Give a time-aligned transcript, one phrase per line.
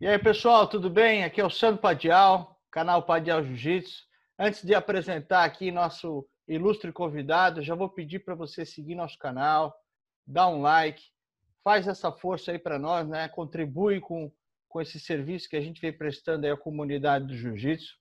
[0.00, 1.24] E aí, pessoal, tudo bem?
[1.24, 4.04] Aqui é o Sandro Padial, canal Padial Jiu-Jitsu.
[4.38, 9.74] Antes de apresentar aqui nosso ilustre convidado, já vou pedir para você seguir nosso canal,
[10.24, 11.02] dar um like,
[11.64, 13.26] faz essa força aí para nós, né?
[13.26, 14.30] Contribui com,
[14.68, 17.96] com esse serviço que a gente vem prestando aí à comunidade do Jiu-Jitsu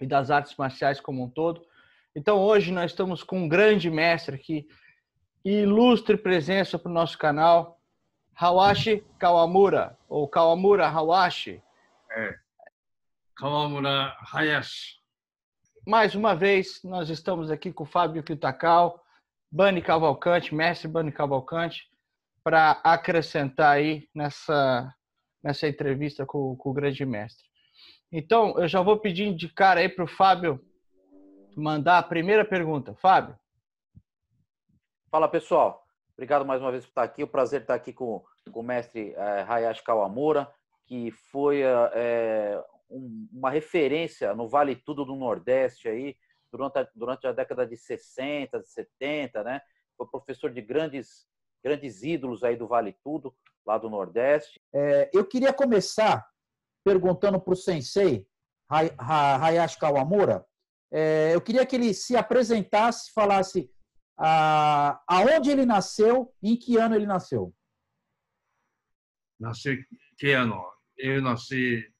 [0.00, 1.64] e das artes marciais como um todo.
[2.16, 4.66] Então, hoje nós estamos com um grande mestre aqui,
[5.44, 7.80] ilustre presença para o nosso canal,
[8.34, 11.62] Hawashi Kawamura, ou Kawamura Hawashi.
[12.10, 12.38] É.
[13.36, 15.00] Kawamura Hayashi.
[15.86, 19.02] Mais uma vez, nós estamos aqui com o Fábio Kitakal,
[19.50, 21.90] Bani Cavalcante, mestre Bani Cavalcante,
[22.44, 24.94] para acrescentar aí nessa,
[25.42, 27.44] nessa entrevista com, com, o grande mestre.
[28.10, 30.64] Então, eu já vou pedir de cara aí para o Fábio
[31.56, 32.94] mandar a primeira pergunta.
[32.94, 33.38] Fábio.
[35.10, 35.81] Fala, pessoal.
[36.16, 37.22] Obrigado mais uma vez por estar aqui.
[37.22, 40.52] O prazer estar aqui com, com o mestre é, Hayashi Kawamura,
[40.86, 46.16] que foi é, um, uma referência no Vale Tudo do Nordeste aí,
[46.52, 49.60] durante a, durante a década de 60, de 70, né?
[49.96, 51.26] Foi professor de grandes,
[51.64, 53.34] grandes ídolos aí do Vale Tudo,
[53.66, 54.60] lá do Nordeste.
[54.74, 56.26] É, eu queria começar
[56.84, 58.26] perguntando para o sensei
[58.68, 60.44] Hayashi Kawamura.
[60.92, 63.70] É, eu queria que ele se apresentasse, falasse
[64.18, 67.54] ah, aonde ele nasceu e em que ano ele nasceu.
[69.38, 70.72] Nasci que ano?
[70.96, 71.92] Eu nasci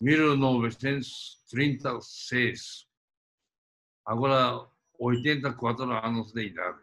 [0.00, 2.88] em 1936.
[4.04, 6.80] Agora, 84 anos de idade.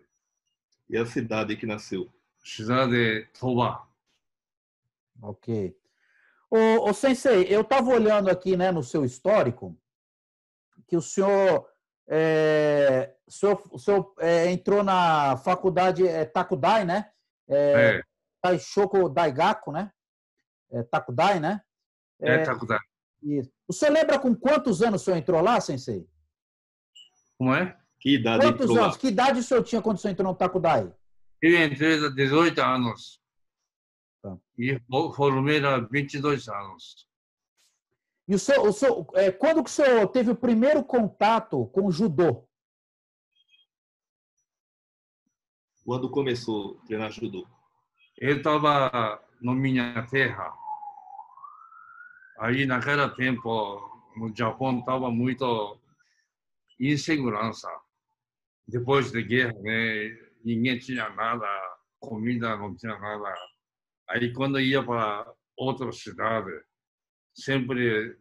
[0.90, 2.14] E a cidade que nasceu?
[2.44, 3.88] Cidade de Toba.
[5.22, 5.74] Ok.
[6.50, 9.76] O, o Sensei, eu estava olhando aqui né, no seu histórico
[10.86, 11.68] que o senhor
[12.16, 17.10] é, o senhor, o senhor é, entrou na faculdade é, Takudai, né?
[17.50, 18.04] É, é.
[18.40, 19.92] Taishoku Daigaku, né?
[20.72, 21.60] É, Takudai, né?
[22.22, 22.78] É, é Takudai.
[23.24, 23.50] Isso.
[23.68, 26.08] O senhor lembra com quantos anos o senhor entrou lá, Sensei?
[27.36, 27.76] Como é?
[28.00, 28.94] Que idade Quantos anos?
[28.94, 28.98] Lá?
[28.98, 30.94] Que idade o senhor tinha quando o senhor entrou no Takudai?
[31.42, 33.20] Eu entrei há 18 anos.
[34.22, 34.38] Tá.
[34.58, 34.80] E
[35.16, 37.08] formei há 22 anos.
[38.28, 41.88] E o senhor, o senhor, é, quando que o senhor teve o primeiro contato com
[41.88, 42.48] o judô?
[45.84, 47.46] Quando começou a treinar judô?
[48.18, 50.54] Eu estava na minha terra.
[52.40, 55.78] Aí, naquele tempo, no Japão estava muito
[56.80, 57.70] insegurança.
[58.66, 61.46] Depois da guerra, né, ninguém tinha nada,
[62.00, 63.36] comida não tinha nada.
[64.08, 66.52] Aí, quando ia para outra cidade,
[67.34, 68.18] sempre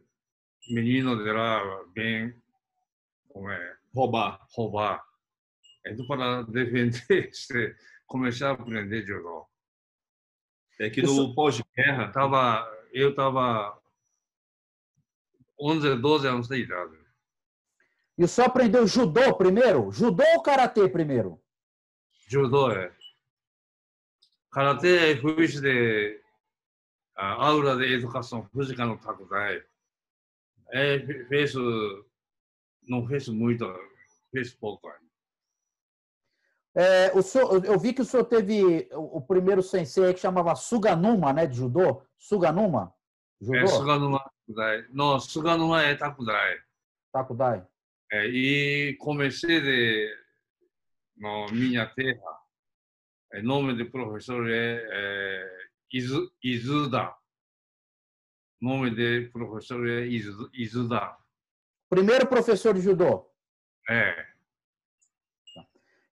[0.70, 1.62] menino de lá
[1.94, 2.34] vem
[3.28, 4.46] como é, roubar.
[4.54, 5.04] roubar.
[5.86, 7.30] Então, para defender,
[8.06, 9.46] começar a aprender judô.
[10.80, 12.10] É que no pós-guerra...
[12.12, 13.80] Tava, eu estava
[15.60, 16.98] 11, 12 anos de idade.
[18.18, 19.90] E o senhor aprendeu judô primeiro?
[19.90, 21.40] Judô ou karatê primeiro?
[22.28, 22.92] Judô, é.
[24.50, 26.21] Karatê é fiz de
[27.16, 29.62] a aula de educação física no Takudai.
[30.70, 31.52] É, fez,
[32.88, 33.66] não fez muito,
[34.30, 34.90] fez pouco.
[36.74, 41.32] É, o senhor, eu vi que o senhor teve o primeiro sensei que chamava Suganuma,
[41.32, 42.02] né, de judô.
[42.16, 42.94] Suganuma?
[43.40, 43.58] Judô?
[43.58, 44.32] É, Suganuma.
[44.90, 46.58] Não, Suganuma é Takudai.
[47.12, 47.66] Takudai.
[48.10, 50.16] É, e comecei de,
[51.16, 52.40] na minha terra.
[53.34, 55.61] O nome do professor é, é
[55.92, 57.14] Izu, Izuda.
[58.60, 61.16] O nome do professor é Izuda.
[61.88, 63.30] Primeiro professor de judô?
[63.88, 64.32] É.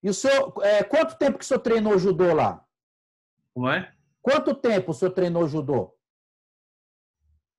[0.03, 2.63] E o senhor, é, quanto tempo que o senhor treinou judô lá?
[3.55, 3.95] Como é?
[4.21, 5.97] Quanto tempo o senhor treinou judô?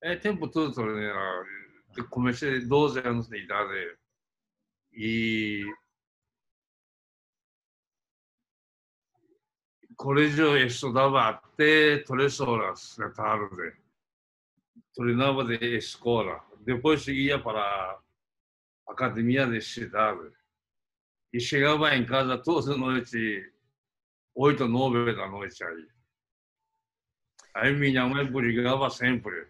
[0.03, 1.09] É, tempo todo treinei.
[1.97, 3.97] Eu comecei 12 anos de idade.
[4.93, 5.65] E
[10.01, 13.77] colégio eu estudava até três horas da tarde.
[14.95, 16.43] Treinava de escola.
[16.61, 18.01] Depois ia para a
[18.91, 20.31] academia de cidade.
[21.31, 23.53] E chegava em casa toda noite,
[24.33, 25.87] oito, nove da noite aí.
[27.53, 29.49] Aí minha mãe brigava sempre.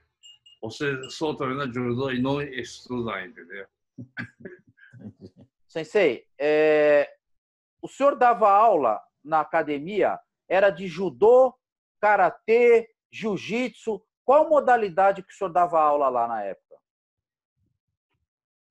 [0.61, 3.67] Você só treina judô e não estuda, entendeu?
[5.65, 7.09] Sensei, é...
[7.81, 10.19] o senhor dava aula na academia
[10.51, 11.55] era de judô,
[12.01, 14.03] karatê, jiu-jitsu.
[14.25, 16.75] Qual modalidade que o senhor dava aula lá na época?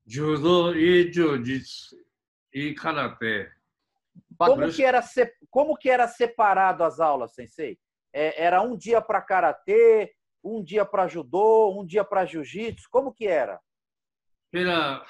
[0.06, 1.96] Judô e jiu-jitsu
[2.52, 3.50] e karatê.
[4.36, 5.02] Como que, era,
[5.48, 7.78] como que era separado as aulas, sensei?
[8.12, 12.88] É, era um dia para karatê, Um dia para judô, um dia para jiu-jitsu?
[12.90, 13.58] Como que era?
[14.50, 15.06] Pela,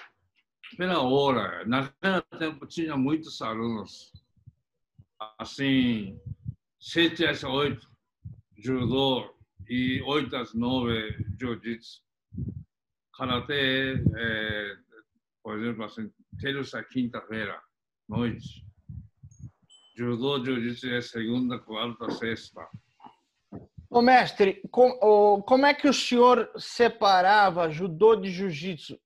[0.76, 1.64] pela hora.
[1.64, 4.12] Naquele tempo tinha muitos alunos.
[5.38, 6.20] Assim,
[6.80, 7.86] sete às oito,
[8.56, 9.36] judô,
[9.68, 12.02] e oito às nove, jiu-jitsu.
[13.14, 14.76] Karatê, é,
[15.42, 16.10] por exemplo, assim,
[16.40, 17.60] terça, quinta-feira,
[18.08, 18.64] noite.
[19.94, 22.66] Judô, jiu-jitsu é segunda, quarta, sexta.
[23.90, 28.98] Ô, mestre, com, o, como é que o senhor separava judô de jiu-jitsu?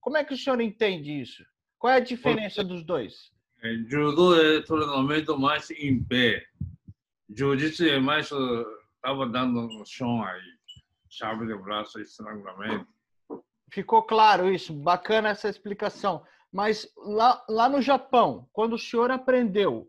[0.00, 1.44] Como é que o senhor entende isso?
[1.78, 3.30] Qual é a diferença dos dois?
[3.62, 6.46] É, judô é treinamento mais em pé.
[7.34, 10.42] Jiu-jitsu é mais estava dando no chão aí,
[11.08, 12.86] chave de braço, estrangulamento.
[13.72, 16.24] Ficou claro isso, bacana essa explicação.
[16.52, 19.88] Mas lá, lá no Japão, quando o senhor aprendeu,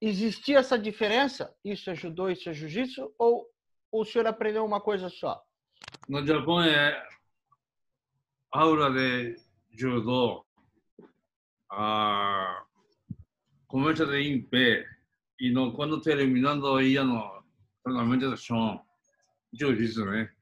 [0.00, 1.54] existia essa diferença?
[1.64, 3.12] Isso é judô, isso é jiu-jitsu?
[3.18, 3.46] Ou
[3.90, 5.42] o senhor aprendeu uma coisa só?
[6.08, 7.02] No Japão é
[8.50, 9.36] aula de
[9.70, 10.44] judô,
[11.70, 12.64] ah,
[13.66, 14.86] começa de em pé,
[15.40, 17.42] e no, quando terminando ia no
[17.82, 18.80] treinamento do chão,
[19.52, 20.32] jiu-jitsu, né?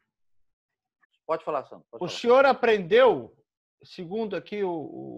[1.27, 1.87] Pode falar, Sandro.
[1.91, 2.21] Pode O falar.
[2.21, 3.37] senhor aprendeu,
[3.85, 4.71] segundo aqui o,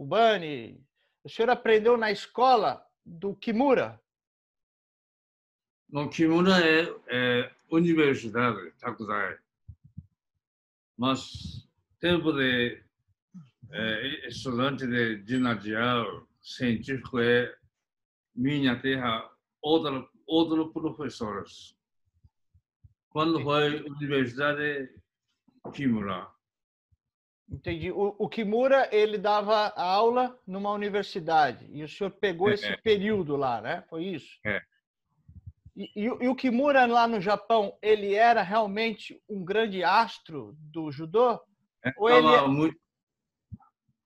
[0.03, 0.81] o Bani,
[1.25, 4.01] o senhor aprendeu na escola do Kimura?
[5.89, 9.39] No Kimura é, é universidade, Takudai.
[10.97, 12.83] Mas tempo de
[13.71, 17.55] é, estudante de ginasial científico é
[18.35, 19.31] minha terra,
[19.63, 21.77] outro, outro professores.
[23.11, 24.89] Quando foi universidade
[25.73, 26.29] Kimura.
[27.49, 27.91] Entendi.
[27.93, 32.77] O, o Kimura, ele dava aula numa universidade e o senhor pegou É, esse é.
[32.79, 33.83] período lá, né?
[33.89, 34.39] Foi isso?
[34.45, 34.63] É.
[35.77, 40.55] E, e o- e o Kimura lá no Japão, ele era realmente um grande astro
[40.59, 41.41] do judô?
[41.97, 42.81] Ou ele, Estava muito,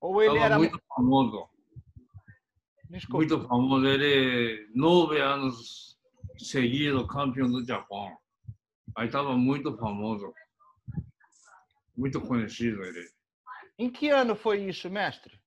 [0.01, 0.59] ou ele era...
[0.59, 1.49] muito famoso.
[2.91, 3.19] Desculpa.
[3.19, 3.87] Muito famoso.
[3.87, 5.97] Ele, nove anos
[6.39, 8.17] seguido, campeão do Japão.
[8.97, 10.33] Aí estava muito famoso.
[11.97, 13.09] Muito conhecido ele.
[13.79, 15.39] Em que ano foi isso, mestre?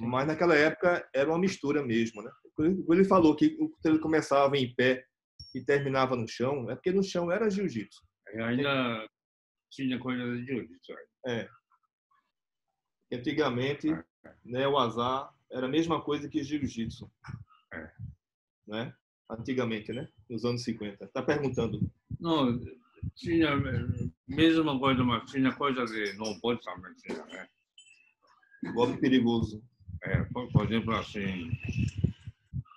[0.00, 2.30] Mas naquela época era uma mistura mesmo, né?
[2.56, 5.04] Quando ele falou que ele começava em pé
[5.54, 8.02] e terminava no chão, é porque no chão era jiu-jitsu.
[8.32, 9.08] E ainda
[9.70, 10.92] tinha coisa de jiu-jitsu.
[11.26, 11.48] aí.
[13.12, 13.88] Antigamente,
[14.44, 17.10] né, o azar era a mesma coisa que jiu-jitsu.
[17.72, 17.92] É.
[18.66, 18.94] Né?
[19.30, 20.08] Antigamente, né?
[20.28, 21.06] Nos anos 50.
[21.08, 21.80] Tá perguntando.
[22.20, 22.60] Não,
[23.14, 23.56] tinha
[24.28, 26.92] mesma coisa, mas tinha coisa de não pode também.
[26.96, 27.46] Tinha, né?
[28.74, 29.62] Golpe perigoso.
[30.02, 31.50] É, por, por exemplo, assim,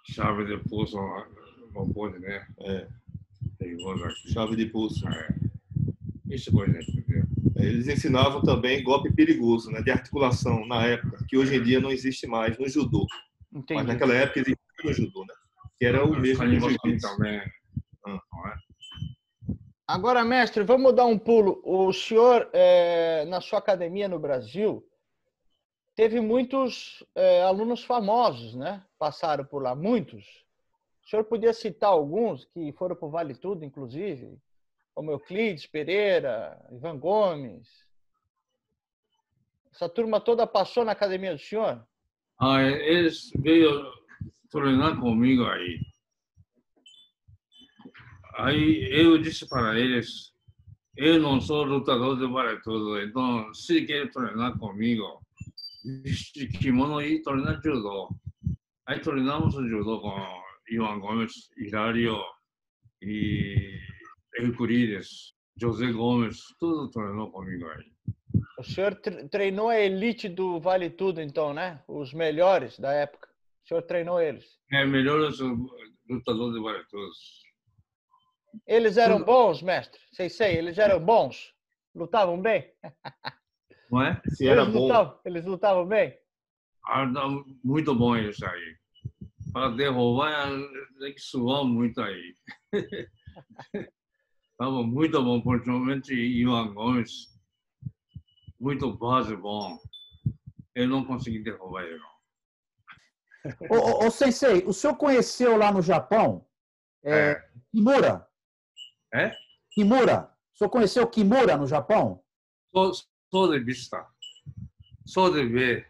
[0.10, 0.98] chave de pulso
[1.74, 2.48] não pode, né?
[2.62, 2.88] É,
[3.58, 4.32] Perigoso aqui.
[4.32, 5.08] chave de pulso.
[5.08, 5.36] É.
[6.30, 7.24] Isso coisa, entendeu?
[7.56, 9.82] É, Eles ensinavam também golpe perigoso, né?
[9.82, 13.06] De articulação na época, que hoje em dia não existe mais no judô.
[13.51, 13.84] Mas Entendi.
[13.84, 15.34] naquela época existia o judô, né?
[15.80, 16.44] Que era o mesmo
[17.00, 17.42] também.
[18.06, 18.20] Ah.
[18.34, 18.58] Não é?
[19.88, 21.62] Agora, mestre, vamos dar um pulo.
[21.64, 24.86] O senhor, eh, na sua academia no Brasil,
[25.96, 28.84] teve muitos eh, alunos famosos, né?
[29.00, 30.26] Passaram por lá, muitos.
[31.06, 34.38] O senhor podia citar alguns que foram para o Vale Tudo, inclusive,
[34.94, 37.70] como Euclides Pereira, Ivan Gomes.
[39.74, 41.82] Essa turma toda passou na academia do senhor?
[42.38, 43.90] Ah, eles veio
[44.50, 45.80] treinar comigo aí.
[48.36, 50.32] Aí eu disse para eles,
[50.96, 55.22] eu não sou lutador de vale tudo, então se quer treinar comigo,
[56.04, 58.10] veste kimono e treinar judô.
[58.86, 60.16] Aí treinamos judô com
[60.70, 62.20] Ivan Gomes, Hilário
[63.01, 63.80] e
[64.36, 67.92] Euclides, José Gomes, tudo treinou comigo aí.
[68.60, 71.82] O senhor tre- treinou a elite do Vale Tudo, então, né?
[71.88, 73.27] Os melhores da época.
[73.68, 74.46] O senhor treinou eles.
[74.72, 75.20] É melhor
[76.10, 77.12] lutador de tudo.
[78.66, 80.00] Eles eram bons, mestre?
[80.14, 81.54] Sei, sei, eles eram bons?
[81.94, 82.72] Lutavam bem?
[83.92, 84.22] Não é?
[84.30, 84.84] Se era eles, bom.
[84.84, 86.18] lutavam, eles lutavam bem?
[86.86, 87.06] Ah,
[87.62, 88.78] muito bom isso aí.
[89.52, 90.50] Para derrubar,
[91.00, 92.36] tem que suar muito aí.
[94.52, 97.38] Estava muito bom, principalmente Ivan Gomes.
[98.58, 99.78] Muito base bom.
[100.74, 101.98] Eu não consegui derrubar ele.
[101.98, 102.17] não.
[103.70, 106.46] Ô, ô, Sensei, o senhor conheceu lá no Japão
[107.04, 108.27] é, Kimura?
[109.13, 109.32] É?
[109.72, 110.32] Kimura.
[110.54, 112.24] O senhor conheceu Kimura no Japão?
[112.74, 114.06] Só de vista.
[115.06, 115.88] Só de ver.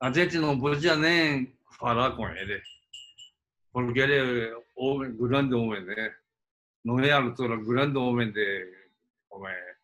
[0.00, 2.62] A gente não podia nem falar com ele.
[3.72, 6.14] Porque ele é homem, grande homem, né?
[6.84, 8.82] Não é altura, grande homem de
[9.28, 9.76] como é,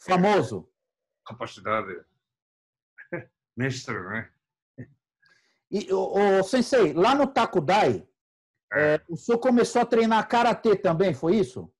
[0.00, 0.68] Famoso.
[1.24, 2.04] capacidade.
[3.56, 4.30] Mestre, né?
[5.70, 8.06] E, ô, ô, Sensei, lá no Takudai,
[8.72, 11.70] é, o senhor começou a treinar Karatê também, foi isso?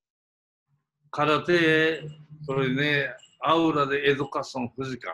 [1.11, 2.07] Karatê é
[2.45, 3.09] treinei
[3.41, 5.13] aula de educação física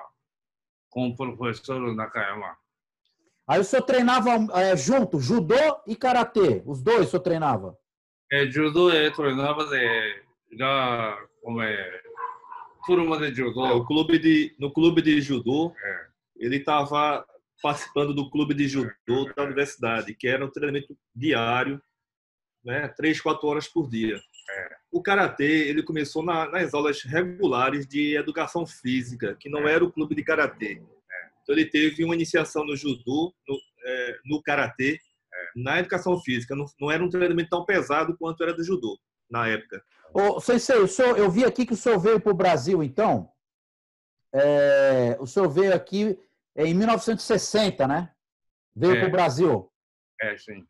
[0.90, 2.58] com o professor Nakayama.
[3.48, 7.78] Aí o senhor treinava é, junto, judô e karatê, os dois o senhor treinava?
[8.32, 10.24] É, judô é treinava de
[10.58, 12.02] já como é
[12.86, 13.86] turma de É, o judô.
[13.86, 16.08] clube de, no clube de judô, É.
[16.38, 17.26] ele estava
[17.62, 21.82] participando do clube de judô da universidade, que era um treinamento diário,
[22.64, 24.20] né, três, quatro horas por dia.
[24.92, 29.92] O karatê ele começou na- nas aulas regulares de educação física, que não era o
[29.92, 30.82] clube de karatê.
[31.44, 35.00] Então ele teve uma iniciação no judô, no, é, no karatê,
[35.56, 36.56] na educação física.
[36.56, 39.00] Não, não era um treinamento tão pesado quanto era do judô
[39.30, 39.84] na época.
[40.14, 43.32] Ô, Sensei, o senhor, eu vi aqui que o senhor veio para o Brasil, então.
[44.34, 46.18] É, o senhor veio aqui
[46.56, 48.14] em 1960, né?
[48.76, 49.00] Veio É.
[49.00, 49.72] para o Brasil.
[50.22, 50.66] É, sim.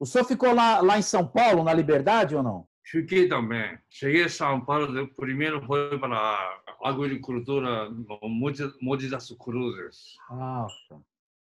[0.00, 2.68] O senhor ficou lá, lá em São Paulo, na Liberdade ou não?
[2.84, 3.78] Fiquei também.
[3.90, 10.66] Cheguei a São Paulo, primeiro foi para a agricultura no Monte, Monte das Cruzes, Ah,
[10.88, 10.98] tá.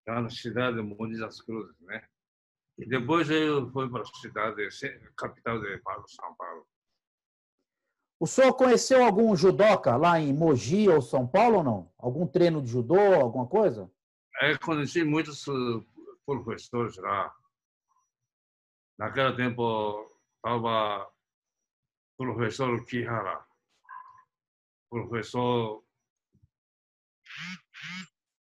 [0.09, 2.03] lá na cidade de Monte das Cruzes, né?
[2.79, 4.69] E depois eu fui para a cidade,
[5.17, 6.67] capital de São Paulo.
[8.19, 11.93] O senhor conheceu algum judoca lá em Mogi ou São Paulo ou não?
[11.99, 13.91] Algum treino de judô, alguma coisa?
[14.43, 15.53] Eu conheci muitos eh,
[16.25, 17.35] professores lá.
[18.99, 21.11] Naquele tempo estava
[22.17, 23.45] professor Kihara,
[24.89, 25.83] professor.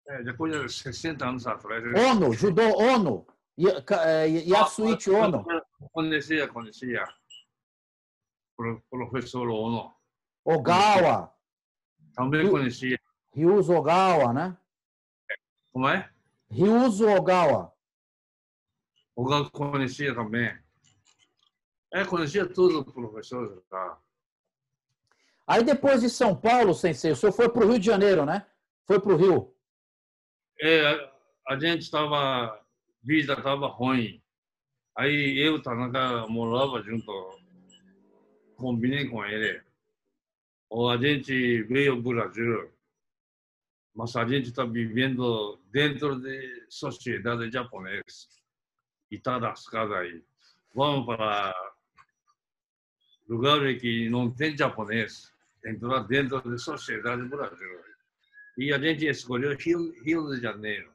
[0.07, 1.83] É, depois de 60 anos atrás.
[2.11, 3.25] Ono, judô Ono.
[4.05, 5.45] É, Yasuichi Ono.
[5.93, 7.05] Conhecia, conhecia.
[8.61, 9.93] Pro- Professor Ono.
[10.45, 11.33] Ogawa.
[12.13, 12.99] Também conhecia.
[13.33, 14.57] Ryuzo Ogawa, né?
[15.71, 16.09] Como é?
[16.49, 17.73] Ryuzo Ogawa.
[19.15, 20.55] O Gal conhecia também.
[21.93, 23.97] É, conhecia todos os professores lá.
[25.47, 28.45] Aí depois de São Paulo, Sensei, o senhor foi para o Rio de Janeiro, né?
[28.85, 29.53] Foi para o Rio.
[30.59, 31.11] É, a-
[31.49, 32.61] a gente estava,
[33.03, 34.21] vida estava ruim.
[34.95, 37.11] Aí eu, Tanaka, morava junto,
[38.61, 39.61] combinei com ele.
[40.69, 42.71] Ou a gente veio ao Brasil,
[43.93, 48.03] mas a gente está vivendo dentro de sociedade japonesa.
[49.09, 50.23] E está lascado aí.
[50.73, 51.53] Vamos para
[53.27, 55.33] lugares que não tem japonês,
[55.65, 57.91] entrar dentro da sociedade brasileira.
[58.57, 60.93] E a gente escolheu Rio, Rio de Janeiro.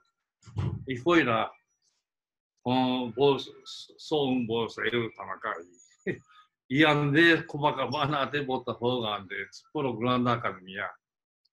[0.88, 1.50] E foi lá,
[2.62, 3.52] com bolsa,
[3.98, 5.54] só um bolso, eu, Tanaka.
[6.68, 10.90] イアンでコバカバナでボタホーガンでツポログランダーカルミア。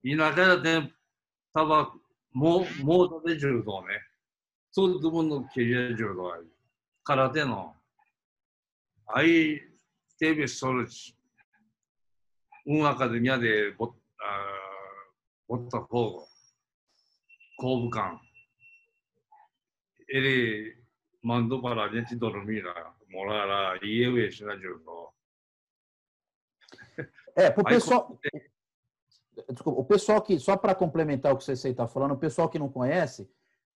[0.04, 0.82] イナカヤで
[1.54, 1.92] タバ
[2.32, 3.88] モモータで柔道ね。
[4.72, 6.48] そういうとこの経営柔道ある。
[7.04, 7.74] 空手の。
[9.08, 9.62] あい
[10.18, 11.16] テビスソルチ。
[12.66, 13.94] 運アカデミアでボタ
[15.48, 16.34] ボタホーガン。
[17.58, 18.20] 後部官。
[20.12, 20.76] エレ
[21.22, 22.74] マンドパラネチドルミラ、
[23.10, 25.03] モララ、イエウエシナジュの
[27.36, 28.20] É, pro pessoal.
[29.50, 32.48] Desculpa, o pessoal que, só para complementar o que o Sensei está falando, o pessoal
[32.48, 33.30] que não conhece,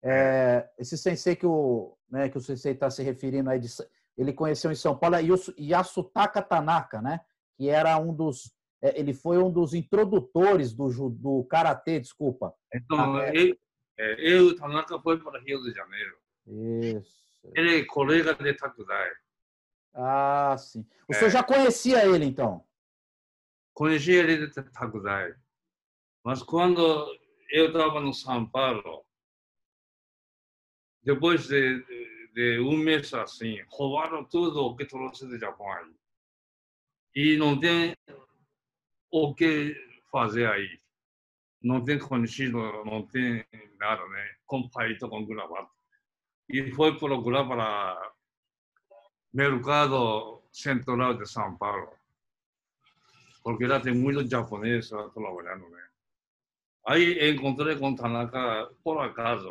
[0.04, 3.68] é, esse Sensei que o, né, que o Sensei está se referindo aí, de,
[4.18, 5.24] ele conheceu em São Paulo, é
[5.60, 7.22] Yasutaka Tanaka, né?
[7.56, 8.52] Que era um dos.
[8.82, 12.54] É, ele foi um dos introdutores do, do Karatê, desculpa.
[12.74, 13.56] Então, ah, eu,
[14.18, 16.18] eu, Tanaka foi para Rio de Janeiro.
[16.46, 17.18] Isso.
[17.56, 19.10] Ele é colega de Takudai.
[19.94, 20.86] Ah, sim.
[21.08, 22.64] O senhor já conhecia ele, então?
[23.78, 25.36] Conheci ele de Takudai.
[26.26, 26.82] Mas quando
[27.52, 29.06] eu estava no São Paulo,
[31.04, 31.86] depois de,
[32.34, 35.94] de, um mês assim, roubaram tudo o que trouxe do Japão aí.
[37.14, 37.96] E não tem
[39.12, 39.76] o que
[40.12, 40.82] fazer aí.
[41.62, 43.46] Não tem conhecido, não tem
[43.78, 44.38] nada, né?
[44.48, 45.70] Com paito, com gravata.
[46.50, 48.16] E foi procurar para
[49.32, 51.97] mercado central de São Paulo.
[53.48, 55.82] Porque lá tem muitos japoneses trabalhando, né?
[56.86, 59.50] Aí encontrei com Tanaka por acaso.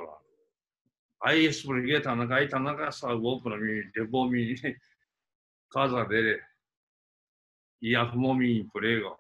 [1.22, 4.54] Aí expliquei Tanaka, aí Tanaka salvou para mim, levou me
[5.72, 6.38] casa dele
[7.80, 9.18] e arrumou-me emprego,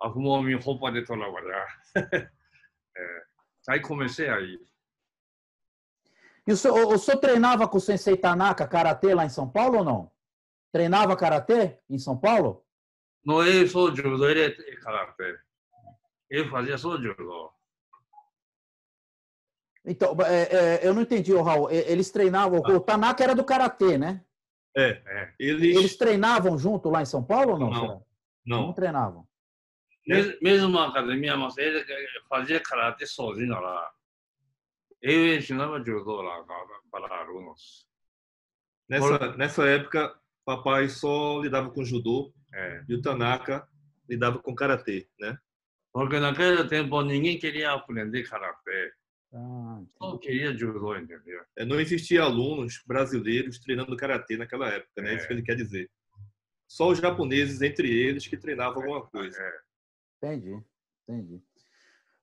[0.00, 1.66] arrumou-me roupa de trabalhar.
[2.96, 3.22] é,
[3.68, 4.64] aí comecei aí.
[6.46, 9.78] E o senhor, o senhor treinava com o Sensei Tanaka Karatê lá em São Paulo
[9.78, 10.12] ou não?
[10.70, 12.64] Treinava Karatê em São Paulo?
[13.68, 15.38] Sou judô, ele é Karatê.
[16.28, 17.52] Eu fazia só judô.
[19.84, 21.70] Então, é, é, eu não entendi, Raul.
[21.70, 22.62] Eles treinavam.
[22.64, 22.72] Ah.
[22.72, 24.24] O Tanaka era do karatê, né?
[24.76, 25.02] É.
[25.06, 25.34] é.
[25.38, 25.76] Eles...
[25.76, 27.70] Eles treinavam junto lá em São Paulo ou não?
[27.70, 28.06] Não.
[28.46, 28.66] Não.
[28.66, 29.26] não treinavam.
[30.06, 31.82] Mesmo, mesmo na academia, mas ele
[32.28, 33.90] fazia karatê sozinho lá.
[35.00, 36.42] Eu ensinava judô lá
[36.90, 37.86] para alunos.
[38.88, 39.36] Nessa, Por...
[39.38, 42.84] nessa época, papai só lidava com judô é.
[42.88, 43.68] e o Tanaka
[44.08, 45.36] lidava com karatê, né?
[45.92, 48.92] Porque naquele tempo ninguém queria aprender karatê.
[49.32, 51.40] Ah, Só queria judô, entendeu?
[51.56, 55.12] É, não existia alunos brasileiros treinando karatê naquela época, né?
[55.12, 55.16] É.
[55.16, 55.90] Isso que ele quer dizer.
[56.68, 59.40] Só os japoneses, entre eles, que treinavam alguma coisa.
[59.40, 59.60] É.
[60.18, 60.60] Entendi,
[61.08, 61.42] entendi.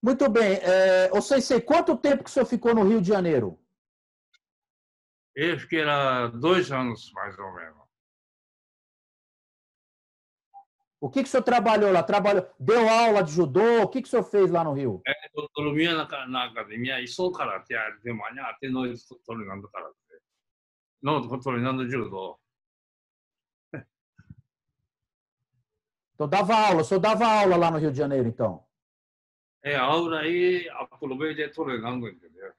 [0.02, 0.54] Muito bem.
[0.64, 3.60] É, ô Sensei, quanto tempo que o senhor ficou no Rio de Janeiro?
[5.36, 7.81] Eu fiquei lá dois anos, mais ou menos.
[11.02, 12.04] O que, que o senhor trabalhou lá?
[12.04, 13.82] Trabalhou, deu aula de judô?
[13.82, 15.02] O que, que o senhor fez lá no Rio?
[15.08, 17.76] É, eu dormia na, na academia e só karatê.
[18.04, 19.96] De manhã até noite treinando karatê.
[21.02, 22.40] Não, treinando judô.
[26.14, 28.64] Então dava aula, o senhor dava aula lá no Rio de Janeiro, então?
[29.64, 32.54] É, aula aí aproveitei treinando, entendeu?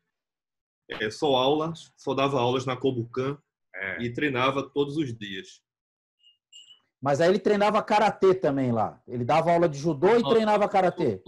[0.88, 3.38] É, só aulas, só dava aulas na Kobukan
[3.72, 4.02] é.
[4.02, 5.62] e treinava todos os dias.
[7.02, 9.02] Mas aí ele treinava karatê também lá.
[9.08, 11.20] Ele dava aula de judô e treinava karatê.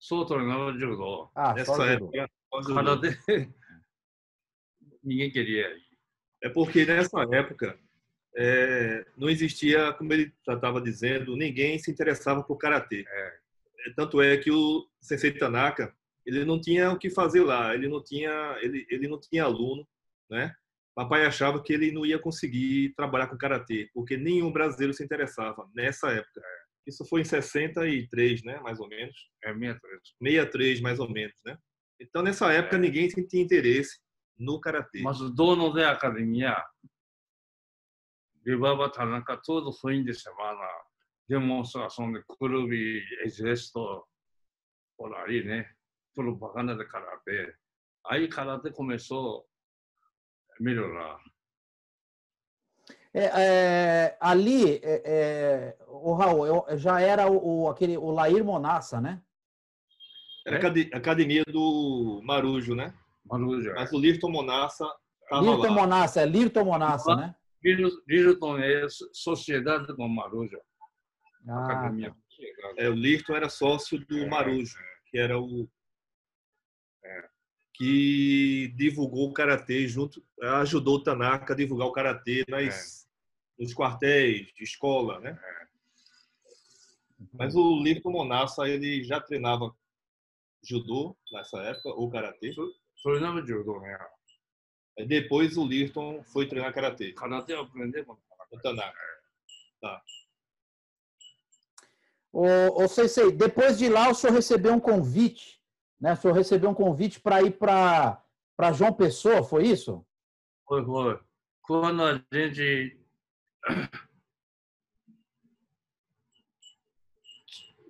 [0.00, 1.30] Só treinava judô.
[1.34, 2.28] Ah, Nessa só época,
[2.74, 3.16] karatê
[5.04, 5.70] ninguém queria.
[6.42, 7.78] É porque nessa época
[8.36, 13.04] é, não existia, como ele estava dizendo, ninguém se interessava por karatê.
[13.06, 13.40] É.
[13.94, 15.94] Tanto é que o Sensei Tanaka
[16.26, 17.74] ele não tinha o que fazer lá.
[17.74, 19.86] Ele não tinha, ele, ele não tinha aluno,
[20.28, 20.54] né?
[21.00, 25.66] Papai achava que ele não ia conseguir trabalhar com karatê, porque nenhum brasileiro se interessava
[25.74, 26.42] nessa época.
[26.86, 29.16] Isso foi em 63, né, mais ou menos.
[29.42, 30.02] É 63.
[30.18, 31.56] 63, mais ou menos, né?
[31.98, 32.78] Então, nessa época, é.
[32.78, 33.98] ninguém tinha interesse
[34.38, 35.00] no karatê.
[35.00, 36.62] Mas o dono da academia
[38.44, 40.66] levava Tanaka todo fim de semana
[41.28, 44.04] demonstração de clube, exército,
[44.98, 45.70] por aí, né?
[46.14, 47.54] Propaganda de karatê.
[48.06, 49.46] Aí karatê começou
[50.60, 51.18] melhorar.
[53.12, 58.44] É, é, ali, é, é o Raul, eu, já era o, o, aquele, o Lair
[58.44, 59.20] Monassa, né?
[60.46, 62.94] Era a academia do Marujo, né?
[63.24, 63.70] Marujo.
[63.70, 63.74] É.
[63.74, 64.88] Mas o Lirton Monassa
[65.22, 65.70] estava Lirton lá.
[65.70, 67.34] Monassa, é Lirton Monassa, né?
[68.06, 70.58] Lirton é sociedade com Marujo.
[71.48, 72.10] Ah, academia.
[72.10, 72.74] Tá.
[72.78, 74.78] É, o Lirton era sócio do é, Marujo,
[75.10, 75.68] que era o
[77.80, 80.22] que divulgou o karatê junto,
[80.60, 83.06] ajudou o Tanaka a divulgar o karatê nas
[83.58, 83.62] é.
[83.62, 85.40] nos quartéis de escola, né?
[85.42, 85.66] É.
[87.32, 89.74] Mas o Lirton Monassa ele já treinava
[90.62, 92.54] judô nessa época ou karatê?
[93.02, 93.98] treinava judô, né?
[94.98, 97.14] Aí depois o Lirton foi treinar karatê.
[97.14, 98.98] Karatê eu aprendi com no Tanaka.
[102.30, 105.59] Ô, ô Sensei, depois de lá o senhor recebeu um convite,
[106.00, 106.12] né?
[106.12, 108.22] O senhor recebeu um convite para ir para
[108.72, 110.04] João Pessoa, foi isso?
[110.66, 111.20] Foi, foi.
[111.62, 112.98] Quando a gente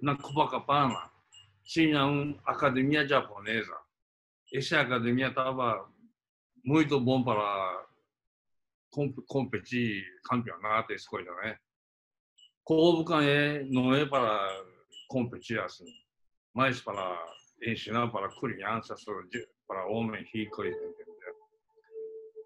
[0.03, 1.11] na Copacabana
[1.64, 3.77] tinha uma academia japonesa.
[4.53, 5.88] Essa academia estava
[6.64, 7.87] muito bom para
[9.29, 11.57] competir campeonato, coisas, né?
[12.64, 14.64] Kobukan é, não é para
[15.09, 15.87] competir assim,
[16.53, 17.16] mas para
[17.62, 19.05] ensinar para crianças,
[19.66, 21.07] para homens ricos, entendeu?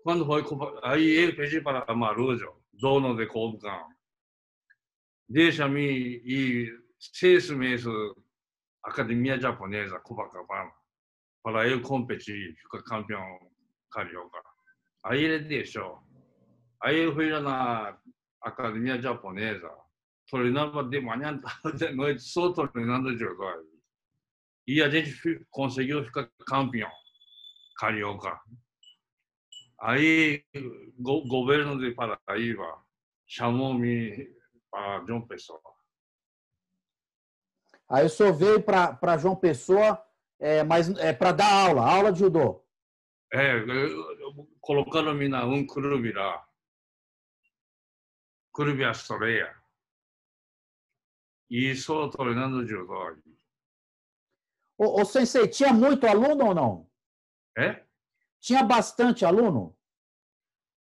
[0.02, 0.42] Quando foi,
[0.82, 3.86] aí ele pediu para Marujo, dono de Kobukan,
[5.28, 7.86] deixa-me ir seis meses
[8.82, 10.70] academia japonesa, Copacabana,
[11.42, 13.38] para eu competir, ficar campeão
[13.90, 14.42] carioca.
[15.04, 16.02] Aí ele deixou.
[16.82, 17.98] Aí eu fui na
[18.42, 19.70] academia japonesa,
[20.30, 21.40] treinava de manhã,
[21.74, 23.73] de noite, só treinando judô.
[24.66, 26.90] E a gente conseguiu ficar campeão
[27.76, 28.40] carioca.
[29.80, 30.44] Aí
[30.98, 32.82] o governo de Paraíba
[33.26, 34.32] chamou-me
[34.70, 35.60] para João Pessoa.
[37.88, 40.02] Aí o senhor veio para João Pessoa,
[40.38, 42.64] é, mas é, para dar aula, aula de judô.
[43.32, 43.52] É,
[44.60, 46.46] colocaram-me na um clube lá.
[48.52, 49.54] Clube Astoreia.
[51.50, 53.16] E só treinando judô.
[54.76, 56.90] Ô, ô, Sensei, tinha muito aluno ou não?
[57.56, 57.84] É?
[58.40, 59.76] Tinha bastante aluno?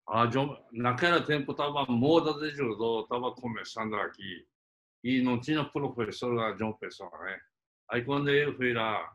[0.06, 0.28] Ah,
[0.72, 4.46] naquele tempo estava moda de judô, estava começando aqui.
[5.02, 7.40] E não tinha professor lá de uma pessoa, né?
[7.90, 9.14] Aí quando eu fui lá,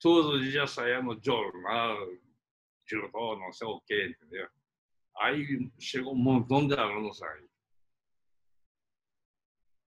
[0.00, 1.96] todos os dias saía no jornal,
[2.84, 4.48] judô, não sei o que, entendeu?
[5.18, 7.46] Aí chegou um montão de alunos aí.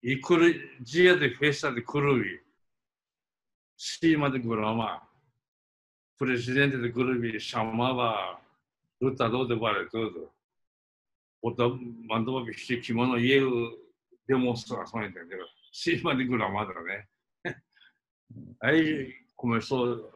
[0.03, 0.21] E
[0.81, 2.43] dia de festa de clube,
[3.83, 5.03] cima de Gurama,
[6.17, 8.41] presidente do clube chamava
[9.01, 10.31] lutador de vale tudo.
[12.09, 13.77] Mandou vestir kimono e eu
[14.29, 15.45] demonstração, entendeu?
[15.73, 17.05] Cima de gramada, né?
[18.63, 20.09] Aí começou.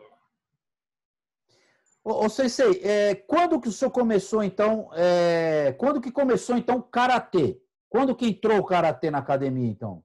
[2.05, 6.81] Ô, ô Sensei, é, quando que o senhor começou, então, é, quando que começou, então,
[6.81, 7.61] Karatê?
[7.89, 10.05] Quando que entrou o Karatê na academia, então?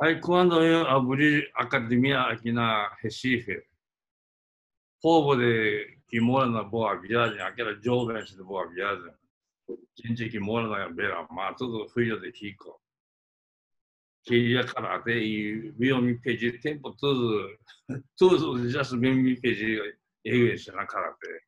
[0.00, 3.64] Aí, quando eu abri a academia aqui na Recife,
[5.00, 9.14] povo de, que mora na Boa Viagem, aquela jovens de Boa Viagem,
[9.94, 12.80] gente que mora na beira-mar, tudo filho de rico.
[14.24, 17.56] Queria karatê e veio me pedir tempo todo,
[18.18, 21.40] todos os dias vem me pedir eu ensinar karatê.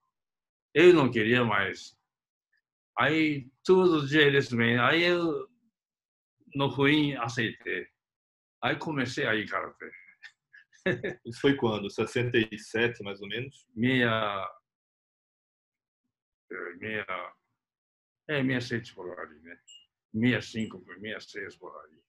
[0.73, 1.99] Eu não queria mais.
[2.97, 5.49] Aí, todos os dias eles vêm, aí eu
[6.55, 7.89] não fui aceitei.
[8.67, 9.89] Aí comecei a ir karatê.
[11.25, 11.89] Isso foi quando?
[11.89, 13.65] 67, mais ou menos?
[13.73, 14.45] Minha.
[16.81, 17.07] Minha.
[18.29, 19.57] É, 67 por ali, né?
[20.13, 22.03] 65, 66 por ali.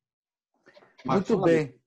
[1.05, 1.81] Muito Fábio, bem.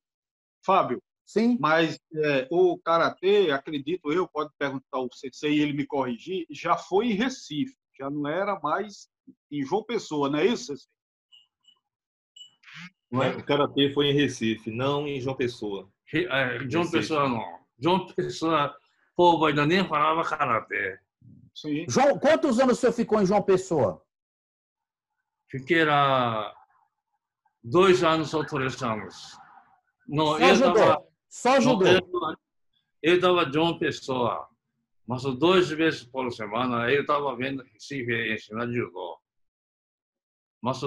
[0.64, 1.02] Fábio.
[1.26, 1.58] Sim.
[1.60, 6.76] Mas é, o Karatê, acredito eu, pode perguntar ao CC e ele me corrigir, já
[6.76, 9.10] foi em Recife, já não era mais
[9.50, 10.88] em João Pessoa, não é isso, CC?
[13.10, 13.30] Não é?
[13.36, 15.90] O Karatê foi em Recife, não em João Pessoa.
[16.12, 17.60] É, João Pessoa não.
[17.78, 18.76] João Pessoa,
[19.16, 20.98] povo ainda nem falava Karatê.
[21.54, 21.84] Sim.
[21.88, 24.02] João, quantos anos o senhor ficou em João Pessoa?
[25.48, 26.54] Fiquei lá
[27.62, 29.36] dois anos ou três anos.
[30.06, 30.74] Não, Só eu ajudou.
[30.74, 32.36] Tava, Só ajudou.
[33.02, 34.48] eu estava João Pessoa,
[35.06, 39.18] mas duas vezes por semana eu estava vendo se ensinar judô.
[40.62, 40.80] Mas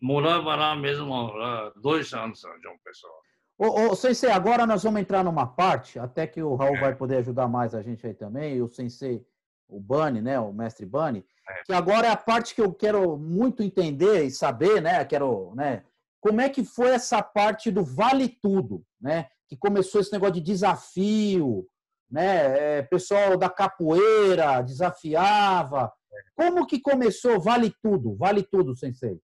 [0.00, 3.12] morava lá mesmo lá, dois anos, João Pessoa.
[3.58, 6.80] Ô, ô, Sensei, agora nós vamos entrar numa parte, até que o Raul é.
[6.80, 9.26] vai poder ajudar mais a gente aí também, e o Sensei,
[9.66, 11.62] o Bani, né, o mestre Bani, é.
[11.64, 15.04] que agora é a parte que eu quero muito entender e saber, né?
[15.04, 15.84] Quero, né?
[16.20, 19.28] Como é que foi essa parte do vale tudo, né?
[19.48, 21.66] Que começou esse negócio de desafio,
[22.10, 22.78] né?
[22.78, 25.92] É, pessoal da capoeira desafiava.
[26.34, 28.14] Como que começou Vale Tudo?
[28.16, 29.20] Vale Tudo, Sensei.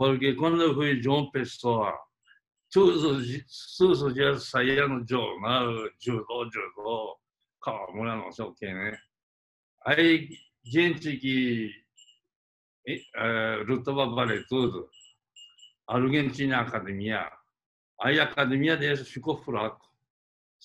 [0.00, 1.94] Porque quando eu fui João Pessoa,
[2.72, 7.18] todos os, todos os dias saía no jornal, judô, judô,
[7.62, 8.98] calma, não sei o que, né?
[9.84, 10.30] Aí
[10.64, 11.70] gente que
[13.14, 14.88] uh, lutava vale tudo,
[15.86, 17.30] alguém tinha academia,
[18.00, 19.86] aí a academia deles ficou fraco.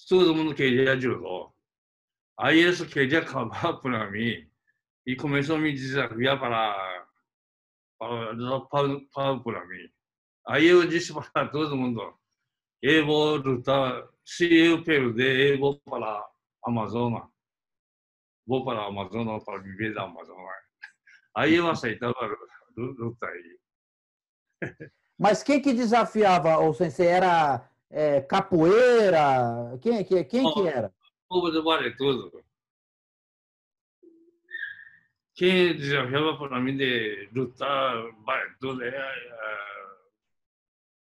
[0.08, 1.54] todo mundo queria judô.
[2.40, 4.50] Aí eles queriam acabar para mim
[5.06, 6.95] e começou a me desafiar para,
[7.98, 9.90] para, mim.
[10.48, 12.14] Aí eu disse para todo mundo,
[12.82, 16.30] eu vou lutar, se eu perder, eu vou para a
[16.66, 17.24] Amazônia.
[18.48, 20.46] Vou para a Amazônia para viver da Amazônia.
[21.36, 22.16] Aí eu aceitava
[22.78, 23.34] lutar.
[25.18, 27.08] Mas quem que desafiava o sensei?
[27.08, 29.78] Era é, capoeira?
[29.82, 30.94] Quem, quem, quem que era?
[31.28, 32.45] povo do Vale Tudo.
[35.36, 37.94] Quem desafiava para mim de lutar
[38.24, 39.76] Vale Tudo é, é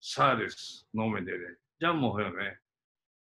[0.01, 1.55] Salles, nome dele.
[1.79, 2.57] Já morreu, né?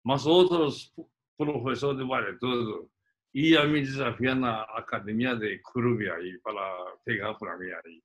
[0.05, 0.93] Mas outros
[1.37, 2.89] professores de Vale Tudo
[3.33, 8.01] iam me desafiar na academia de clube aí, para pegar para mim aí.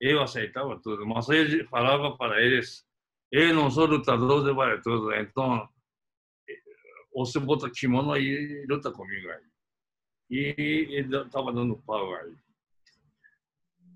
[0.00, 2.86] Eu aceitava tudo, mas eu falava para eles,
[3.30, 5.68] eu não sou lutador de Vale Tudo, então
[7.14, 9.55] você bota kimono aí e luta comigo aí.
[10.30, 12.34] E ele estava dando pau aí.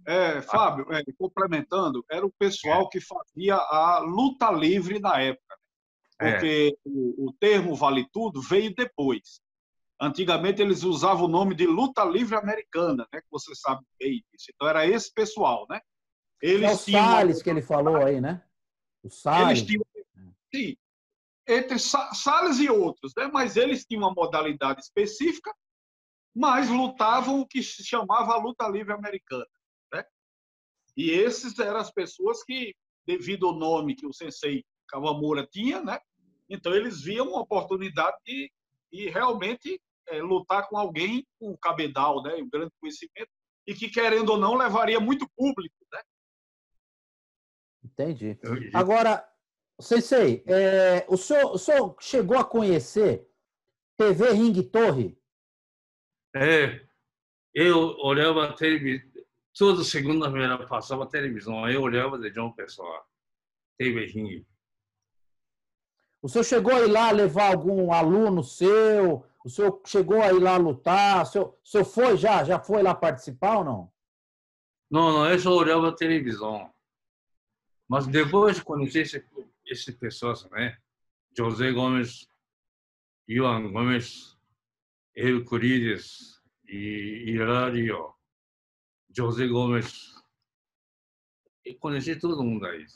[0.06, 5.56] É, Fábio, é, complementando, era o pessoal que fazia a luta livre na época.
[6.20, 6.32] Né?
[6.32, 6.88] Porque é.
[6.88, 9.40] o, o, termo vale tudo veio depois.
[10.00, 13.20] Antigamente eles usavam o nome de luta livre americana, né?
[13.20, 14.46] Que você sabe bem disso.
[14.54, 15.80] Então era esse pessoal, né?
[16.40, 17.44] Eles é o Salles uma...
[17.44, 18.42] que ele falou aí, né?
[19.02, 19.58] O Salles.
[19.58, 19.84] Eles tinham,
[20.54, 20.76] sim,
[21.46, 23.28] entre Salles e outros, né?
[23.32, 25.52] mas eles tinham uma modalidade específica,
[26.34, 29.46] mas lutavam o que se chamava a luta livre americana.
[29.92, 30.04] Né?
[30.96, 32.74] E esses eram as pessoas que,
[33.06, 35.98] devido ao nome que o sensei Kawamura tinha, né?
[36.48, 38.50] então eles viam uma oportunidade de,
[38.92, 42.34] de realmente é, lutar com alguém com cabedal, né?
[42.36, 43.30] um grande conhecimento,
[43.66, 45.76] e que, querendo ou não, levaria muito público.
[45.92, 46.00] Né?
[47.84, 48.38] Entendi.
[48.74, 49.24] Agora,
[49.80, 53.26] Sensei, é, o, senhor, o senhor chegou a conhecer
[53.96, 55.18] TV Ring Torre?
[56.34, 56.86] É,
[57.54, 59.10] eu olhava a televisão,
[59.56, 63.04] toda segunda-feira passava televisão, eu olhava de João Pessoa,
[63.76, 64.46] TV Ring.
[66.22, 69.24] O senhor chegou a ir lá levar algum aluno seu?
[69.44, 71.22] O senhor chegou a ir lá lutar?
[71.22, 72.44] O senhor, o senhor foi já?
[72.44, 73.92] Já foi lá participar ou não?
[74.90, 76.70] Não, não, eu só olhava a televisão.
[77.88, 79.24] Mas depois de conhecer esse
[79.66, 80.76] essas pessoas, né?
[81.36, 82.28] José Gomes,
[83.28, 84.36] Ivan Gomes,
[85.20, 88.14] Euclides e Hilário,
[89.14, 90.14] José Gomes.
[91.64, 92.86] E conheci todo mundo aí.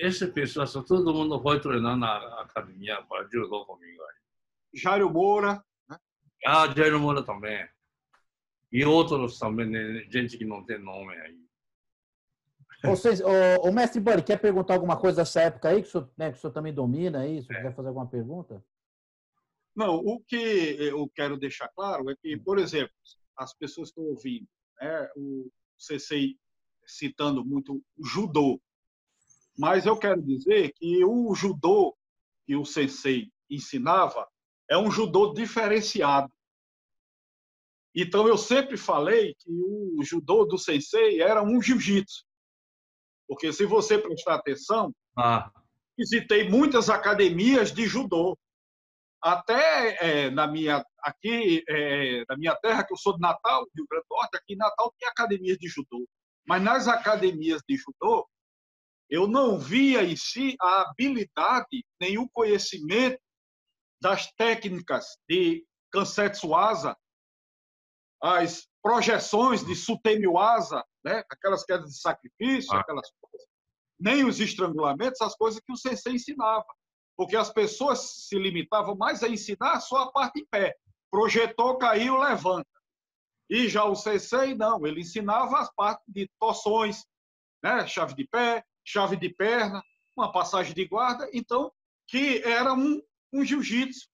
[0.00, 4.80] Essas pessoas, todo mundo foi treinar na academia para judô comigo aí.
[4.80, 5.62] Jairo Moura.
[5.88, 5.98] Né?
[6.46, 7.68] Ah, Jairo Moura também.
[8.72, 10.06] E outros também, né?
[10.08, 11.38] gente que não tem nome aí.
[12.82, 16.10] Vocês, o, o, mestre Buddy, quer perguntar alguma coisa dessa época aí, que o senhor,
[16.16, 17.62] né, que o senhor também domina aí, se é.
[17.62, 18.64] quer fazer alguma pergunta?
[19.74, 22.92] Não, o que eu quero deixar claro é que, por exemplo,
[23.36, 24.46] as pessoas estão ouvindo,
[24.80, 26.38] né, o CCI
[26.86, 28.60] citando muito o judô,
[29.58, 31.96] mas eu quero dizer que o judô
[32.46, 34.26] que o sensei ensinava
[34.68, 36.32] é um judô diferenciado.
[37.94, 42.24] Então, eu sempre falei que o judô do sensei era um jiu-jitsu.
[43.28, 45.52] Porque se você prestar atenção, ah.
[45.96, 48.36] visitei muitas academias de judô.
[49.22, 53.86] Até é, na minha aqui é, na minha terra, que eu sou de Natal, Rio
[53.88, 56.08] Grande do Norte, aqui em Natal tem academias de judô.
[56.44, 58.28] Mas nas academias de judô,
[59.08, 63.20] eu não via em si a habilidade, nenhum conhecimento
[64.00, 66.96] das técnicas de Kansetsu Asa,
[68.20, 71.22] as projeções de Sutemiwasa, né?
[71.30, 72.80] aquelas quedas de sacrifício, ah.
[72.80, 73.48] aquelas coisas,
[74.00, 76.66] nem os estrangulamentos, as coisas que o sensei ensinava.
[77.22, 80.76] Porque as pessoas se limitavam mais a ensinar só a parte em pé.
[81.08, 82.68] Projetou, caiu, levanta.
[83.48, 87.04] E já o sensei, não, ele ensinava as partes de torções,
[87.62, 87.86] né?
[87.86, 89.80] chave de pé, chave de perna,
[90.16, 91.72] uma passagem de guarda, então,
[92.08, 93.00] que era um,
[93.32, 94.08] um jiu-jitsu.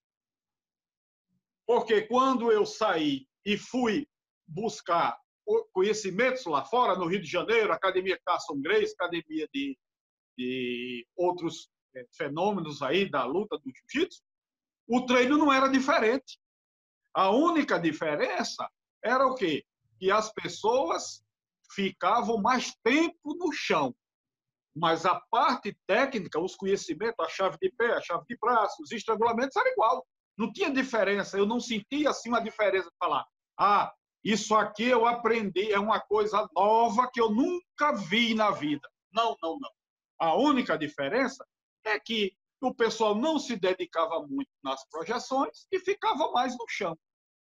[1.67, 4.07] Porque quando eu saí e fui
[4.47, 5.19] buscar
[5.73, 9.79] conhecimentos lá fora, no Rio de Janeiro, Academia Carson Grace, Academia de,
[10.37, 11.71] de outros
[12.17, 14.23] fenômenos aí da luta do jiu-jitsu,
[14.87, 16.39] o treino não era diferente.
[17.15, 18.69] A única diferença
[19.05, 19.65] era o quê?
[19.99, 21.23] Que as pessoas
[21.75, 23.95] ficavam mais tempo no chão.
[24.75, 28.93] Mas a parte técnica, os conhecimentos, a chave de pé, a chave de braço, os
[28.93, 30.07] estrangulamentos era igual.
[30.37, 31.37] Não tinha diferença.
[31.37, 33.27] Eu não sentia assim uma diferença de falar,
[33.59, 33.93] ah,
[34.25, 38.89] isso aqui eu aprendi, é uma coisa nova que eu nunca vi na vida.
[39.13, 39.71] Não, não, não.
[40.21, 41.45] A única diferença
[41.85, 46.99] é que o pessoal não se dedicava muito nas projeções e ficava mais no chão.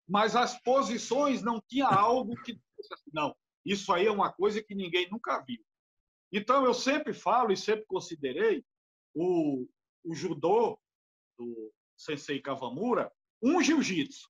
[0.08, 2.58] Mas as posições não tinha algo que
[2.92, 5.62] assim, não, isso aí é uma coisa que ninguém nunca viu.
[6.32, 8.64] Então eu sempre falo e sempre considerei
[9.14, 9.68] o,
[10.04, 10.78] o judô
[11.38, 14.28] do Sensei Kawamura um jiu-jitsu.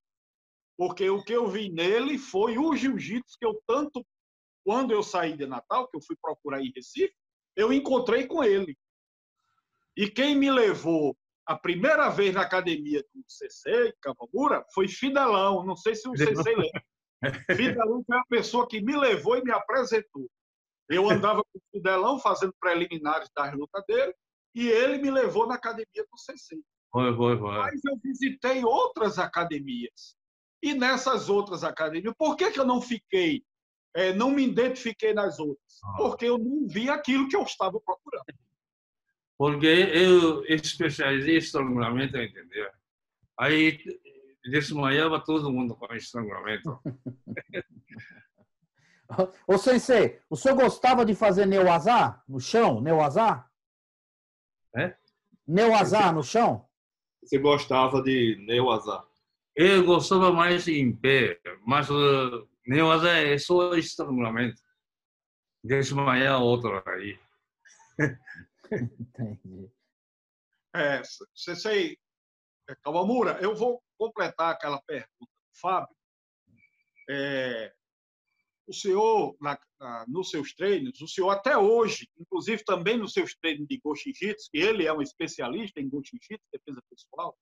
[0.77, 4.05] Porque o que eu vi nele foi o jiu-jitsu que eu tanto
[4.65, 7.15] quando eu saí de Natal, que eu fui procurar em Recife,
[7.57, 8.77] eu encontrei com ele.
[9.97, 15.65] E quem me levou a primeira vez na academia do CC, Cavamura, foi Fidelão.
[15.65, 16.85] Não sei se o CC lembra.
[17.55, 20.29] Fidelão foi a pessoa que me levou e me apresentou.
[20.89, 24.15] Eu andava com o Fidelão fazendo preliminares das lutas dele
[24.55, 26.61] e ele me levou na academia do CC.
[26.91, 27.51] Foi, foi, foi.
[27.51, 30.15] Mas eu visitei outras academias.
[30.63, 33.43] E nessas outras academias, por que, que eu não fiquei,
[33.97, 35.81] é, não me identifiquei nas outras?
[35.85, 35.95] Ah.
[35.97, 38.25] Porque eu não vi aquilo que eu estava procurando.
[39.43, 42.71] Porque eu especializei em estrangulamento, entendeu?
[43.37, 43.77] Aí
[44.45, 46.79] desmaiava todo mundo com estrangulamento.
[49.45, 52.81] Ô, Sensei, o senhor gostava de fazer neuazar no chão?
[52.81, 53.51] Neuazar?
[54.77, 54.95] É?
[55.45, 56.65] Neuazar no chão?
[57.21, 59.05] Você gostava de neuazar?
[59.57, 64.63] Eu gostava mais em pé, mas uh, neuazar é só estrangulamento.
[65.65, 67.19] Desmaiar outro aí.
[69.01, 69.71] Entendi.
[70.75, 71.03] É,
[71.35, 71.99] Sensei
[72.83, 75.95] Kawamura, eu vou completar aquela pergunta do Fábio.
[77.11, 77.73] É,
[78.67, 83.35] o senhor, na, na, nos seus treinos, o senhor até hoje, inclusive também nos seus
[83.35, 87.37] treinos de Goshinjitsu, que ele é um especialista em Goshinjitsu, defesa pessoal,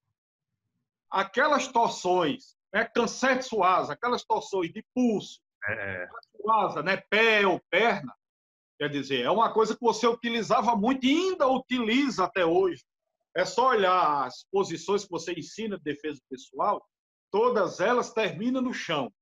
[1.11, 6.09] aquelas torções, né, cansete suasa, aquelas torções de pulso, é.
[6.37, 8.15] suasa, né, pé ou perna,
[8.81, 12.83] Quer dizer, é uma coisa que você utilizava muito e ainda utiliza até hoje.
[13.37, 16.83] É só olhar as posições que você ensina de defesa pessoal,
[17.31, 19.13] todas elas terminam no chão.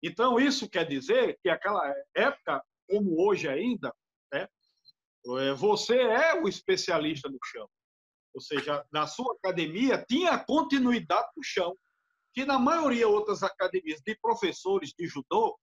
[0.00, 1.82] Então, isso quer dizer que aquela
[2.14, 3.92] época, como hoje ainda,
[4.32, 4.46] né,
[5.40, 7.68] é, você é o especialista no chão.
[8.32, 11.76] Ou seja, na sua academia tinha continuidade no chão,
[12.32, 15.58] que na maioria outras academias de professores de judô,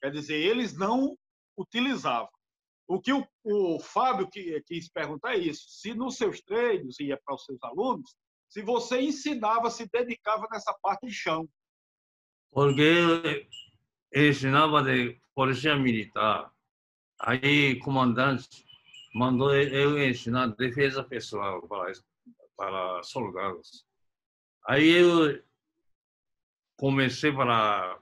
[0.00, 1.14] quer dizer, eles não
[1.56, 2.28] utilizava.
[2.86, 7.34] O que o, o Fábio quis perguntar é isso: se nos seus treinos ia para
[7.34, 8.14] os seus alunos,
[8.48, 11.48] se você ensinava, se dedicava nessa parte de chão.
[12.50, 13.48] Porque
[14.14, 16.52] ensinava de polícia militar.
[17.20, 18.64] Aí, comandante
[19.14, 21.92] mandou eu ensinar defesa pessoal para,
[22.56, 23.86] para soldados.
[24.66, 25.42] Aí eu
[26.76, 27.98] comecei para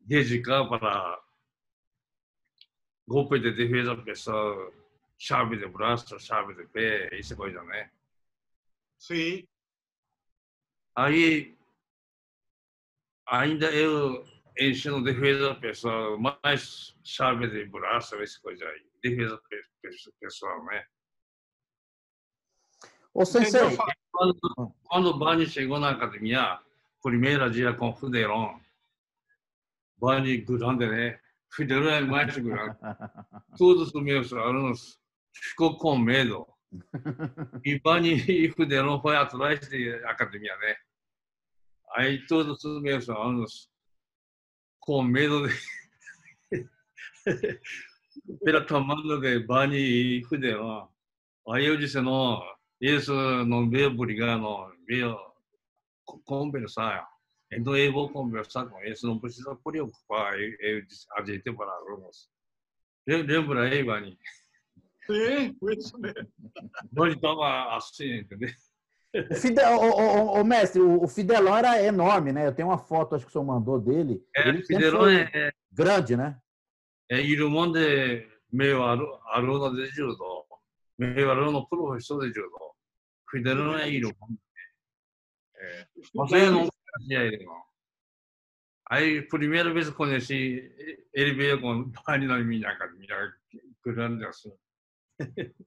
[0.00, 1.23] dedicar para
[3.06, 4.72] golpe de defesa pessoal,
[5.18, 7.90] chave de braço, chave de pé, essa coisa, né?
[8.98, 9.46] Sim.
[10.96, 11.56] Aí,
[13.26, 14.24] ainda eu
[14.58, 18.86] ensino defesa pessoal, mais chave de braço, essa coisa aí.
[19.02, 19.40] Defesa
[20.20, 20.86] pessoal, né?
[23.12, 23.60] Ô, Sensei...
[24.10, 24.38] Quando,
[24.84, 26.60] quando o Bani chegou na academia,
[27.02, 28.60] primeiro dia com o Fuderon,
[29.96, 31.20] Bani grande, né?
[31.54, 32.98] Federou é mais segurança.
[33.56, 34.98] Todos os meus alunos
[35.32, 36.46] ficou com medo.
[37.64, 40.76] E Bani e Fuderon foi atrás da academia, né?
[41.92, 43.70] Aí todos os meus alunos
[44.80, 45.54] com medo de...
[48.44, 50.88] pela tomada de Bani e Fuderon.
[51.48, 52.42] Aí eu disse, não,
[52.80, 53.14] isso
[53.44, 55.16] não veio brigar, não, veio
[56.24, 57.06] conversar.
[57.52, 60.82] Então eu vou conversar com eles, não precisa preocupar, eu, eu
[61.16, 62.28] ajeitei para alunos.
[63.06, 64.18] Lembra aí, Vani?
[65.06, 66.28] Sim, foi isso mesmo.
[66.92, 68.48] Nós estava assim, entendeu?
[69.30, 72.46] O, Fidel, o, o, o, mestre, o Fidelão era enorme, né?
[72.46, 74.20] Eu tenho uma foto, acho que o senhor mandou dele.
[74.34, 76.36] É, Ele Fidelão é grande, né?
[77.08, 80.44] É irmão de meu aluno de judô.
[80.98, 82.74] Meu aluno professor de judô.
[83.30, 84.14] Fidelão é irmão.
[85.56, 85.86] É.
[86.14, 87.62] Você não conhecia ele, irmão.
[88.90, 90.72] Aí, primeira vez que eu conheci,
[91.12, 93.32] ele veio com pane na minha academia,
[93.84, 94.52] grande assim.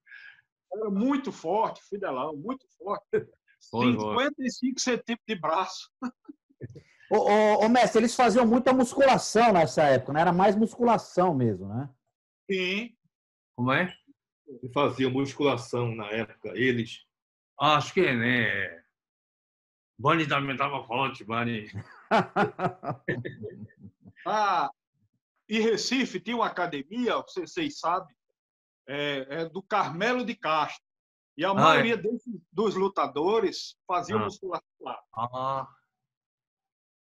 [0.73, 3.05] Era muito forte, Fidelão, muito forte.
[3.71, 5.89] Foi, 55 centímetros de braço.
[7.09, 10.21] Ô, ô, ô, mestre, eles faziam muita musculação nessa época, né?
[10.21, 11.89] Era mais musculação mesmo, né?
[12.51, 12.95] Sim.
[13.55, 13.91] Como é?
[14.47, 17.03] Eles faziam musculação na época, eles.
[17.59, 18.83] Acho que, né?
[19.99, 21.71] Bani também estava forte, Bani.
[24.25, 24.69] ah,
[25.49, 28.15] em Recife tinha uma academia, vocês sabem,
[28.87, 30.83] é, é do Carmelo de Castro.
[31.35, 34.23] E a Ah, maioria desses, dos lutadores faziam Ah.
[34.25, 34.99] musculação lá.
[35.15, 35.67] Ah.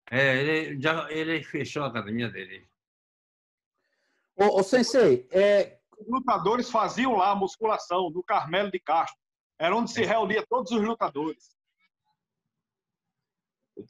[0.10, 2.68] É, ele já ele fechou a academia dele.
[4.36, 9.20] Ô, ô, Sensei, é, Os lutadores faziam lá musculação no Carmelo de Castro.
[9.60, 9.94] Era onde É.
[9.94, 11.56] se reunia todos os lutadores.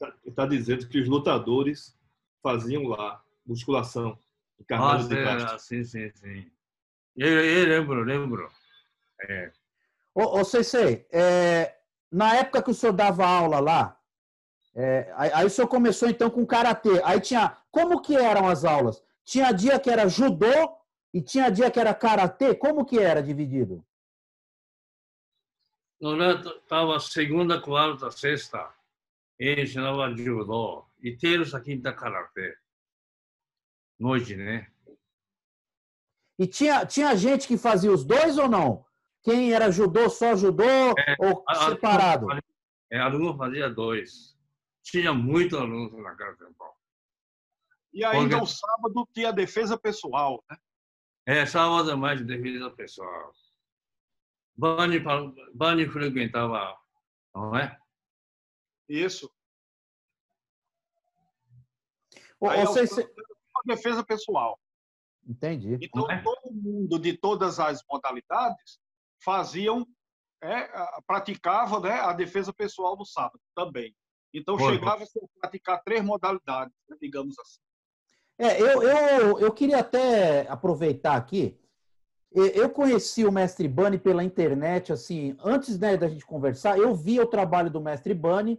[0.00, 1.96] Ele está dizendo que os lutadores
[2.42, 4.18] faziam lá musculação.
[4.70, 5.54] Ah, de sim, Castro.
[5.54, 6.50] ah, sim, sim, sim.
[7.16, 8.50] Eu, eu lembro, lembro.
[9.28, 9.52] É.
[10.14, 11.76] Ô, ô Sensei, é,
[12.10, 13.98] na época que o senhor dava aula lá,
[14.74, 17.02] é, aí, aí o senhor começou então com karatê.
[17.04, 17.56] Aí tinha.
[17.70, 19.02] Como que eram as aulas?
[19.24, 20.76] Tinha dia que era judô
[21.12, 22.54] e tinha dia que era karatê?
[22.54, 23.84] Como que era dividido?
[26.00, 28.68] Estava segunda, quarta, sexta.
[29.42, 30.86] Ele ensinava judô.
[31.02, 32.56] E terça, quinta, karatê.
[33.98, 34.70] Noite, né?
[36.38, 38.86] E tinha, tinha gente que fazia os dois ou não?
[39.20, 40.64] Quem era judô, só judô
[41.18, 42.28] ou A- a- separado?
[42.90, 44.38] É, aluno fazia dois.
[44.84, 46.64] Tinha muito aluno naquela tempo.
[47.92, 50.42] E ainda Porque- o sábado tinha a defesa pessoal.
[50.48, 50.56] Né?
[51.26, 53.32] É, sábado é mais defesa pessoal.
[54.56, 55.00] Bani,
[55.52, 56.76] Bani frequentava,
[57.34, 57.76] não é?
[58.88, 59.30] Isso.
[62.40, 64.58] Ô, Aí é a defesa pessoal.
[65.26, 65.78] Entendi.
[65.80, 66.20] Então, É.
[66.22, 68.80] todo mundo de todas as modalidades
[69.22, 69.86] faziam,
[70.42, 73.94] é, a- praticava né, a defesa pessoal no sábado também.
[74.34, 74.74] Então, Foi.
[74.74, 77.60] chegava a praticar três modalidades, né, digamos assim.
[78.38, 81.56] É, eu, eu, eu queria até aproveitar aqui.
[82.32, 87.22] Eu conheci o mestre Bani pela internet, assim, antes né, da gente conversar, eu via
[87.22, 88.58] o trabalho do mestre Bani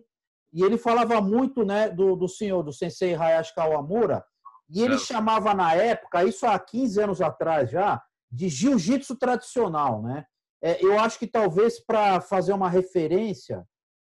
[0.53, 4.23] e ele falava muito né, do, do senhor, do sensei Hayashi Kawamura,
[4.69, 5.07] e ele Certo.
[5.07, 8.01] chamava na época, isso há 15 anos atrás já,
[8.31, 10.25] de jiu-jitsu tradicional, né?
[10.61, 13.67] É, eu acho que talvez para fazer uma referência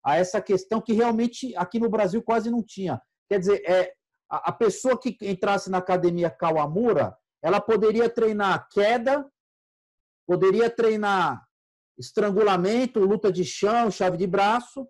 [0.05, 3.01] a essa questão que realmente aqui no Brasil quase não tinha.
[3.29, 3.93] Quer dizer, é,
[4.29, 9.25] a, a pessoa que entrasse na academia Kawamura, ela poderia treinar queda,
[10.27, 11.43] poderia treinar
[11.99, 14.89] estrangulamento, luta de chão, chave de braço,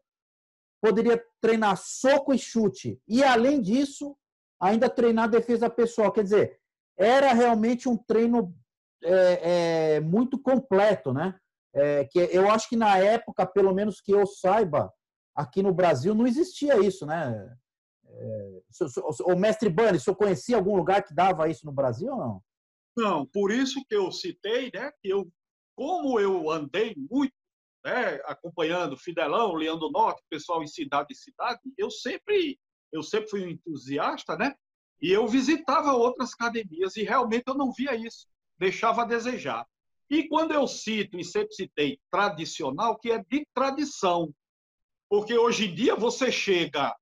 [0.81, 3.01] poderia treinar soco e chute.
[3.07, 4.17] E, além disso,
[4.61, 6.13] ainda treinar defesa pessoal.
[6.13, 6.61] Quer dizer,
[6.99, 8.55] era realmente um treino
[9.03, 11.35] é, é, muito completo, né?
[11.73, 14.93] É, que eu acho que na época, pelo menos que eu saiba,
[15.35, 17.57] aqui no Brasil não existia isso, né?
[18.07, 18.61] É,
[19.25, 22.43] o, mestre Bani, o senhor conhecia algum lugar que dava isso no Brasil ou não?
[22.97, 25.31] Não, por isso que eu citei, né, que eu,
[25.77, 27.33] como eu andei muito,
[27.85, 32.59] né, acompanhando Fidelão, Leão do Norte, pessoal em cidade em cidade, eu sempre,
[32.93, 34.55] eu sempre fui um entusiasta, né,
[35.01, 38.27] e eu visitava outras academias e realmente eu não via isso,
[38.59, 39.67] deixava a desejar.
[40.11, 44.35] E quando eu cito, e sempre citei, tradicional, que é de tradição,
[45.09, 46.95] porque hoje em dia você chega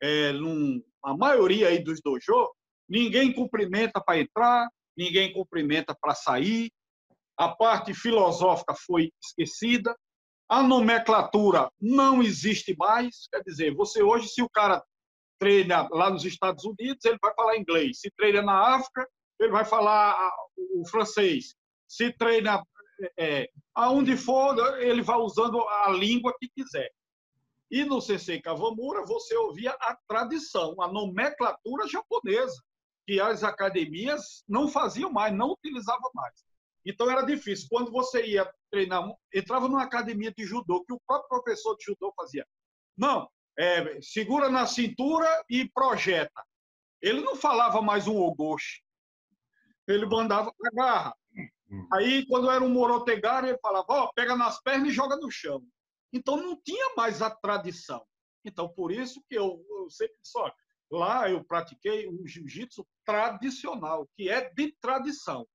[0.00, 2.50] é, num, a maioria aí dos dojo,
[2.88, 6.70] ninguém cumprimenta para entrar, ninguém cumprimenta para sair,
[7.36, 9.96] a parte filosófica foi esquecida,
[10.50, 14.82] a nomenclatura não existe mais, quer dizer, você hoje, se o cara
[15.38, 19.64] treina lá nos Estados Unidos, ele vai falar inglês, se treina na África, ele vai
[19.64, 20.18] falar
[20.74, 21.54] o francês,
[21.86, 22.64] se treina
[23.16, 26.90] é, aonde for, ele vai usando a língua que quiser.
[27.70, 32.60] E no Sensei Kawamura, você ouvia a tradição, a nomenclatura japonesa,
[33.06, 36.49] que as academias não faziam mais, não utilizavam mais.
[36.84, 37.66] Então era difícil.
[37.68, 39.04] Quando você ia treinar,
[39.34, 42.46] entrava numa academia de judô, que o próprio professor de judô fazia.
[42.96, 43.28] Não,
[43.58, 46.44] é, segura na cintura e projeta.
[47.00, 48.82] Ele não falava mais um ogoshi.
[49.86, 51.14] Ele mandava agarra.
[51.92, 55.30] Aí, quando era um morotegari, ele falava, ó, oh, pega nas pernas e joga no
[55.30, 55.62] chão.
[56.12, 58.04] Então, não tinha mais a tradição.
[58.44, 60.52] Então, por isso que eu, eu sempre só
[60.90, 65.46] lá eu pratiquei um jiu-jitsu tradicional, que é de tradição.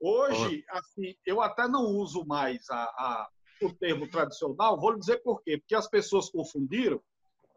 [0.00, 3.28] Hoje, assim, eu até não uso mais a, a,
[3.62, 5.58] o termo tradicional, vou lhe dizer por quê.
[5.58, 7.00] Porque as pessoas confundiram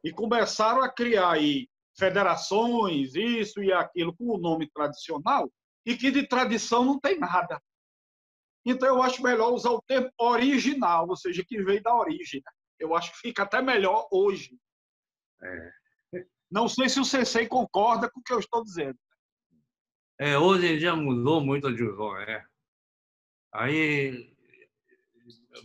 [0.04, 5.52] e começaram a criar aí federações, isso e aquilo, com o nome tradicional,
[5.86, 7.62] e que de tradição não tem nada.
[8.66, 12.42] Então, eu acho melhor usar o termo original, ou seja, que veio da origem.
[12.46, 12.52] Né?
[12.80, 14.58] Eu acho que fica até melhor hoje.
[15.44, 15.72] É.
[16.52, 18.98] Não sei se o Sensei concorda com o que eu estou dizendo.
[20.22, 22.46] É, hoje em dia mudou muito o judô, né?
[23.52, 24.32] Aí,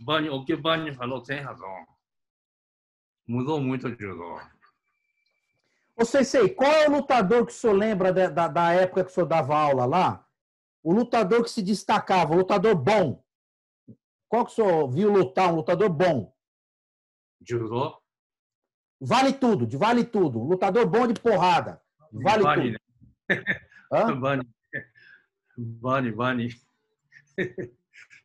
[0.01, 1.85] Bani, o que Bani falou tem razão.
[3.27, 4.41] Mudou muito o judô.
[5.95, 9.11] Ô, Sensei, qual é o lutador que o senhor lembra da, da, da época que
[9.11, 10.27] o senhor dava aula lá?
[10.81, 13.23] O lutador que se destacava, o lutador bom.
[14.27, 16.35] Qual que o senhor viu lutar, um lutador bom?
[17.47, 18.01] Judô?
[18.99, 20.39] Vale tudo, de vale tudo.
[20.39, 21.79] Lutador bom de porrada.
[22.11, 22.79] Vale Bani, tudo.
[23.91, 24.19] Hã?
[24.19, 24.47] Bani.
[25.57, 26.49] Bani, Bani.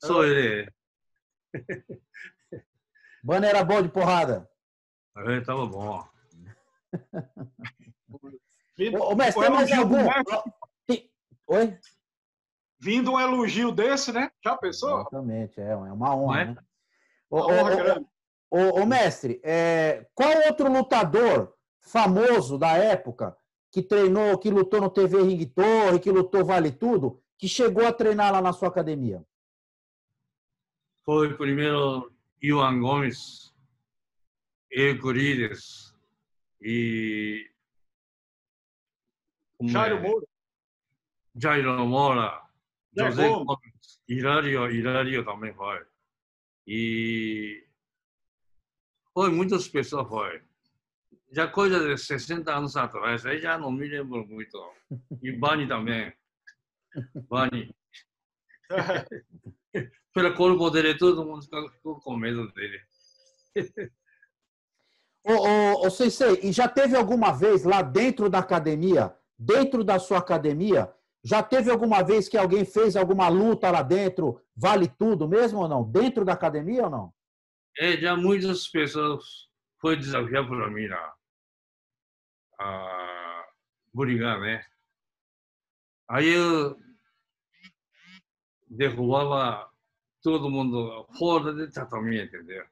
[0.04, 0.70] Sou ele.
[3.22, 4.48] Bani era bom de porrada.
[5.16, 6.04] Ele tava bom.
[8.76, 9.98] Vindo, Ô, ô, mestre, um tem mais algum?
[11.48, 11.78] Oi?
[12.82, 14.30] vindo um elogio desse, né?
[14.44, 15.00] Já pensou?
[15.00, 16.44] Exatamente, é é uma honra, é?
[16.46, 16.56] né?
[17.30, 18.06] Ô, Uma
[18.50, 23.36] ô, ô, ô, mestre, é, qual outro lutador famoso da época
[23.72, 27.92] que treinou, que lutou no TV Ring Torre, que lutou Vale Tudo, que chegou a
[27.92, 29.24] treinar lá na sua academia?
[31.02, 33.52] Foi primeiro Ivan Gomes,
[34.70, 35.96] Euclides
[36.60, 37.50] e.
[39.56, 40.00] como Jairo é?
[40.00, 40.26] Moura.
[41.34, 42.42] Jairo Moura,
[42.96, 43.46] José Gomes.
[43.46, 45.84] Gomes, Hilário, Hilário também foi.
[46.66, 47.66] E
[49.14, 50.42] foi muitas pessoas foi.
[51.32, 54.58] Já coisa de 60 anos atrás, aí já não me lembro muito.
[55.22, 56.12] E Bani também.
[57.26, 57.74] Bani.
[60.12, 62.78] Pelo corpo dele, todo mundo ficou com medo dele.
[65.24, 69.98] Ô, ô, ô, Sensei, e já teve alguma vez lá dentro da academia, dentro da
[69.98, 70.92] sua academia,
[71.24, 75.68] já teve alguma vez que alguém fez alguma luta lá dentro, vale tudo mesmo ou
[75.68, 75.82] não?
[75.82, 77.14] Dentro da academia ou não?
[77.78, 79.48] É, já muitas pessoas
[79.80, 81.14] foi desafiar para mim lá.
[82.62, 83.48] A
[83.92, 84.64] brigar, né?
[86.08, 86.78] Aí eu
[88.68, 89.70] derrubava
[90.22, 92.64] todo mundo fora de tatame, entendeu?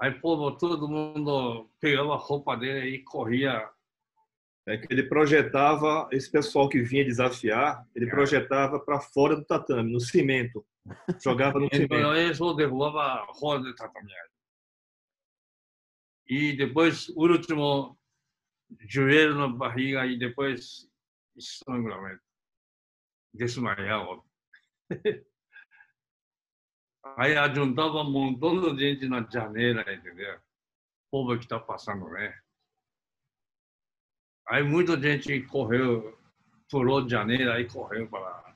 [0.00, 3.68] Aí povo, todo mundo pegava a roupa dele e corria.
[4.66, 8.10] É que ele projetava esse pessoal que vinha desafiar, ele É.
[8.10, 10.64] projetava para fora do tatame, no cimento.
[11.22, 11.94] Jogava no cimento.
[11.94, 14.12] Então eu só derrubava fora de tatame.
[16.26, 17.98] E depois, o último,
[18.80, 20.88] joelho na barriga e depois
[21.36, 22.22] estrangulamento.
[23.32, 24.22] Desmaiava.
[27.16, 30.36] Aí ajuntava um montão de gente na janela, entendeu?
[30.36, 30.40] O
[31.10, 32.38] povo que está passando, né?
[34.48, 36.18] Aí muita gente correu,
[36.68, 38.50] pulou de janela e correu para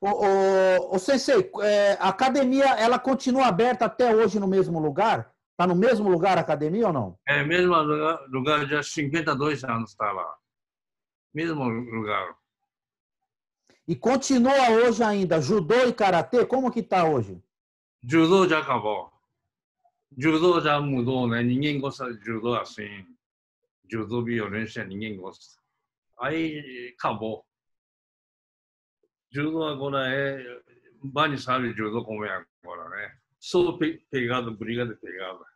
[0.00, 5.30] Ô, ô, ô, Sensei, é, a academia, ela continua aberta até hoje no mesmo lugar?
[5.60, 7.18] Está no mesmo lugar a academia ou não?
[7.28, 10.34] É, mesmo lugar, lugar já 52 anos está lá.
[11.34, 12.34] Mesmo lugar.
[13.86, 17.38] E continua hoje ainda, judô e karatê, como que está hoje?
[18.02, 19.12] Judô já acabou.
[20.16, 21.42] Judô já mudou, né?
[21.42, 23.04] Ninguém gosta de judô assim.
[23.92, 25.60] Judô violência, ninguém gosta.
[26.20, 27.44] Aí acabou.
[29.30, 30.62] Judô agora é.
[31.02, 33.14] Bani sabe judô como é agora, né?
[33.38, 35.49] Só pe pegada, briga de pegada.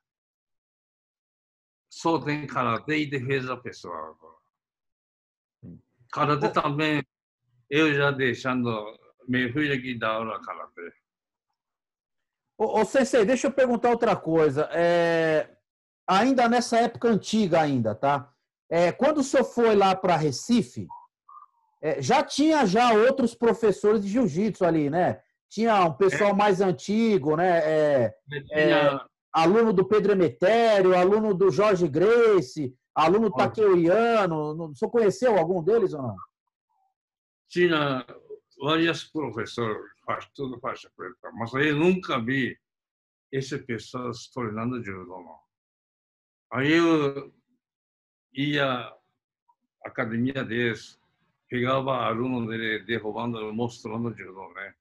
[1.95, 5.79] Só tem karatê e defesa pessoal agora.
[6.13, 7.07] Karatê também,
[7.71, 10.93] eu já deixando meu filho que dá aula karatê.
[12.59, 14.69] Ô, ô Sensei, deixa eu perguntar outra coisa.
[14.73, 15.57] É,
[16.05, 18.29] ainda nessa época antiga ainda, tá?
[18.69, 20.89] É, quando o senhor foi lá para Recife,
[21.81, 25.23] é, já tinha já outros professores de jiu-jitsu ali, né?
[25.49, 27.59] Tinha um pessoal mais antigo, né?
[27.59, 28.15] É,
[28.49, 33.49] Tinha, aluno do Pedro Emetério, aluno do Jorge Grace, aluno Olha.
[33.49, 34.55] Takeuiano.
[34.55, 36.17] Não- O senhor conheceu algum deles ou não?
[37.49, 38.05] tinha
[38.61, 39.93] vários professores,
[40.35, 42.59] tudo faixa preta, mas eu nunca vi
[43.33, 45.21] essas pessoas treinando judô.
[45.21, 45.39] não.
[46.53, 47.33] Aí eu
[48.33, 48.97] ia à
[49.85, 50.99] academia deles,
[51.49, 54.75] pegava aluno dele derrubando, mostrando judô, né?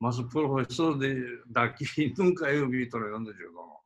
[0.00, 1.84] Mas o professor de, daqui
[2.18, 3.52] nunca eu vi treinando judô.
[3.52, 3.80] não.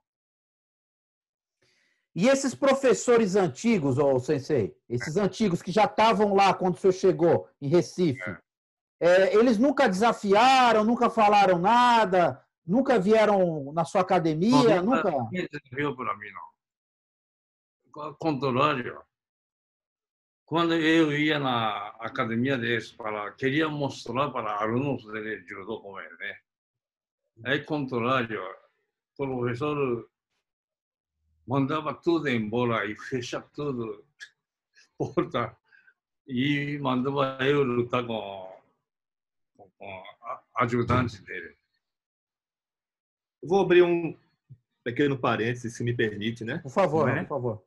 [2.14, 6.92] E esses professores antigos, ô Sensei, esses antigos que já estavam lá quando o senhor
[6.92, 8.38] chegou em Recife,
[9.00, 15.10] é, eles nunca desafiaram, nunca falaram nada, nunca vieram na sua academia, nunca.
[15.10, 18.04] Ninguém desafiou para mim, não.
[18.04, 19.02] Ao contrário,
[20.44, 26.08] quando eu ia na academia deles, para, queria mostrar para alunos de judô como é,
[26.18, 26.38] né?
[27.44, 28.40] Aí, contrário,
[29.18, 30.08] o professor
[31.46, 34.04] mandava tudo embora e fechava tudo,
[34.96, 35.56] porta,
[36.26, 38.62] e mandava eu lutar com,
[39.56, 41.56] com, com a- ajudante dele.
[43.42, 44.16] Vou abrir um
[44.82, 46.58] pequeno parênteses, se me permite, né?
[46.58, 47.20] Por favor, é?
[47.22, 47.64] por favor.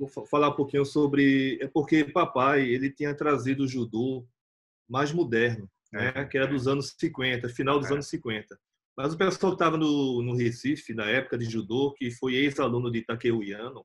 [0.00, 1.58] Vou fa- falar um pouquinho sobre.
[1.60, 4.26] É porque papai ele tinha trazido o judô
[4.88, 7.92] mais moderno, né, que era dos anos 50, final dos É.
[7.94, 8.58] anos 50.
[8.96, 12.90] Mas o pessoal que estava no, no Recife, na época de judô, que foi ex-aluno
[12.90, 13.84] de Takeuiano,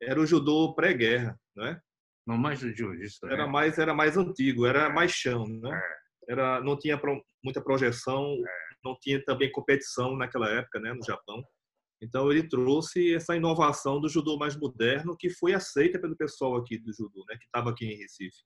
[0.00, 1.80] era o judô pré-guerra, né?
[2.24, 3.32] No mais jiu-jitsu, né?
[3.32, 5.82] Era mais era mais antigo, era mais chão, né?
[6.28, 7.00] Era não tinha
[7.42, 8.36] muita projeção,
[8.84, 11.42] não tinha também competição naquela época, né, no Japão.
[12.02, 16.76] Então ele trouxe essa inovação do judô mais moderno que foi aceita pelo pessoal aqui
[16.76, 18.42] do judô, né, que estava aqui em Recife.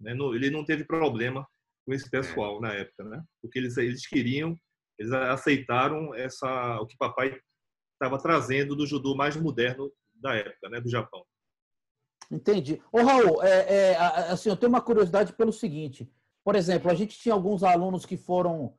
[0.00, 0.12] Né?
[0.34, 1.46] Ele não teve problema
[1.86, 3.22] com esse pessoal na época, né?
[3.42, 4.58] Porque eles eles queriam,
[4.98, 7.38] eles aceitaram essa o que papai
[7.92, 11.22] estava trazendo do judô mais moderno da época, né, do Japão.
[12.30, 12.80] Entendi.
[12.90, 13.96] Ô, Raul, é, é,
[14.30, 16.10] assim, eu tenho uma curiosidade pelo seguinte.
[16.42, 18.74] Por exemplo, a gente tinha alguns alunos que foram.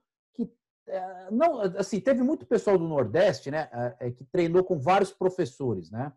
[0.87, 3.69] É, não, assim, teve muito pessoal do Nordeste, né?
[3.71, 6.13] é, é, que treinou com vários professores, né?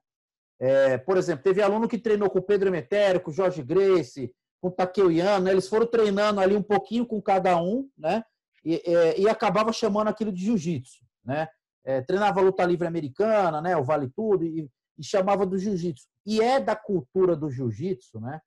[0.61, 4.73] É, por exemplo, teve aluno que treinou com Pedro Emetério, com Jorge Grace, com o
[4.73, 5.53] Takeuiano, né?
[5.53, 8.25] Eles foram treinando ali um pouquinho com cada um, né?
[8.65, 8.83] E,
[9.17, 11.49] e acabava chamando aquilo de jiu-jitsu, né?
[11.85, 13.77] É, treinava luta livre americana, né?
[13.77, 16.07] O Vale Tudo, e, e chamava do jiu-jitsu.
[16.27, 18.41] E é da cultura do jiu-jitsu, né?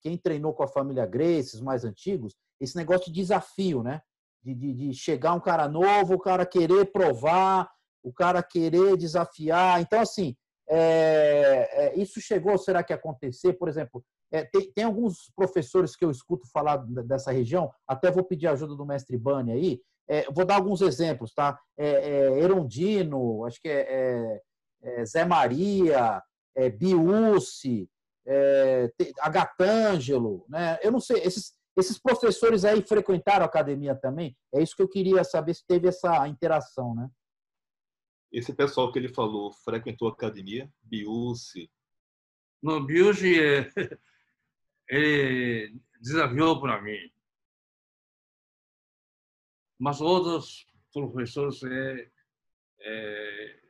[0.00, 4.00] Quem treinou com a família Grace, os mais antigos, esse negócio de desafio, né?
[4.42, 7.70] De, de, de chegar um cara novo, o cara querer provar,
[8.02, 9.80] o cara querer desafiar.
[9.80, 10.34] Então, assim,
[10.68, 13.52] é, é, isso chegou, será que acontecer?
[13.54, 18.24] Por exemplo, é, tem, tem alguns professores que eu escuto falar dessa região, até vou
[18.24, 19.80] pedir ajuda do mestre Bani aí.
[20.08, 21.58] É, vou dar alguns exemplos, tá?
[21.78, 24.40] É, é, Erondino, acho que é,
[25.04, 26.20] Zé Maria,
[26.56, 26.70] é,
[28.26, 28.90] é,
[29.20, 30.78] Agatângelo, né?
[30.82, 34.36] Eu não sei, esses, esses professores aí frequentaram a academia também?
[34.52, 37.10] É isso que eu queria saber se teve essa interação, né?
[38.30, 41.70] Esse pessoal que ele falou frequentou a academia, Biúci,
[42.62, 43.36] No Biushi,
[44.90, 47.12] é, ele desafiou para mim.
[49.78, 52.10] Mas outros professores é,
[52.80, 53.61] é,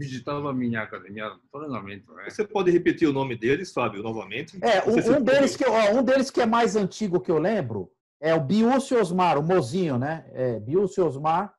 [0.00, 2.10] visitavam a minha academia de treinamento.
[2.14, 2.30] Né?
[2.30, 4.58] Você pode repetir o nome deles, Fábio, novamente?
[4.64, 7.92] É, um, um deles que, ó, um deles que é mais antigo que eu lembro
[8.18, 10.24] é o Biúcio Osmar, o mozinho, né?
[10.32, 11.54] É, Biúcio Osmar,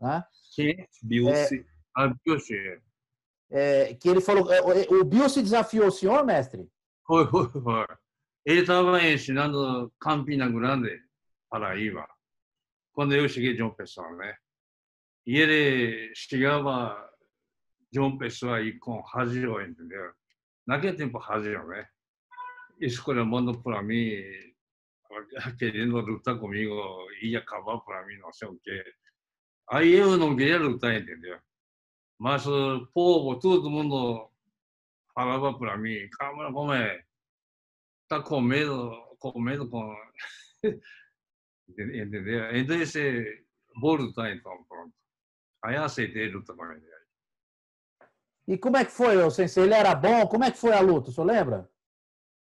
[0.00, 0.24] né?
[0.54, 1.66] Sim, Biúci.
[1.96, 2.80] a Biushi.
[3.50, 4.52] É, que ele falou.
[4.52, 6.68] é, O Biúcio desafiou o senhor, mestre?
[7.04, 7.86] Foi, foi, foi.
[8.46, 11.00] Ele estava ensinando Campina Grande,
[11.50, 12.06] Paraíba,
[12.92, 14.36] quando eu cheguei de uma pessoa, né?
[15.26, 17.07] E ele chegava
[17.90, 19.90] ジョンペスは一本恥をえんでね、
[20.66, 21.88] なげてんぽ恥をね、
[22.80, 24.22] いすこれものプラミー、
[25.58, 26.76] ケけりのルタコミゴ、
[27.22, 28.50] いやかばプラミーのせん、
[29.66, 31.22] あいえうのルやる歌えんでね、
[32.18, 34.30] ま、ポーボトゥートモンド、
[35.14, 36.08] ハラバプラミー、
[36.52, 37.04] コメ、
[38.08, 39.96] タコメド、コメドコン、
[40.62, 40.68] え
[42.04, 42.18] んで、
[42.52, 42.64] え、
[48.48, 49.64] E como é que foi, ô Sensei?
[49.64, 50.26] Ele era bom?
[50.26, 51.10] Como é que foi a luta?
[51.10, 51.70] O senhor lembra?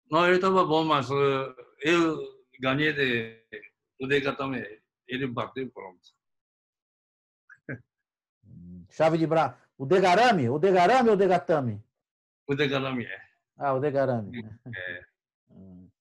[0.10, 2.18] Não, ele estava bom, mas eh, eu
[2.60, 3.40] ganhei de
[4.02, 4.82] o Degatame.
[5.08, 6.02] Ele bateu, pronto.
[8.90, 9.56] Chave de braço.
[9.78, 10.50] O Degarame?
[10.50, 11.80] O Degarame ou o Degatame?
[12.48, 13.22] O Degatame é.
[13.56, 14.44] Ah, o Degarame.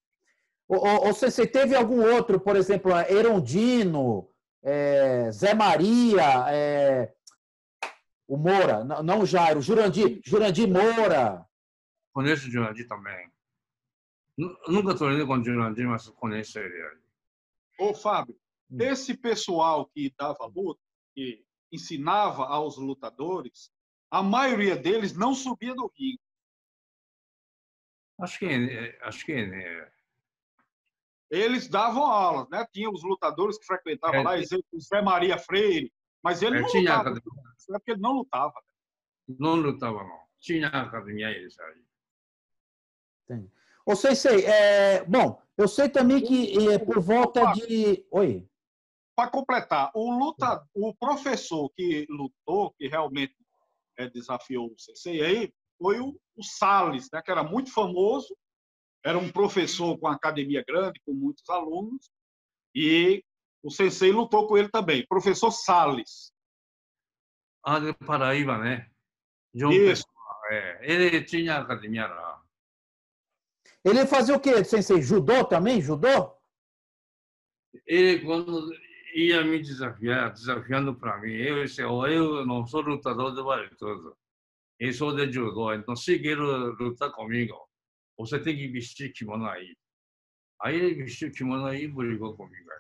[0.66, 4.30] Ô, Sensei, teve algum outro, por exemplo, Erondino,
[4.62, 7.12] é, Zé Maria, é,
[8.30, 11.44] o Moura, não, não o Jairo, Jurandir, Jurandir Moura.
[12.12, 13.28] Conheço o Jurandir também.
[14.38, 17.00] Nu- Nunca treinei com o Jurandir, mas conheço ele.
[17.78, 18.38] Ô, Fábio,
[18.70, 18.76] Hum.
[18.80, 20.80] esse pessoal que dava luta,
[21.12, 23.72] que ensinava aos lutadores,
[24.08, 26.20] a maioria deles não subia do ringue.
[28.20, 29.92] Acho que é, acho que é.
[31.30, 32.64] Eles davam aulas, né?
[32.72, 36.60] Tinha os lutadores que frequentavam É, lá, exemplo, o Zé Maria Freire, mas ele É,
[36.60, 37.20] não tinha lutava.
[37.70, 38.54] É porque ele não lutava.
[39.28, 40.20] Não lutava, não.
[40.40, 41.84] Tinha academia eles aí.
[43.86, 48.04] Ô, Sensei, é, bom, eu sei também que é, por volta de...
[48.10, 48.46] Oi.
[49.14, 53.34] Para completar, o, luta, o professor que lutou, que realmente
[53.98, 58.34] é, desafiou o Sensei aí, foi o, o Salles, né, que era muito famoso,
[59.04, 62.10] era um professor com academia grande, com muitos alunos,
[62.74, 63.24] e
[63.62, 66.32] o Sensei lutou com ele também, professor Salles.
[67.82, 68.90] De Paraíba, né?
[69.54, 70.04] Uma Isso.
[70.06, 70.92] pessoa, é.
[70.92, 72.42] Ele tinha academia lá.
[73.84, 75.00] Ele fazia o quê, Sensei?
[75.02, 75.80] Judô também?
[75.80, 76.36] Judô?
[77.86, 78.70] Ele, quando
[79.14, 83.68] ia me desafiar, desafiando para mim, eu disse, "Ó, eu não sou lutador de vale
[83.76, 84.16] tudo.
[84.78, 87.54] Eu sou de judô, então se quer lutar comigo,
[88.16, 89.76] você tem que vestir kimono aí.
[90.62, 92.70] Aí ele vestiu kimono e brigou comigo.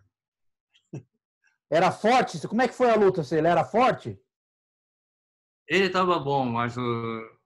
[1.70, 2.46] Era forte?
[2.48, 3.22] Como é que foi a luta?
[3.34, 4.18] Ele era forte?
[5.70, 7.38] Ele estava bom, mas uh,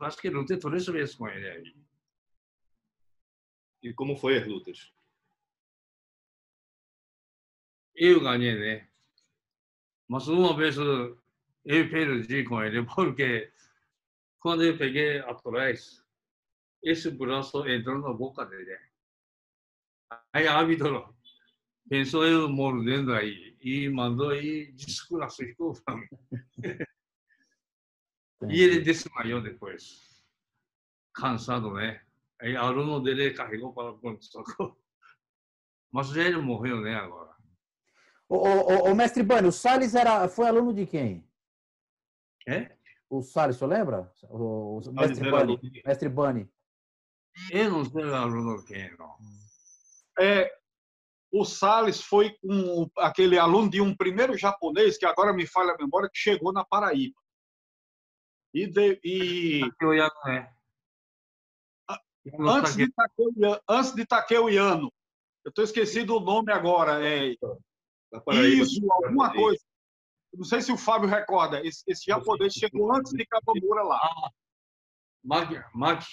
[0.00, 1.76] acho que lutei três vezes com ele aí.
[3.84, 4.92] E como foi as lutas?
[7.94, 8.88] Eu ganhei, né?
[10.08, 11.16] Mas uma vez eu
[11.64, 13.52] perdi com ele, porque
[14.40, 16.04] quando eu peguei atrás,
[16.82, 18.76] esse braço entrou na boca dele.
[20.32, 21.15] Aí árbitro
[21.88, 24.72] pensou eu mordendo aí e mandou aí
[25.96, 26.08] mim.
[28.48, 30.24] e ele desmaiou depois,
[31.14, 32.00] cansado, né?
[32.40, 34.76] Aí aluno dele carregou para o pronto-socorro.
[35.90, 37.34] Mas ele morreu, né, agora.
[38.28, 41.26] O, o, o, mestre Bani, o Salles era, foi aluno de quem?
[42.46, 42.76] É?
[43.08, 44.12] O Salles, você lembra?
[44.24, 46.50] O, o mestre, Bani, mestre Bani.
[47.50, 49.16] Eu não sei aluno de quem, não.
[50.18, 50.52] É,
[51.40, 55.76] o Salles foi um, aquele aluno de um primeiro japonês, que agora me falha a
[55.76, 57.20] memória, que chegou na Paraíba.
[58.54, 59.60] E, de, e...
[60.28, 60.50] É.
[62.40, 64.92] Antes de, Takeo, antes de Takeo Yano,
[65.44, 67.36] eu estou esquecido o nome agora, é
[68.32, 69.62] Isso, alguma coisa.
[70.32, 73.96] Não sei se o Fábio recorda, esse, esse japonês chegou antes de Kabamura lá.
[74.02, 74.30] Ah,
[75.22, 76.06] Maki, Maki.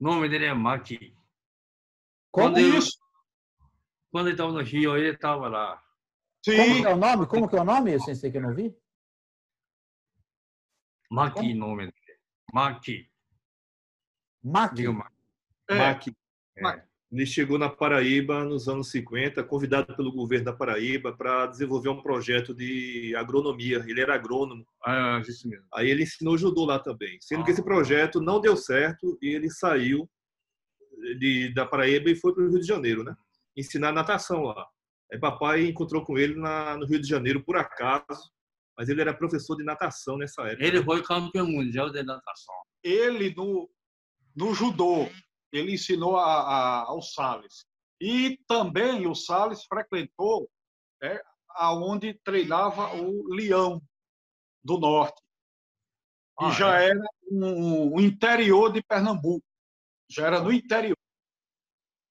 [0.00, 1.16] O nome dele é Maki.
[2.30, 3.01] Como isso?
[4.12, 5.82] Quando ele estava no Rio, ele estava lá.
[6.44, 6.56] Sim.
[6.56, 7.26] Como que é o nome?
[7.26, 8.76] Como que é o nome, sensei, que eu não vi?
[11.10, 12.18] Maki, nome dele.
[12.52, 13.10] Maki.
[14.44, 14.88] Maki?
[14.88, 15.12] Maki.
[15.70, 15.78] É.
[15.78, 16.16] Maki.
[16.58, 16.92] É.
[17.10, 22.02] Ele chegou na Paraíba nos anos 50, convidado pelo governo da Paraíba para desenvolver um
[22.02, 23.84] projeto de agronomia.
[23.86, 24.66] Ele era agrônomo.
[24.84, 25.66] Ah, é, isso mesmo.
[25.74, 27.18] Aí ele ensinou judô lá também.
[27.20, 27.44] Sendo ah.
[27.44, 30.08] que esse projeto não deu certo e ele saiu
[31.18, 33.14] de, da Paraíba e foi para o Rio de Janeiro, né?
[33.56, 34.66] Ensinar natação lá.
[35.10, 38.32] Aí papai encontrou com ele na, no Rio de Janeiro por acaso,
[38.76, 40.64] mas ele era professor de natação nessa época.
[40.64, 42.54] Ele foi campeão mundial de natação.
[42.82, 43.70] Ele no,
[44.34, 45.08] no judô,
[45.52, 47.66] ele ensinou a, a, ao Salles.
[48.00, 50.50] E também o Salles frequentou
[51.02, 53.80] é, aonde treinava o Leão
[54.64, 55.20] do Norte.
[56.40, 56.90] E ah, já é?
[56.90, 57.00] era
[57.30, 59.44] um, um interior de Pernambuco.
[60.10, 60.96] Já era no interior.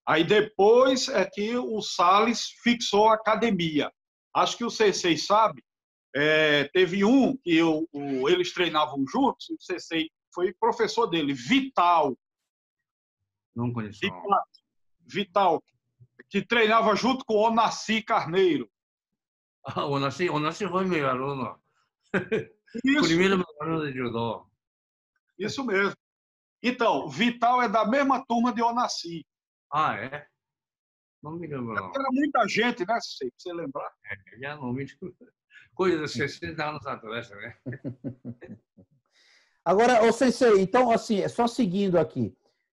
[0.07, 3.91] Aí depois é que o Salles fixou a academia.
[4.33, 5.63] Acho que o C6 sabe.
[6.15, 7.87] É, teve um que o,
[8.27, 12.17] eles treinavam juntos, o C6 foi professor dele, Vital.
[13.55, 13.99] Não conheço.
[14.01, 14.43] Vital,
[15.05, 15.63] Vital
[16.29, 18.69] que treinava junto com o Onassi Carneiro.
[19.65, 21.59] Ah, o Onassi, Onassi foi meu aluno.
[22.83, 23.03] Isso.
[23.07, 24.49] Primeiro meu aluno de judô.
[25.37, 25.95] Isso mesmo.
[26.63, 29.25] Então, Vital é da mesma turma de Onassi.
[29.71, 30.27] Ah, é?
[31.23, 31.91] Não me lembro, não.
[31.93, 33.91] Era muita gente, né, Sei, pra você lembrar.
[34.05, 34.85] É, já não me...
[35.73, 37.57] Coisa de 60 anos atrás, né?
[39.63, 42.35] Agora, ô Sensei, então, assim, só seguindo aqui.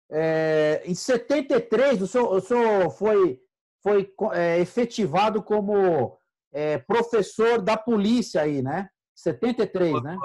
[0.09, 3.41] É, em 73, o senhor, o senhor foi,
[3.81, 6.17] foi é, efetivado como
[6.53, 8.87] é, professor da polícia aí, né?
[9.15, 10.17] 73, né?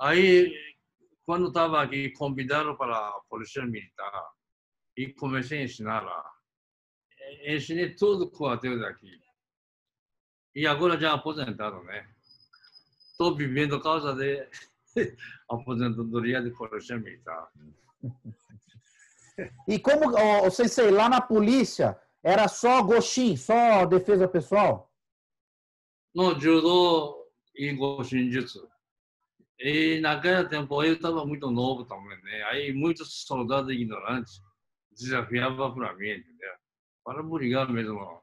[0.00, 0.52] Aí,
[1.24, 4.10] quando estava aqui, convidaram para a Polícia Militar
[4.96, 6.24] e comecei a ensinar lá.
[7.44, 9.20] Ensinei todo o quartel daqui.
[10.54, 12.08] E agora já aposentado, né?
[13.12, 14.48] Estou vivendo por causa de
[15.48, 17.50] aposentadoria de polícia militar.
[19.68, 24.92] E como, oh, Sensei, lá na polícia, era só goshin, só defesa pessoal?
[26.14, 28.68] No judô e goshin jutsu.
[29.58, 32.42] E naquele tempo eu estava muito novo também, né?
[32.44, 34.42] Aí muitos soldados ignorantes
[35.00, 36.52] desafiava para mim, entendeu?
[37.02, 38.20] Para brigar mesmo.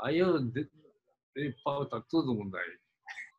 [0.00, 2.78] Aí eu dei pau para todo mundo aí.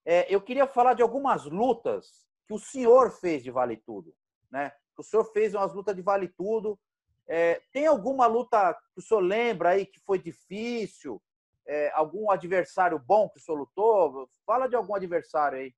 [0.06, 4.16] É, eu queria falar de algumas lutas que o senhor fez de Vale Tudo,
[4.52, 4.72] né?
[4.98, 6.80] O senhor fez umas lutas de Vale Tudo.
[7.28, 11.22] É, tem alguma luta que o senhor lembra aí que foi difícil?
[11.68, 14.30] É, algum adversário bom que o senhor lutou?
[14.46, 15.74] Fala de algum adversário aí.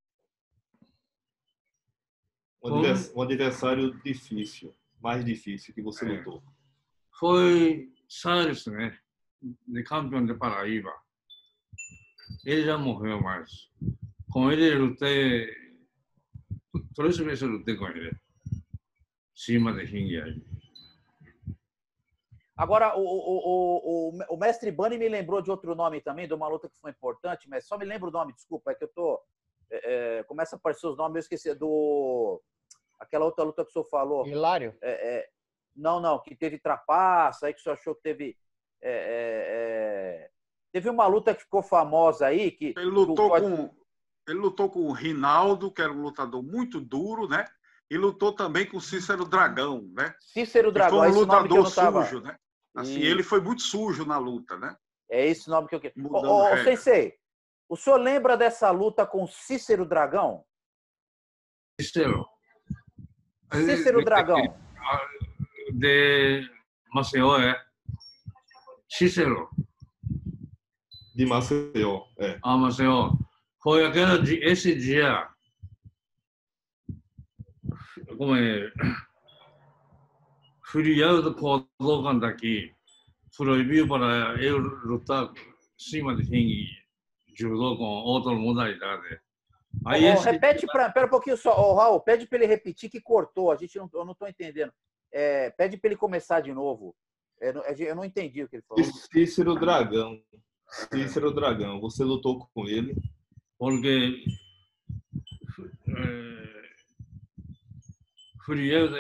[2.62, 6.10] Um adversário difícil, mais difícil que você é.
[6.10, 6.44] lutou
[7.20, 8.98] foi Salles, né?
[9.68, 10.94] De campeão de Paraíba.
[12.46, 13.70] Ele já morreu, mas
[14.32, 15.54] com ele eu lutei.
[16.96, 18.12] Três vezes eu lutei com ele.
[19.34, 20.44] Cima de ringue aí.
[22.56, 26.48] Agora, o, o, o, o, mestre Bunny me lembrou de outro nome também, de uma
[26.48, 29.22] luta que foi importante, mas só me lembro o nome, desculpa, é que eu tô.
[29.70, 31.54] É, é, começa a aparecer os nomes, eu esqueci.
[31.54, 32.42] Do.
[33.00, 34.26] Aquela outra luta que o senhor falou.
[34.26, 34.76] Hilário?
[34.82, 35.30] É, é
[35.78, 38.38] Não, não, que teve trapaça, aí que o senhor achou que teve.
[38.82, 40.30] é, é, é,
[40.74, 42.52] Teve uma luta que ficou famosa aí.
[42.52, 43.78] Que, Ele lutou com
[44.28, 47.46] ele lutou com o Rinaldo, que era um lutador muito duro, né?
[47.90, 50.14] E lutou também com o Cícero Dragão, né?
[50.20, 52.38] Cícero Que Dragão, foi é um esse nome que eu lutador sujo, né?
[52.76, 53.06] Assim, Isso.
[53.06, 54.76] ele foi muito sujo na luta, né?
[55.10, 55.94] É esse nome que eu quero.
[56.12, 56.58] Ô, ô.
[56.58, 57.18] Sensei,
[57.70, 60.44] o senhor lembra dessa luta com Cícero Dragão?
[61.80, 62.28] Cícero.
[63.54, 64.42] Cícero Dragão.
[65.78, 66.50] De
[66.92, 67.56] Maceió, é.
[68.90, 69.48] Cícero.
[71.14, 72.08] De Maceió.
[72.18, 72.40] É.
[72.42, 73.12] Ah, Maceió.
[73.62, 75.30] Foi aquele dia, esse dia.
[78.18, 78.72] Como é?
[80.66, 82.74] Feriado colocando aqui.
[83.38, 85.32] Proibiu para eu lutar
[85.78, 86.66] cima de ringue.
[87.36, 89.22] Judô com outra modalidade.
[89.86, 90.90] Aí ô, esse repete para.
[90.90, 91.56] Pera um pouquinho só.
[91.56, 93.52] Ô, Raul, pede para ele repetir que cortou.
[93.52, 94.74] A gente não, eu não estou entendendo.
[95.20, 96.96] É, pede para ele começar de novo.
[97.42, 98.84] Eu não, eu não entendi o que ele falou.
[98.84, 100.22] Cícero Dragão.
[100.94, 101.82] Cícero Dragão.
[101.82, 102.96] Você lutou com ele.
[103.58, 104.24] porque
[105.88, 106.70] eh,
[108.46, 108.96] feriado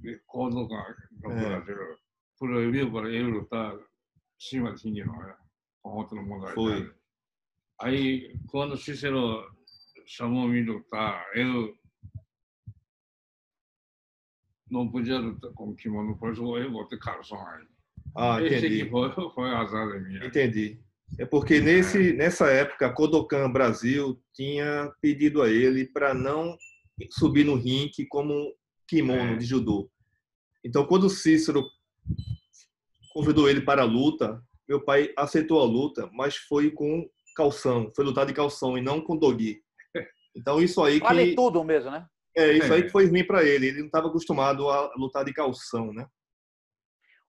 [0.00, 1.60] de colocar no É.
[1.60, 1.76] Brasil.
[2.38, 3.76] Proibiu para eu lutar
[4.38, 5.36] cima de é?
[5.82, 5.90] Com
[6.22, 6.54] modalidade.
[6.54, 6.94] Foi.
[7.80, 9.44] Aí, quando Cícero
[10.06, 11.76] chamou me lutar, eu
[14.70, 17.64] não podia lutar com kimono, isso eu botei calção aí.
[18.16, 18.82] Ah, Esse entendi.
[18.82, 20.24] aqui foi, foi azar da minha.
[20.26, 20.80] Entendi.
[21.18, 26.56] É porque nesse, nessa época, a Kodokan Brasil tinha pedido a ele para não
[27.10, 28.54] subir no ringue como
[28.86, 29.36] kimono É.
[29.36, 29.90] de judô.
[30.64, 31.64] Então, quando o Cícero
[33.12, 38.04] convidou ele para a luta, meu pai aceitou a luta, mas foi com calção, foi
[38.04, 39.62] lutar de calção e não com dogi.
[40.36, 42.06] Então, isso aí Vale que tudo mesmo, né?
[42.38, 43.68] É isso aí que foi ruim para ele.
[43.68, 46.06] Ele não estava acostumado a lutar de calção, né?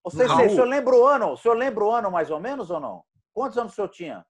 [0.03, 0.45] Ô, Raul.
[0.45, 1.33] o senhor lembra o ano?
[1.33, 3.03] O senhor lembra o ano mais ou menos ou não?
[3.33, 4.23] Quantos anos o senhor tinha?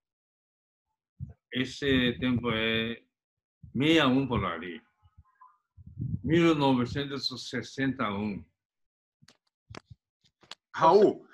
[1.54, 3.02] Esse tempo é
[3.76, 4.82] 61 por ali.
[6.24, 8.44] 1961.
[10.74, 11.28] Raul,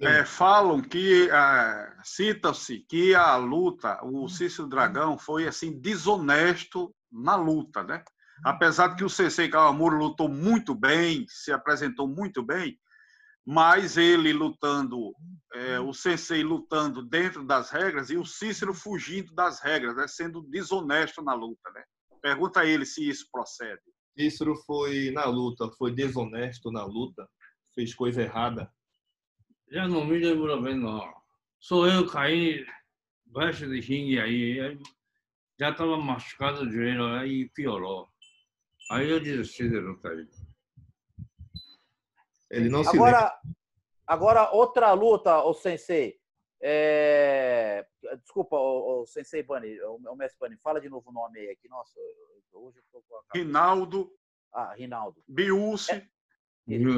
[0.00, 7.34] é, falam que é, cita-se que a luta, o Cícero Dragão foi assim desonesto na
[7.34, 8.04] luta, né?
[8.44, 12.78] Apesar de que o Sensei Kawamura lutou muito bem, se apresentou muito bem,
[13.46, 15.14] mas ele lutando,
[15.54, 20.08] é, o Sensei lutando dentro das regras e o Cícero fugindo das regras, né?
[20.08, 21.84] sendo desonesto na luta, né?
[22.20, 23.80] Pergunta a ele se isso procede.
[24.18, 27.28] Cícero foi na luta, foi desonesto na luta,
[27.72, 28.68] fez coisa errada.
[29.70, 31.08] Já não me lembro bem, não.
[31.60, 32.66] Só eu caí
[33.26, 34.78] baixo de ringue aí.
[35.58, 38.08] Já estava machucado o joelho, aí piorou.
[38.90, 40.28] Aí eu desisti de lutar aí.
[42.50, 43.08] Ele não se lembra.
[43.18, 43.40] Agora,
[44.06, 46.18] agora outra luta, o Sensei.
[46.60, 47.86] É...
[48.22, 51.56] Desculpa, o, Sensei Bani, o, o Mestre Bani, fala de novo o nome aí.
[51.56, 51.98] Que, nossa,
[52.52, 54.10] hoje eu tô com a Rinaldo,
[54.52, 55.22] Ah, Rinaldo.
[55.26, 56.08] Biúce,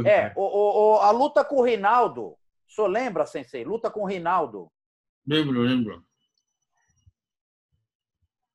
[0.07, 2.29] É, o, o- o- a luta com o Rinaldo.
[2.33, 2.39] O
[2.71, 3.65] senhor lembra, Sensei?
[3.65, 4.71] Luta com o Rinaldo.
[5.27, 6.05] Lembro, lembro.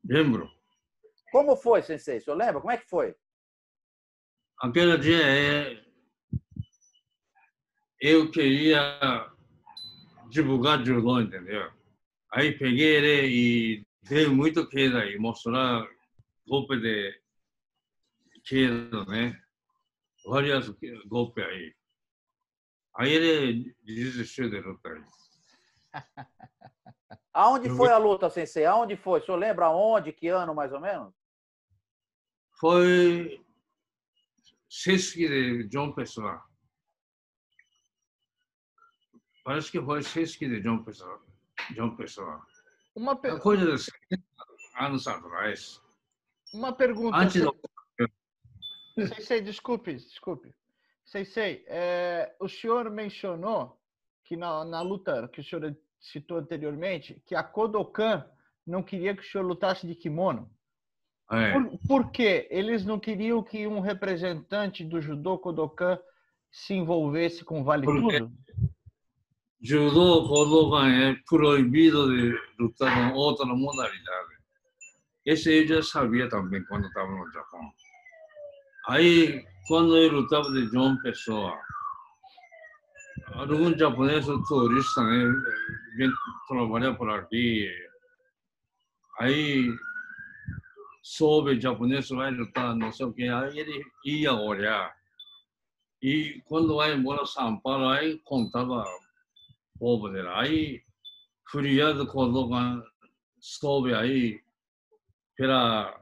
[0.06, 0.50] Lembro.
[1.32, 2.18] Como foi, Sensei?
[2.20, 2.62] O senhor lembra?
[2.62, 3.16] Como é que foi?
[4.64, 5.84] Aquele dia é.
[8.00, 9.30] Eu queria
[10.30, 11.70] divulgar judô, entendeu?
[12.32, 15.86] Aí peguei ele e dei muito queda e mostrar
[16.48, 17.22] golpe de
[18.46, 19.38] queda, né?
[20.26, 20.70] Várias
[21.08, 21.76] golpes aí.
[22.96, 25.06] Aí ele desistiu de lutar.
[27.34, 28.64] Aonde foi a luta, Sensei?
[28.64, 29.20] Aonde foi?
[29.20, 31.14] O senhor lembra aonde, que ano, mais ou menos?
[32.60, 33.44] Foi
[34.78, 36.44] Sesc de João Pessoa.
[39.44, 41.24] Parece que foi Sesc de João Pessoa.
[41.76, 42.44] João Pessoa.
[42.96, 44.24] Uma, per- coisa de 70
[44.80, 45.80] anos atrás.
[46.52, 47.18] uma pergunta.
[47.18, 47.56] Antes do...
[48.96, 50.56] Sensei, desculpe, desculpe.
[51.06, 53.80] Sensei, é, o senhor mencionou
[54.24, 58.28] que na, na luta que o senhor citou anteriormente, que a Kodokan
[58.66, 60.52] não queria que o senhor lutasse de kimono.
[61.34, 62.48] É, Por, por quê?
[62.52, 65.98] Eles não queriam que um representante do judô Kodokan
[66.52, 68.32] se envolvesse com Vale Porque- Tudo?
[69.62, 74.34] judô Kodokan é proibido de lutar com outra modalidade.
[75.26, 77.62] Esse eu já sabia também quando estava no Japão.
[78.90, 81.58] Aí, quando eu lutava de João Pessoa,
[83.34, 85.34] algum japonês turista, né,
[85.96, 86.12] vem
[86.50, 87.70] trabalhar por aqui.
[89.20, 89.70] Aí,
[91.04, 94.96] soube japonês vai lutar, não sei o que, aí ele ia olhar.
[96.02, 98.84] E quando vai embora São Paulo, aí contava
[99.78, 100.30] povo dele.
[100.30, 100.82] Aí,
[101.52, 102.82] feriado, Kodokan
[103.40, 104.42] soube aí
[105.36, 106.02] pela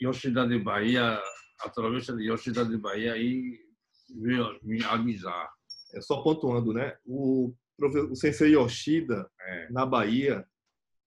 [0.00, 1.20] Yoshida de Bahia,
[1.60, 3.60] através de Yoshida de Bahia, e
[4.20, 5.50] veio me avisar.
[5.94, 6.96] É só pontuando, né?
[7.04, 7.54] O,
[8.10, 10.46] o sensei Yoshida, É, na Bahia,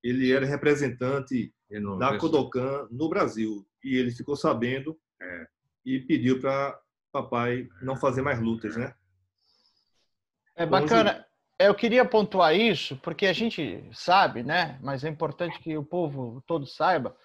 [0.04, 3.66] ele era representante e no da Kodokan no Brasil.
[3.84, 5.48] E ele ficou sabendo É.
[5.86, 6.80] e pediu para
[7.12, 8.94] papai não fazer mais lutas, né?
[10.56, 11.26] É Bom, bacana.
[11.58, 14.78] Eu queria pontuar isso, porque a gente sabe, né?
[14.82, 17.16] Mas é importante que o povo todo saiba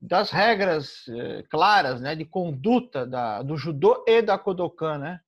[0.00, 2.16] das regras eh, claras, né?
[2.16, 5.20] De conduta da, do judô e da Kodokan, né?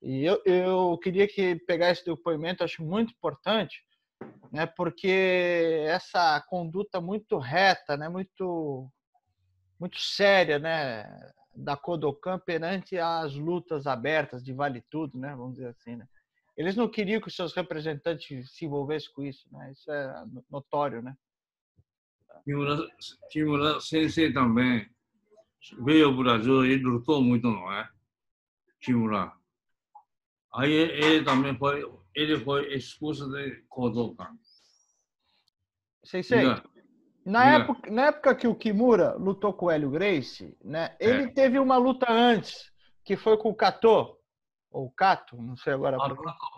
[0.00, 3.84] E eu, eu queria que pegar esse depoimento, acho muito importante,
[4.52, 4.66] né?
[4.66, 8.08] Porque essa conduta muito reta, né?
[8.08, 8.90] Muito,
[9.78, 11.32] muito séria, né?
[11.54, 15.34] Da Kodokan perante as lutas abertas de vale tudo, né?
[15.34, 16.06] Vamos dizer assim, né?
[16.56, 19.72] Eles não queriam que os seus representantes se envolvessem com isso, né?
[19.72, 21.14] Isso é notório, né?
[23.30, 24.88] Kimura, Sensei também
[25.80, 27.88] veio ao Brasil e lutou muito, não é?
[28.80, 29.32] Kimura.
[30.54, 31.82] Aí ele também foi,
[32.16, 34.36] ele foi expulso de Kodokan.
[36.02, 36.64] Sensei, Diga.
[37.24, 37.56] na diga.
[37.64, 40.96] época, na época que o Kimura lutou com o Hélio Gracie, né?
[40.98, 41.28] Ele É.
[41.28, 42.72] teve uma luta antes,
[43.04, 44.16] que foi com o Kato,
[44.70, 45.98] ou Kato, não sei agora.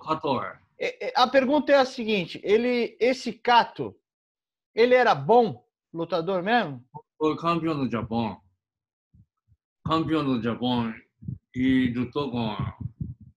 [0.06, 0.60] Kato é.
[0.80, 3.98] É, é, A pergunta é a seguinte: ele, esse Kato,
[4.74, 6.84] ele era bom lutador mesmo?
[7.16, 8.40] Foi campeão do Japão.
[9.84, 10.94] Campeão do Japão
[11.54, 12.54] e lutou com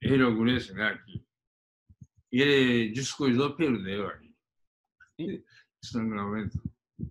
[0.03, 0.99] Hélio Gracie, né?
[2.31, 5.43] E ele descuidou, perdeu aí.
[5.83, 6.57] Estrangulamento.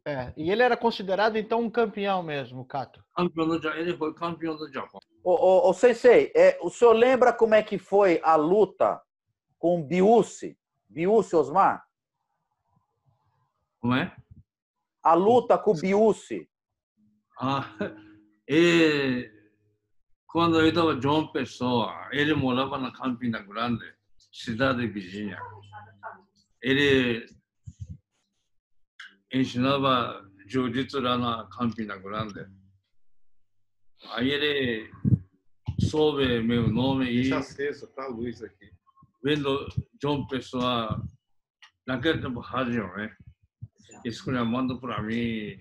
[0.06, 0.32] É.
[0.36, 3.04] E ele era considerado então um campeão mesmo, o Kato.
[3.14, 5.00] Campeão do Ja- ele foi campeão do Japão.
[5.22, 9.00] Ô, ô, ô, Sensei, é, o senhor lembra como é que foi a luta
[9.58, 10.56] com o Biusi?
[10.88, 11.84] Biusi Osmar?
[13.80, 14.14] Como é?
[15.02, 16.48] A luta com o Biusi.
[17.38, 17.64] Ah,
[18.46, 19.30] ele,
[20.26, 23.84] quando eu estava João Pessoa, ele morava na Campina Grande,
[24.32, 25.40] cidade vizinha.
[26.62, 27.26] Ele
[29.32, 32.46] ensinava jiu-jitsu lá na Campina Grande.
[34.12, 34.90] Aí ele
[35.80, 38.70] soube meu nome e Deixa aceso a luz aqui.
[39.22, 39.66] vendo
[40.02, 41.02] João Pessoa
[41.86, 43.16] naquele tempo rádio, né?
[44.04, 45.60] Escolhendo para mim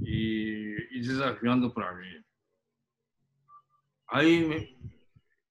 [0.00, 2.22] e, e desafiando para mim.
[4.10, 4.76] Aí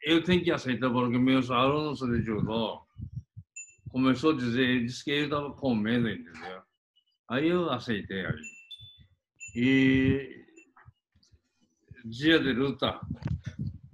[0.06, 2.86] eu tenho que aceitar porque meus alunos de judô
[3.90, 6.62] começou a dizer, disse que eu estava com medo, entendeu?
[7.28, 8.42] Aí eu aceitei aí.
[9.56, 10.46] E
[12.06, 13.00] dia de luta,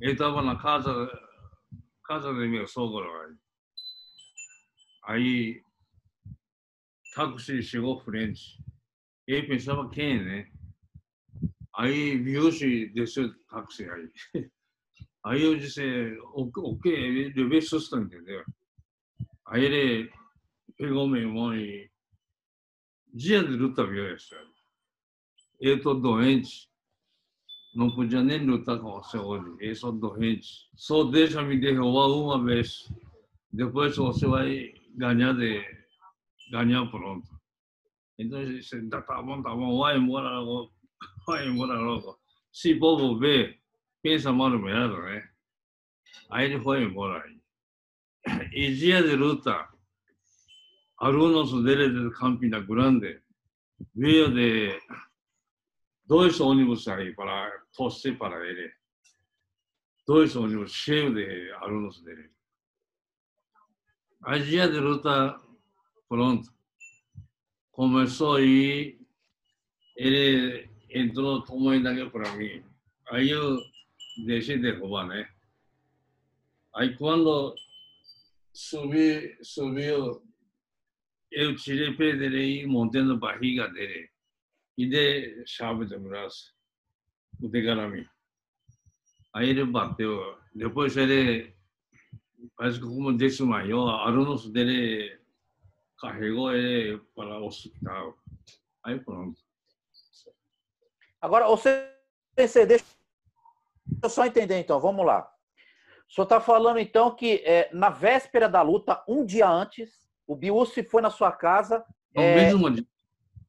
[0.02, 1.10] eu estava na casa
[2.04, 3.36] casa de meu sogro aí.
[5.06, 5.64] Aí
[7.16, 8.62] táxi chegou frente.
[9.26, 10.52] Eu pensava quem, né?
[11.74, 14.12] Aí Miyoshi desceu táxi aí.
[15.24, 15.82] Aí eu disse,
[16.34, 16.90] o, o que?
[16.90, 18.44] Ele levei susto, entendeu?
[19.48, 20.12] Aí ele
[20.78, 21.90] pegou meu irmão e
[23.14, 24.34] dia de luta viu isso.
[25.60, 26.68] Eu estou doente.
[27.76, 29.56] Não podia nem lutar com você hoje.
[29.60, 30.50] Eu sou doente.
[30.76, 32.92] Só deixa me derrubar uma vez.
[33.52, 35.64] Depois você vai ganhar de
[36.52, 37.30] ganhar pronto.
[38.18, 40.74] Então eu disse, tá, bom, tá bom, vai embora logo.
[41.28, 42.20] Vai embora logo.
[42.52, 43.61] Se povo ver,
[44.02, 45.30] pensa mal melhor, né?
[46.30, 47.42] Aí ele foi embora aí.
[48.54, 49.70] E dia de luta,
[50.98, 53.22] alunos dele de Campina Grande
[53.96, 54.80] veio de
[56.06, 58.72] dois ônibus aí para torcer para ele.
[60.08, 62.30] Dois ônibus cheios de alunos dele.
[64.24, 65.40] A dia de luta,
[66.08, 66.54] pronto.
[67.72, 69.00] Começou aí,
[69.96, 72.64] ele entrou, tomou ainda para mim.
[73.10, 73.58] Aí eu
[74.18, 75.30] derrubar, né?
[76.76, 77.56] Aí quando
[78.54, 80.22] subi, subiu,
[81.32, 84.10] eu tirei pé dele e montei na barriga dele.
[84.78, 86.54] E dei chave de braço,
[87.42, 88.08] o de garami.
[89.34, 90.38] Aí ele bateu.
[90.54, 91.54] Depois ele,
[92.58, 95.20] parece que como desmaiou, alunos dele
[96.00, 98.18] carregou ele para o hospital.
[98.84, 99.40] Aí pronto.
[101.22, 101.88] Agora, você,
[102.38, 102.86] Sensei, deixa
[104.02, 105.28] eu só entender então, vamos lá.
[106.10, 110.36] O senhor está falando então que é, na véspera da luta, um dia antes, o
[110.36, 112.86] Biusi foi na sua casa No É, mesmo dia.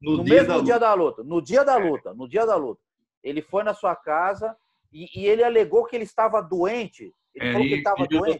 [0.01, 0.79] No, no dia mesmo da dia luta.
[0.79, 2.81] da luta, no dia da luta, no dia da luta.
[3.23, 4.55] Ele foi na sua casa
[4.91, 8.39] e, e ele alegou que ele estava doente Ele falou que estava doente.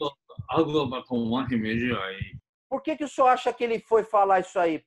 [0.49, 2.37] Algo para tomar remédio aí.
[2.69, 4.81] Por que, que o senhor acha que ele foi falar isso aí?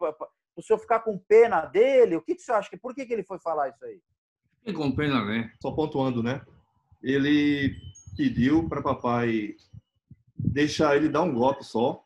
[0.55, 2.17] O senhor ficar com pena dele?
[2.17, 2.71] O que, que o senhor acha?
[2.71, 4.01] Que, por que, que ele foi falar isso aí?
[4.59, 5.53] Fiquei com pena, né?
[5.61, 6.45] Só pontuando, né?
[7.07, 7.76] Ele
[8.16, 9.54] pediu para papai
[10.36, 12.04] deixar ele dar um golpe só.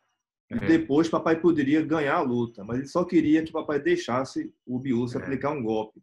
[0.51, 0.57] É.
[0.57, 2.62] E depois papai poderia ganhar a luta.
[2.62, 5.22] Mas ele só queria que papai deixasse o Biúcio é.
[5.22, 6.03] aplicar um golpe.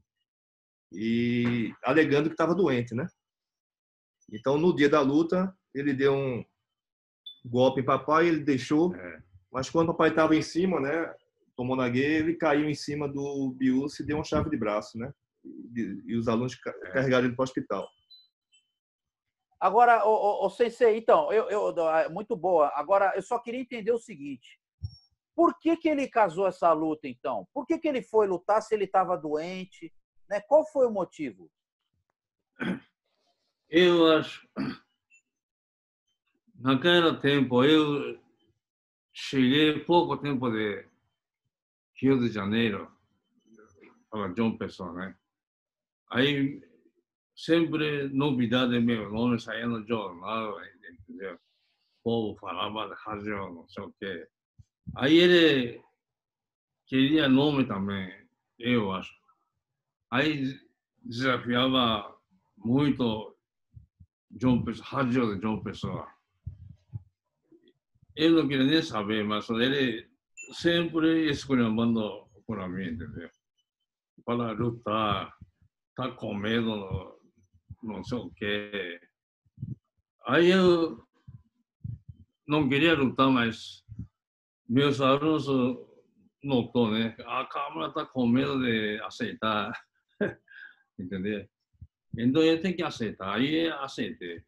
[0.92, 3.08] E alegando que estava doente, né?
[4.32, 6.44] Então, no dia da luta, ele deu um
[7.46, 8.96] golpe em papai, ele deixou.
[8.96, 9.22] É.
[9.52, 11.14] Mas quando papai estava em cima, né?
[11.56, 15.14] Tomou na ele caiu em cima do Biúcio e deu uma chave de braço, né?
[15.46, 16.92] E, e os alunos é.
[16.92, 17.88] carregaram ele para o hospital.
[19.60, 22.72] Agora, o, o, Sensei, então, eu, eu, é muito boa.
[22.76, 24.60] Agora, eu só queria entender o seguinte.
[25.36, 27.48] Por que, que ele casou essa luta, então?
[27.54, 29.94] Por que, que ele foi lutar se ele estava doente?
[30.30, 30.42] Né?
[30.42, 31.50] Qual foi o motivo?
[33.70, 34.48] Eu acho.
[36.56, 38.20] Naquele tempo, eu
[39.12, 40.88] cheguei pouco tempo de
[41.96, 42.92] Rio de Janeiro
[44.10, 45.16] para João Pessoa, né?
[46.10, 46.62] Aí
[47.38, 50.58] sempre novidade meu nome saía no jornal,
[50.90, 51.36] entendeu?
[51.36, 54.28] O povo falava de rádio, não sei o quê.
[54.96, 55.82] Aí ele
[56.88, 58.12] queria nome também,
[58.58, 59.14] eu acho.
[60.10, 60.60] Aí
[61.04, 62.18] desafiava
[62.58, 63.38] muito
[64.32, 66.08] João Pessoa, rádio de João Pessoa.
[68.16, 70.10] Eu não queria nem saber, mas ele
[70.54, 73.30] sempre escolhendo por mim, entendeu?
[74.26, 75.38] Para lutar,
[75.96, 77.17] tá com medo,
[77.82, 79.00] não sei o quê.
[80.26, 81.02] Aí eu
[82.48, 83.84] não quería lutar, mas
[84.68, 85.48] meus alunos
[86.44, 87.16] notou, né?
[87.26, 89.72] A Câmara está com medo de aceitar,
[91.00, 91.48] entendeu?
[92.18, 93.36] Então eu tenho que aceitar.
[93.36, 94.44] Aí aceitei.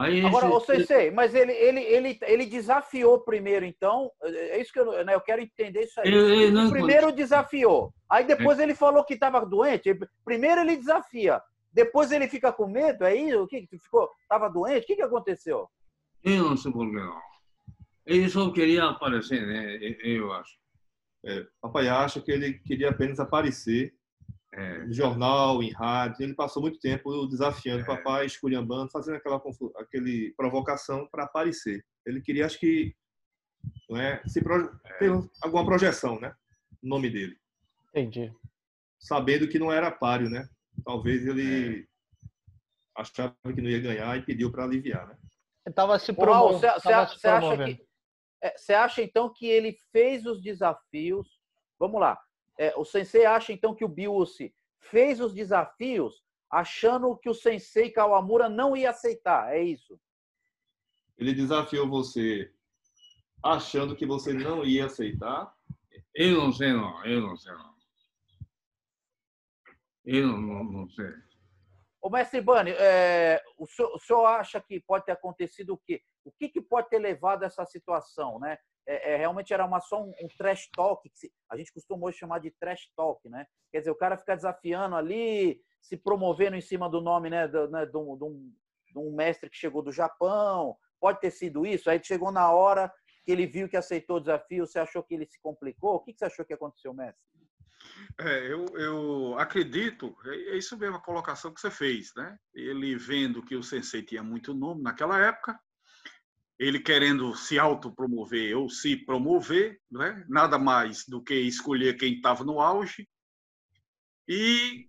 [0.00, 0.66] Aí, Agora, esse...
[0.66, 4.10] Sensei, mas ele, ele, ele, ele desafiou primeiro, então.
[4.22, 6.10] É isso que eu, né, eu quero entender isso aí.
[6.10, 6.26] Eu,
[6.56, 7.92] eu primeiro desafiou.
[8.08, 8.62] Aí depois é.
[8.62, 9.94] ele falou que estava doente.
[10.24, 11.42] Primeiro ele desafia.
[11.70, 13.42] Depois ele fica com medo, é isso?
[13.42, 14.10] O que ficou?
[14.22, 14.84] Estava doente?
[14.84, 15.68] O que, que aconteceu?
[16.24, 17.20] Eu não sei porquê não.
[18.06, 19.78] Ele só queria aparecer, né?
[20.02, 20.58] Eu acho.
[21.26, 23.94] É, papai acha que ele queria apenas aparecer
[24.54, 24.84] é.
[24.84, 26.22] em jornal, em rádio.
[26.22, 27.86] Ele passou muito tempo desafiando é.
[27.86, 29.40] papai, esculhambando, fazendo aquela
[29.76, 31.84] aquele provocação para aparecer.
[32.04, 32.94] Ele queria, acho que,
[33.88, 34.92] não é, se pro, é.
[34.94, 35.10] ter
[35.42, 36.34] alguma projeção, né?
[36.82, 37.36] O nome dele.
[37.90, 38.32] Entendi.
[38.98, 40.48] Sabendo que não era páreo, né?
[40.84, 43.00] Talvez ele é.
[43.00, 45.16] achava que não ia ganhar e pediu para aliviar, né?
[45.66, 46.60] Ele estava se promovendo.
[46.60, 47.90] Você acha que
[48.56, 51.28] você acha então que ele fez os desafios?
[51.78, 52.18] Vamos lá.
[52.60, 57.90] É, o sensei acha então que o Biusi fez os desafios achando que o sensei
[57.90, 59.98] Kawamura não ia aceitar, é isso?
[61.16, 62.52] Ele desafiou você
[63.42, 65.50] achando que você não ia aceitar?
[66.14, 67.74] Eu não sei não, eu não sei não.
[70.04, 71.14] Eu não, não, não sei.
[72.02, 76.02] O mestre Bani, é, o, senhor, o, senhor, acha que pode ter acontecido o quê?
[76.22, 78.58] O que, que pode ter levado a essa situação, né?
[78.90, 82.10] É, é, realmente era uma, só um, um trash talk, que se, a gente costumou
[82.10, 83.46] chamar de trash talk, né?
[83.70, 87.70] Quer dizer, o cara fica desafiando ali, se promovendo em cima do nome né, do,
[87.70, 88.52] né, de, um, um,
[88.96, 90.76] um mestre que chegou do Japão.
[90.98, 91.88] Pode ter sido isso.
[91.88, 92.92] Aí chegou na hora
[93.24, 95.94] que ele viu que aceitou o desafio, você achou que ele se complicou?
[95.94, 97.22] O que você achou que aconteceu, mestre?
[98.18, 102.36] É, eu, eu acredito, é, é isso mesmo a colocação que você fez, né?
[102.52, 105.58] Ele vendo que o sensei tinha muito nome naquela época,
[106.60, 110.22] ele querendo se autopromover ou se promover, né?
[110.28, 113.08] nada mais do que escolher quem estava no auge.
[114.28, 114.86] E,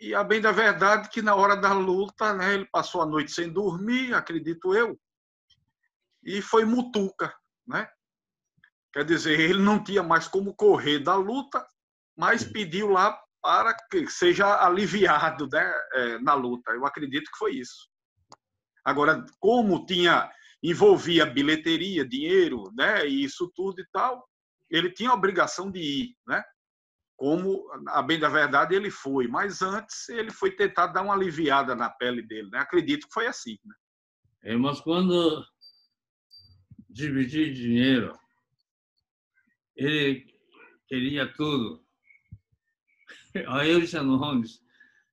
[0.00, 3.30] e a bem da verdade que na hora da luta, né, ele passou a noite
[3.30, 4.98] sem dormir, acredito eu,
[6.24, 7.32] e foi mutuca,
[7.64, 7.88] né?
[8.92, 11.64] Quer dizer, ele não tinha mais como correr da luta,
[12.16, 16.72] mas pediu lá para que seja aliviado né, é, na luta.
[16.72, 17.88] Eu acredito que foi isso.
[18.84, 20.28] Agora, como tinha
[20.62, 24.26] envolvia bilheteria, dinheiro, né, e isso tudo e tal,
[24.70, 26.42] ele tinha a obrigação de ir, né?
[27.16, 31.74] Como, a bem da verdade, ele foi, mas antes ele foi tentar dar uma aliviada
[31.74, 32.58] na pele dele, né?
[32.58, 33.74] Acredito que foi assim, né?
[34.42, 35.44] É, mas quando
[36.90, 38.12] dividir dinheiro,
[39.74, 40.26] ele
[40.88, 41.84] queria tudo.
[43.48, 44.42] Aí eu disse, não,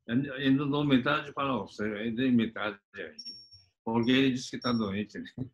[0.08, 2.80] eu dou metade para você, eu dei metade.
[3.84, 5.20] Porque ele disse que está doente.
[5.20, 5.46] Né?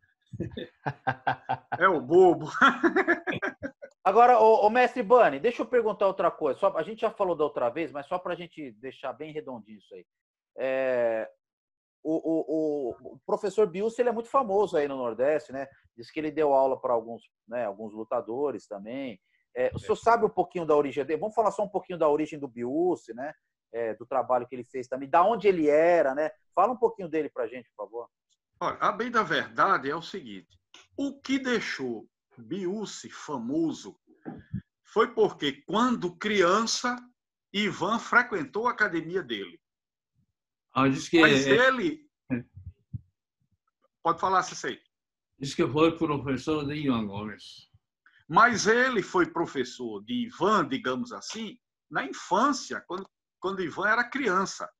[1.78, 2.46] É o bobo.
[4.02, 6.58] Agora, o, o mestre Bani, deixa eu perguntar outra coisa.
[6.58, 9.32] Só, a gente já falou da outra vez, mas só para a gente deixar bem
[9.32, 10.06] redondinho isso aí.
[10.56, 11.30] É,
[12.02, 15.68] o, o, o professor Bius ele é muito famoso aí no Nordeste, né?
[15.96, 19.20] Diz que ele deu aula para alguns, né, alguns lutadores também.
[19.54, 21.20] É, o senhor sabe um pouquinho da origem dele?
[21.20, 23.34] Vamos falar só um pouquinho da origem do Bius, né?
[23.72, 26.30] É, do trabalho que ele fez também, da onde ele era, né?
[26.54, 28.08] Fala um pouquinho dele para a gente, por favor.
[28.60, 30.58] Olha, a bem da verdade é o seguinte:
[30.96, 33.98] o que deixou Biusi famoso
[34.84, 36.96] foi porque, quando criança,
[37.52, 39.60] Ivan frequentou a academia dele.
[40.72, 42.08] Ah, diz que Mas é- ele.
[44.02, 44.80] Pode falar, Cecei.
[45.38, 47.68] diz que foi professor de Ivan Gomes.
[48.28, 51.58] Mas ele foi professor de Ivan, digamos assim,
[51.90, 53.08] na infância, quando,
[53.40, 54.70] quando Ivan era criança.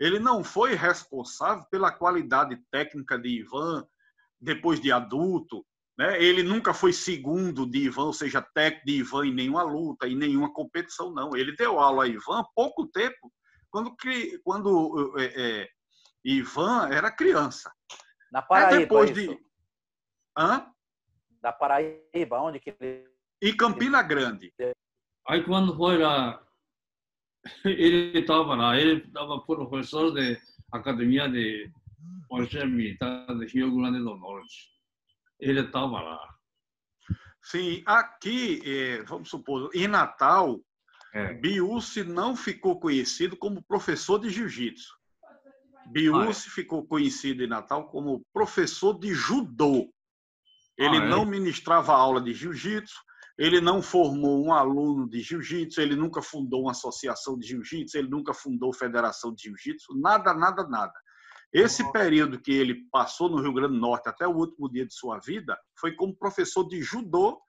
[0.00, 3.86] Ele não foi responsável pela qualidade técnica de Ivan
[4.40, 5.64] depois de adulto.
[5.98, 6.22] Né?
[6.22, 10.16] Ele nunca foi segundo de Ivan, ou seja, técnico de Ivan em nenhuma luta, em
[10.16, 11.36] nenhuma competição, não.
[11.36, 13.30] Ele deu aula a Ivan há pouco tempo,
[13.70, 13.94] quando,
[14.42, 15.68] quando é, é,
[16.24, 17.70] Ivan era criança.
[18.32, 19.34] Na É Paraíba, depois isso.
[19.34, 19.38] de.
[20.38, 20.66] Hã?
[21.42, 23.06] Da Paraíba, onde que ele...
[23.42, 24.52] E Campina Grande.
[25.28, 26.42] Aí quando foi lá,
[27.64, 30.38] ele estava lá, ele estava professor de
[30.72, 31.70] academia de
[32.28, 34.70] Polícia Militar de Rio Grande do Norte.
[35.38, 36.34] Ele estava lá.
[37.42, 40.60] Sim, aqui, eh, vamos supor, em Natal,
[41.12, 41.34] É.
[42.06, 44.94] Não ficou conhecido como professor de jiu-jitsu.
[45.90, 49.92] Biúci ficou conhecido em Natal como professor de judô.
[50.78, 51.08] Ele Ah, é?
[51.08, 52.94] não ministrava aula de jiu-jitsu,
[53.40, 58.10] ele não formou um aluno de jiu-jitsu, ele nunca fundou uma associação de jiu-jitsu, ele
[58.10, 60.92] nunca fundou federação de jiu-jitsu, nada, nada, nada.
[61.50, 64.92] Esse período que ele passou no Rio Grande do Norte até o último dia de
[64.92, 67.40] sua vida foi como professor de judô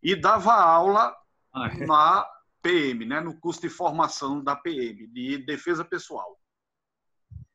[0.00, 1.12] e dava aula
[1.52, 1.84] Ah, é.
[1.84, 2.24] na
[2.62, 6.38] PM, né, no curso de formação da PM, de defesa pessoal.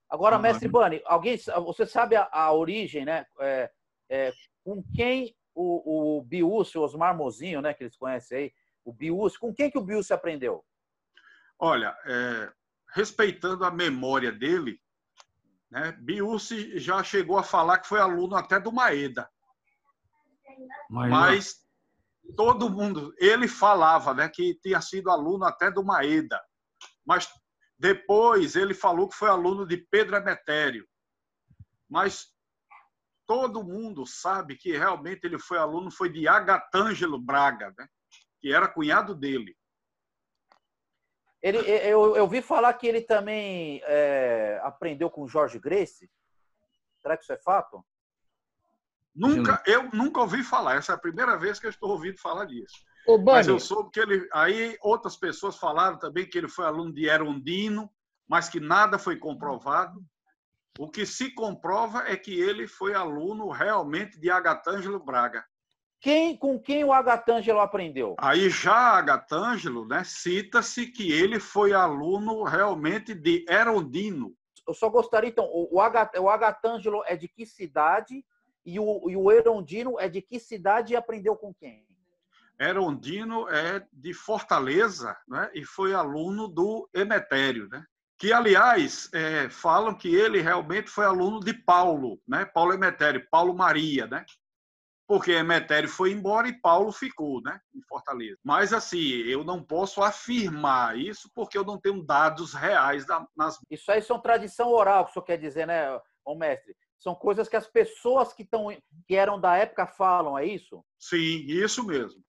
[0.09, 3.25] Agora, Ah, mestre Bani, alguém, você sabe a, a origem, né?
[3.39, 3.71] É,
[4.09, 4.33] é,
[4.65, 8.53] com quem o, o Biúcio, o Osmar Mozinho, né, que eles conhecem aí,
[8.83, 10.63] o Biúcio, com quem que o Biúcio aprendeu?
[11.57, 12.51] Olha, é,
[12.93, 14.79] respeitando a memória dele,
[15.71, 19.29] né, Biusi já chegou a falar que foi aluno até do Maeda,
[20.89, 21.65] Mas, mas
[22.35, 26.39] todo mundo, ele falava né, que tinha sido aluno até do Maeda,
[27.05, 27.29] mas
[27.77, 30.87] depois ele falou que foi aluno de Pedro Emetério.
[31.89, 32.34] Mas
[33.27, 37.87] todo mundo sabe que realmente ele foi aluno foi de Agatângelo Braga, né,
[38.39, 39.55] que era cunhado dele.
[41.41, 46.09] Ele, eu, eu vi falar que ele também é, aprendeu com o Jorge Grace.
[47.01, 47.85] Será que isso é fato?
[49.15, 50.75] Nunca, eu nunca ouvi falar.
[50.75, 52.83] Essa é a primeira vez que eu estou ouvindo falar disso.
[53.07, 54.27] Ô, Mas eu soube que ele.
[54.33, 57.89] Aí outras pessoas falaram também que ele foi aluno de Erondino,
[58.27, 60.03] mas que nada foi comprovado.
[60.77, 65.45] O que se comprova é que ele foi aluno realmente de Agatângelo Braga.
[66.01, 68.15] Quem, com quem o Agatângelo aprendeu?
[68.19, 74.35] Aí já Agatângelo, né, cita-se que ele foi aluno realmente de Erondino.
[74.67, 78.23] Eu só gostaria, então, o, o, Agat, o Agatângelo é de que cidade
[78.65, 81.87] e o, e o Erondino é de que cidade e aprendeu com quem?
[82.59, 87.85] Erondino é de Fortaleza né, e foi aluno do Emetério, né?
[88.17, 92.45] Que, aliás, é, falam que ele realmente foi aluno de Paulo, né?
[92.45, 94.25] Paulo Emetério, Paulo Maria, né?
[95.07, 97.59] porque Emetério foi embora e Paulo ficou né?
[97.73, 98.37] em Fortaleza.
[98.43, 103.59] Mas, assim, eu não posso afirmar isso porque eu não tenho dados reais da, nas
[103.69, 106.75] Isso aí são tradição oral, que o senhor quer dizer, né, ô mestre?
[106.97, 108.75] São coisas que as pessoas que, tão,
[109.07, 110.83] que eram da época falam, é isso?
[110.97, 112.23] Sim, isso mesmo.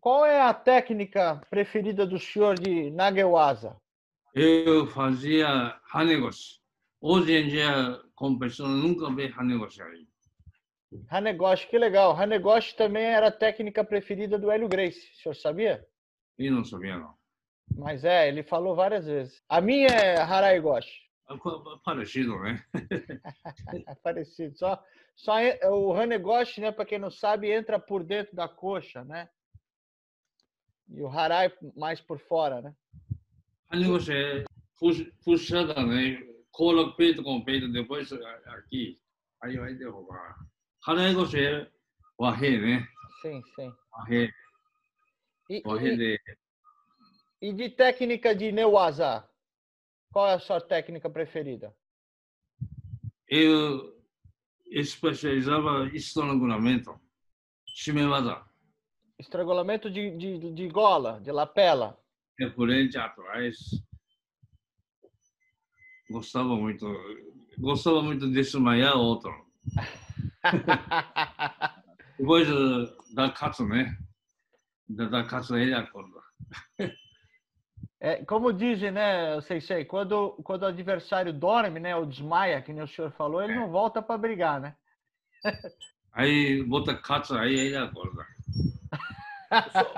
[0.00, 3.76] qual é a técnica preferida do senhor de Nagewasa?
[4.40, 6.62] Eu fazia Hanegos.
[7.00, 10.06] Hoje em dia, competição, nunca vi Hanegos aí.
[11.10, 12.16] Hanegoshi, que legal.
[12.16, 15.86] Hanegoshi também era a técnica preferida do Hélio Grace, o senhor sabia?
[16.38, 17.14] E não sabia, não.
[17.76, 19.42] Mas é, ele falou várias vezes.
[19.48, 21.08] A minha é Haraigoshi.
[21.30, 22.64] É pa- Parecido, né?
[23.86, 24.56] É parecido.
[24.56, 24.82] Só,
[25.14, 29.28] só en- o Hanegoshi, né, para quem não sabe, entra por dentro da coxa, né?
[30.88, 32.74] E o Harai mais por fora, né?
[33.70, 34.44] Hanegos é
[34.78, 36.22] pux- puxada, né?
[36.50, 38.98] Coloca peito com peito, depois aqui.
[39.42, 40.36] Aí vai derrubar.
[40.86, 41.70] Hanegos é
[42.18, 42.88] varrer, né?
[43.22, 43.72] Sim, sim.
[43.92, 44.32] Varrer,
[45.50, 46.20] E, varrer e, de
[47.40, 49.28] e de técnica de Neuasa,
[50.12, 51.74] qual é a sua técnica preferida?
[53.30, 53.94] eu
[54.70, 56.98] especializava estrangulamento,
[57.66, 58.42] shimewada,
[59.18, 61.98] Estrangulamento de, de, de gola, de lapela.
[62.54, 63.56] Frente atrás.
[66.10, 66.86] Gostava muito
[67.58, 69.32] gostava muito de desmaiar outro.
[72.18, 72.48] Depois
[73.14, 73.96] da caça, né?
[74.88, 76.18] Da, caça ele acorda.
[78.00, 82.82] É, como dizem, né, Sensei, quando, quando o adversário dorme, né, ou desmaia, que nem
[82.82, 83.56] o senhor falou, ele É.
[83.56, 84.76] não volta para brigar, né?
[86.12, 88.24] Aí bota caça, aí ele acorda.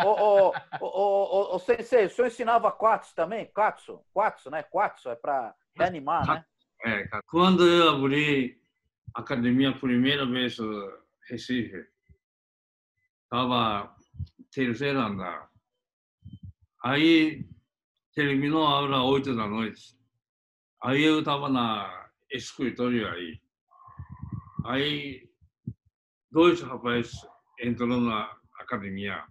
[0.05, 3.47] O, o, o, Sensei, o senhor ensinava Quatsu também?
[3.47, 4.01] Quatsu?
[4.13, 4.63] Quatsu, né?
[4.63, 6.45] Quatsu é para reanimar, né?
[6.85, 8.59] É, quando eu abri
[9.15, 11.87] a academia primeira vez no Recife,
[13.25, 13.95] estava
[14.53, 15.51] terceiro andar.
[16.83, 17.47] Aí
[18.15, 19.99] terminou a aula oito da noite.
[20.83, 23.41] Aí eu estava na escritório aí.
[24.65, 25.29] Aí
[26.31, 27.13] dois rapazes
[27.61, 29.23] entraram na academia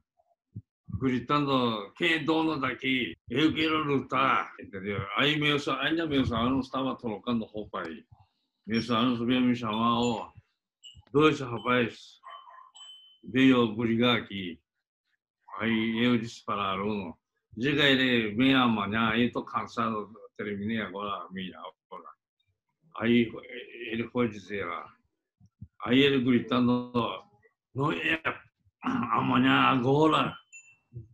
[0.99, 3.15] gritando quem é dono daqui?
[3.29, 4.99] Eu quero lutar, entendeu?
[5.15, 8.05] Aí meus, ainda meus alunos estavam trocando roupa aí.
[8.67, 10.31] Meus alunos vieram me chamar, ó,
[11.11, 12.19] dois rapazes
[13.23, 14.59] veio brigar aqui.
[15.59, 17.17] Aí eu disse para o aluno,
[17.55, 22.09] diga ele, vem amanhã, eu estou cansado, terminei agora a minha aula.
[22.97, 23.31] Aí
[23.91, 24.93] ele foi dizer lá.
[25.85, 26.91] Aí ele gritando,
[27.73, 28.21] não é
[28.83, 30.35] amanhã, agora,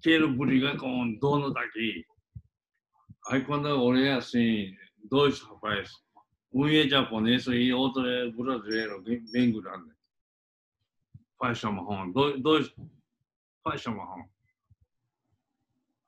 [0.02, 2.06] quero brigar com o dono daqui.
[3.28, 4.76] Aí quando eu olhei assim,
[5.10, 5.94] dois rapazes,
[6.54, 9.92] um é japonês e outro é brasileiro, bem, bem grande.
[11.38, 12.74] Faixa marrom, dois, dois
[13.64, 14.24] faixa marrom.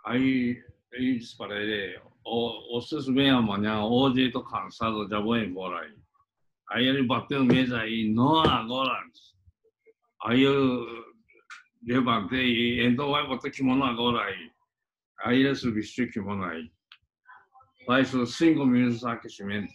[0.06, 5.36] Aí eu disse para ele, "Ô, vocês vêm amanhã, hoje eu estou cansado, já vou
[5.38, 5.98] embora aí.
[6.70, 9.04] Aí ele bateu na mesa aí, não agora.
[10.24, 11.07] Aí eu
[11.83, 14.51] levantei, então vai botar kimono agora aí.
[15.21, 16.71] Aí ele vestiu kimono aí.
[17.87, 19.73] Faz os cinco minutos de aquecimento.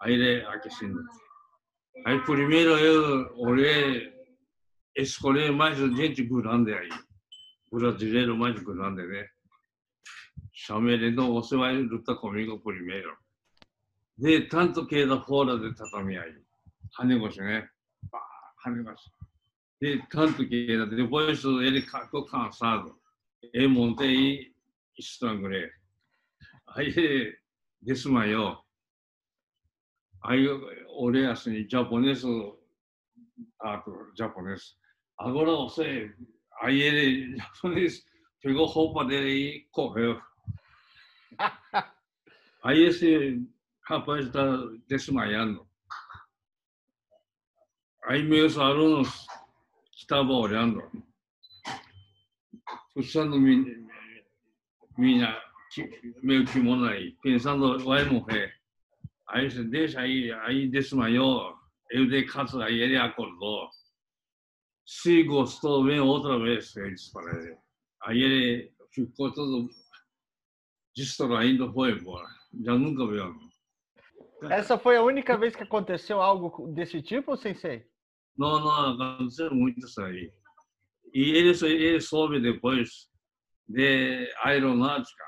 [0.00, 1.00] Aí ele aquecendo.
[2.04, 4.12] Aí primeiro eu olhei,
[4.96, 6.88] escolhi mais gente grande aí.
[7.70, 9.28] Brasileiro mais grande, né?
[10.52, 13.16] Chamei ele, então você vai lutar comigo primeiro.
[14.16, 16.46] De tanto que era fora de tatami aí.
[16.96, 17.68] 跳ね腰ね。
[18.10, 19.12] バーン跳ね腰。
[19.81, 20.85] De tanto que era.
[20.85, 22.95] Depois ele ficou cansado.
[23.53, 24.55] Ele montei e
[24.97, 25.69] estrangulei.
[26.69, 27.35] Aí
[27.81, 28.63] desmaiou.
[30.23, 30.47] Aí
[30.89, 32.21] olhei assim, japonês,
[33.61, 33.83] ah,
[34.15, 34.77] japonês.
[35.17, 36.15] Agora você,
[36.61, 38.05] aí ele, japonês,
[38.39, 40.21] pegou roupa dele e correu.
[42.63, 43.43] Aí esse
[43.87, 44.45] rapaz está
[44.87, 45.67] desmaiando.
[48.03, 49.25] Aí meus alunos
[50.11, 50.83] estavam olhando,
[52.93, 53.87] puxando minha,
[54.97, 55.41] minha,
[56.21, 58.53] meu kimono aí, pensando, vai morrer.
[59.29, 61.55] Aí disse, deixa aí, aí desmaiou,
[61.89, 63.69] eu dei caça, aí ele acordou.
[64.85, 67.57] Se gostou, vem outra vez, eu disse para ele.
[68.03, 69.69] Aí ele ficou todo
[70.93, 72.27] distraído, foi embora.
[72.65, 73.33] Já nunca viu.
[74.49, 77.89] Essa foi a única vez que aconteceu algo desse tipo, Sensei?
[78.41, 80.33] Não, não, aconteceu muito isso aí.
[81.13, 83.07] E ele, ele soube depois
[83.67, 85.23] de aeronáutica,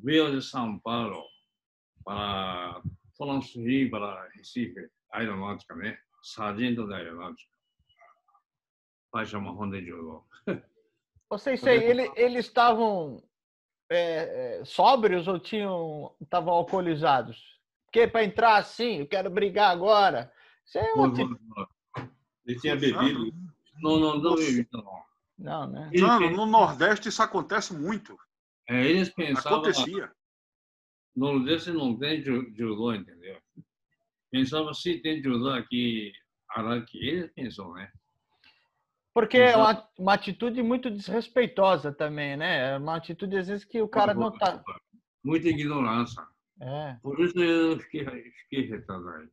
[0.00, 1.22] veio de São Paulo
[2.04, 2.82] para
[3.16, 5.96] transferir para Recife, aeronáutica, né?
[6.24, 7.54] Sargento da aeronáutica.
[9.12, 10.24] Faixa marrom de judô.
[11.30, 13.22] Ô, Sensei, ele, eles estavam
[13.88, 17.60] é, é, sóbrios ou tinham estavam alcoolizados?
[17.84, 20.32] Porque para entrar assim, eu quero brigar agora.
[20.66, 21.14] Isso é um.
[22.46, 23.32] Ele tinha bebido.
[23.80, 25.04] Não, não, não não.
[25.36, 25.90] Não, né?
[25.92, 28.16] Não, no Nordeste isso acontece muito.
[28.68, 29.58] É, eles pensavam.
[29.58, 30.10] Acontecia.
[31.14, 33.40] No Nordeste não tem judô, entendeu?
[34.30, 36.12] Pensava se tem judô aqui,
[36.48, 36.98] aqui.
[36.98, 37.90] Eles pensam, né?
[39.12, 42.72] Porque é uma, uma atitude muito desrespeitosa também, né?
[42.72, 44.60] É uma atitude, às vezes, que o cara não tá.
[45.22, 46.20] Muita ignorância.
[46.60, 46.96] É.
[47.00, 49.30] Por isso eu fiquei, fiquei retardado.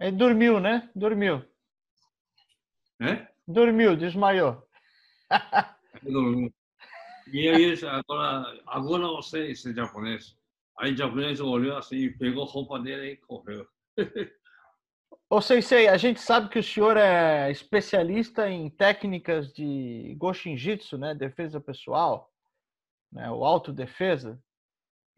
[0.00, 0.90] Ele dormiu, né?
[0.94, 1.42] Dormiu.
[3.00, 3.26] É?
[3.46, 4.66] Dormiu, desmaiou.
[6.02, 6.52] Dormiu.
[7.32, 10.36] E aí, agora, agora você é japonês.
[10.78, 13.66] Aí o japonês olhou assim, pegou a roupa dele e correu.
[15.28, 21.16] Ô, Sensei, a gente sabe que o senhor é especialista em técnicas de Goshinjitsu, né?
[21.16, 22.30] Defesa pessoal,
[23.10, 23.28] né?
[23.30, 24.40] o autodefesa.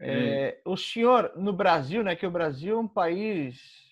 [0.01, 2.17] É, o senhor, no Brasil, né?
[2.17, 3.88] Que o Brasil é um país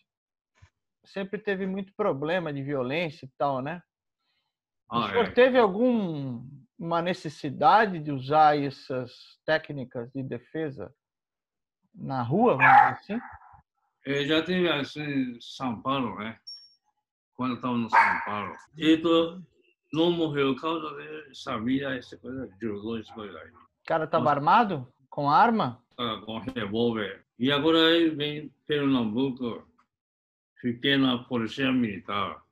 [1.07, 3.83] sempre teve muito problema de violência e tal, né?
[4.91, 5.31] O Ah, senhor é.
[5.31, 9.13] teve alguma necessidade de usar essas
[9.45, 10.93] técnicas de defesa
[11.95, 13.21] na rua, vamos dizer assim?
[14.07, 16.39] É, já tive assim em São Paulo, né?
[17.35, 18.55] Quando eu estava no São Paulo.
[18.77, 19.43] E tu
[19.93, 23.51] não morreu por causa de sabia essa coisa, judô, essa coisa aí.
[23.51, 24.93] O cara estava armado?
[25.09, 25.83] Com arma?
[25.99, 27.25] Ah, com revólver.
[27.39, 29.67] E agora eu vim Pernambuco,
[30.61, 32.43] fiquei na Polícia Militar.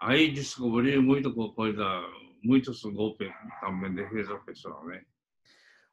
[0.00, 1.84] Aí descobri muita coisa,
[2.42, 5.02] muitos golpes também de defesa pessoal, né?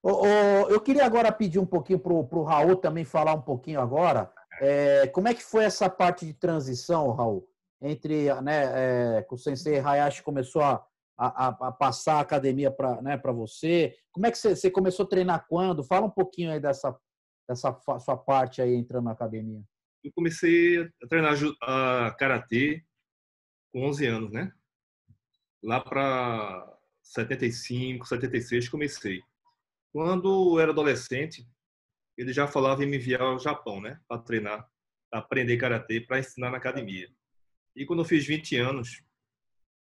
[0.01, 3.81] Ô, ô, eu queria agora pedir um pouquinho para o Raul também falar um pouquinho
[3.81, 4.31] agora.
[4.61, 7.47] É, como é que foi essa parte de transição, Raul?
[7.81, 10.85] Entre né, é, que o Sensei Hayashi começou a,
[11.17, 13.95] a, a passar a academia para né, você.
[14.11, 15.83] Como é que você, você, começou a treinar quando?
[15.83, 16.97] Fala um pouquinho aí dessa,
[17.47, 19.61] dessa sua parte aí entrando na academia.
[20.03, 22.83] Eu comecei a treinar a karatê
[23.71, 24.53] com 11 anos, né?
[25.61, 29.21] Lá para 75, 76 comecei.
[29.91, 31.47] Quando eu era adolescente,
[32.17, 34.69] ele já falava em me enviar ao Japão, né, para treinar,
[35.09, 37.09] para aprender karatê, para ensinar na academia.
[37.75, 39.01] E quando eu fiz 20 anos,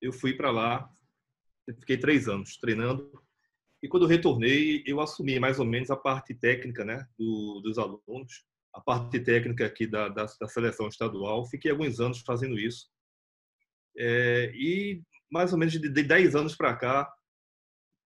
[0.02, 0.89] eu fui para lá,
[1.80, 3.11] fiquei três anos treinando.
[3.81, 7.77] E quando eu retornei, eu assumi mais ou menos a parte técnica, né, do, dos
[7.77, 8.45] alunos,
[8.77, 11.47] a parte técnica aqui da, da, da, seleção estadual.
[11.47, 12.87] Fiquei alguns anos fazendo isso.
[13.97, 15.01] É, e
[15.31, 17.11] mais ou menos de 10 anos para cá,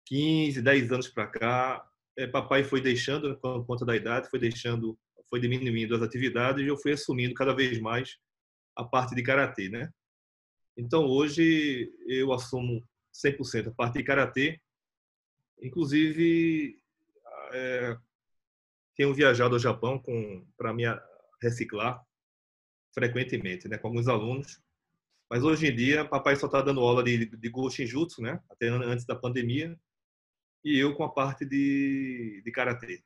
[0.07, 4.99] 15, 10 anos para cá, é, papai foi deixando, por conta da idade, foi deixando,
[5.30, 8.18] foi diminuindo as atividades e eu fui assumindo cada vez mais
[8.76, 9.90] a parte de karatê, né?
[10.77, 14.60] Então hoje eu assumo 100% a parte de karatê.
[15.61, 16.77] Inclusive
[17.53, 17.98] é,
[19.00, 20.04] tenho viajado ao Japão
[20.58, 20.84] para me
[21.42, 22.04] reciclar
[22.94, 24.62] frequentemente, né, com alguns alunos.
[25.32, 29.06] Mas hoje em dia, papai só está dando aula de, de Goshinjutsu, né, até antes
[29.06, 29.80] da pandemia
[30.66, 33.02] e eu com a parte de, de karatê.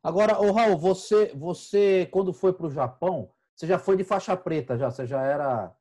[0.00, 4.78] Agora, Raul, você, você quando foi para o Japão, você já foi de faixa preta,
[4.78, 4.88] já?
[4.88, 5.76] Você já era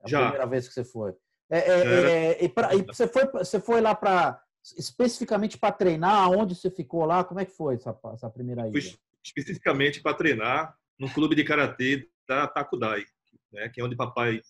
[0.00, 0.22] a já.
[0.22, 1.14] primeira vez que você foi?
[1.50, 4.42] É, é, é, e, pra, e, você foi, você foi lá para
[4.76, 6.30] especificamente para treinar?
[6.30, 7.24] Onde você ficou lá?
[7.24, 8.72] Como é que foi essa, essa primeira ida?
[8.72, 13.04] Fui especificamente para treinar no clube de karatê da Takudai,
[13.52, 14.40] né, que é onde papai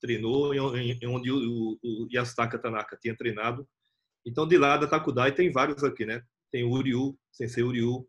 [0.00, 3.66] treinou e onde o, o Yasutaka Tanaka tinha treinado
[4.26, 6.20] então, de lá da Takudai tem vários aqui, né?
[6.50, 8.08] Tem o Uriu, Sensei Uriu,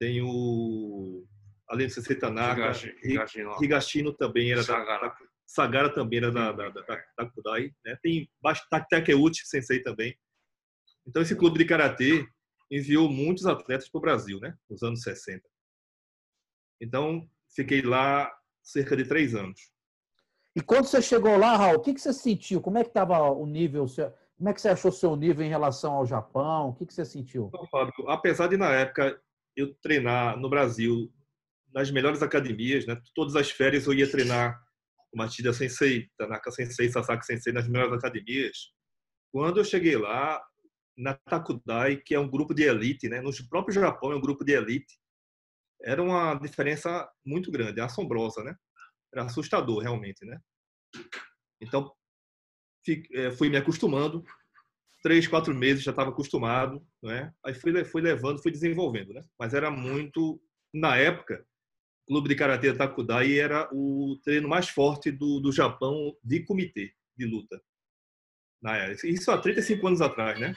[0.00, 1.26] tem o
[1.68, 2.72] além do Sensei Tanaka,
[3.04, 5.08] Higashino, Higashino também era Sagara.
[5.08, 7.98] da Sagara também era da, da, da, da Takudai, né?
[8.02, 8.30] Tem
[8.88, 10.16] Takeuchi Sensei também.
[11.06, 12.26] Então, esse clube de karatê
[12.70, 14.56] enviou muitos atletas para o Brasil, né?
[14.68, 15.42] Nos anos 60.
[16.80, 18.30] Então, fiquei lá
[18.62, 19.60] cerca de três anos.
[20.54, 22.60] E quando você chegou lá, Raul, o que, que você sentiu?
[22.60, 23.86] Como é que estava o nível?
[24.36, 26.70] Como é que você achou seu nível em relação ao Japão?
[26.70, 27.46] O que, que você sentiu?
[27.48, 29.20] Então, Fábio, apesar de na época
[29.54, 31.12] eu treinar no Brasil
[31.72, 32.98] nas melhores academias, né?
[33.14, 34.58] Todas as férias eu ia treinar
[35.10, 38.72] com Matida Sensei, Tanaka Sensei, Sasaki Sensei nas melhores academias.
[39.30, 40.42] Quando eu cheguei lá,
[40.96, 43.20] na Takudai, que é um grupo de elite, né?
[43.20, 44.98] No próprio Japão é um grupo de elite.
[45.82, 48.56] Era uma diferença muito grande, assombrosa, né?
[49.12, 50.40] Era assustador realmente, né?
[51.60, 51.92] Então,
[53.14, 54.24] é, fui me acostumando.
[55.02, 57.32] Três, quatro meses já estava acostumado, né?
[57.44, 59.22] Aí fui, fui levando, fui desenvolvendo, né?
[59.38, 60.40] Mas era muito,
[60.72, 61.46] na época,
[62.04, 66.92] o clube de karatê Takudai era o treino mais forte do, do Japão de comitê
[67.16, 67.60] de luta.
[69.04, 70.54] Isso há 35 anos atrás, né?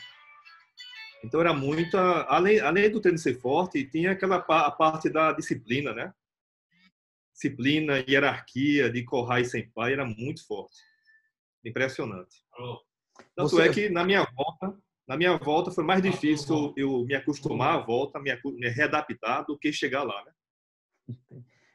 [1.23, 5.93] Então era muita, além, além do treino ser forte, tinha aquela a parte da disciplina,
[5.93, 6.13] né?
[7.33, 10.77] Disciplina, hierarquia de Kohai Senpai era muito forte.
[11.63, 12.43] Impressionante.
[13.35, 13.61] Tanto Você...
[13.63, 14.77] é que na minha volta,
[15.07, 19.57] na minha volta foi mais difícil eu me acostumar à volta, me, me readaptar do
[19.57, 20.31] que chegar lá, né?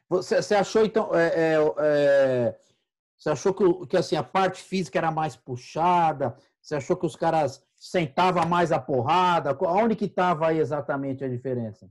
[0.07, 2.59] Você, você achou então, é, é, é,
[3.17, 6.37] você achou que, que assim a parte física era mais puxada?
[6.61, 9.57] Você achou que os caras sentavam mais a porrada?
[9.61, 11.89] Onde que estava aí exatamente a diferença?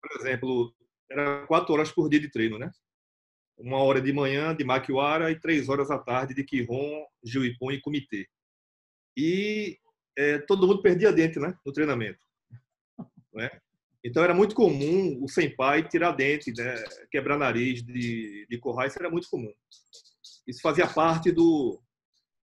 [0.00, 0.74] Por exemplo,
[1.10, 2.70] era quatro horas por dia de treino, né?
[3.62, 7.80] uma hora de manhã de Maquiara e três horas à tarde de Quirón, Juipon e
[7.80, 8.26] Comitê.
[9.16, 9.78] E
[10.18, 12.20] é, todo mundo perdia dente né, no treinamento.
[13.34, 13.50] Né?
[14.04, 16.74] Então era muito comum o senpai tirar dente, né,
[17.10, 19.50] quebrar nariz de, de corrais, era muito comum.
[20.46, 21.80] Isso fazia parte do...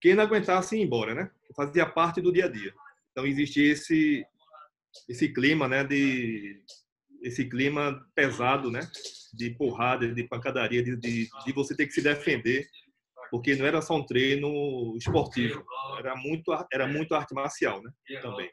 [0.00, 1.30] Quem não aguentasse ir embora, né?
[1.54, 2.72] Fazia parte do dia a dia.
[3.10, 4.24] Então existia esse,
[5.08, 6.62] esse clima né, de,
[7.22, 8.80] esse clima pesado, né?
[9.32, 12.66] De porrada, de pancadaria, de, de, de, você ter que se defender,
[13.30, 15.64] porque não era só um treino esportivo,
[15.98, 17.90] era muito, era muito arte marcial, né?
[18.20, 18.50] Também.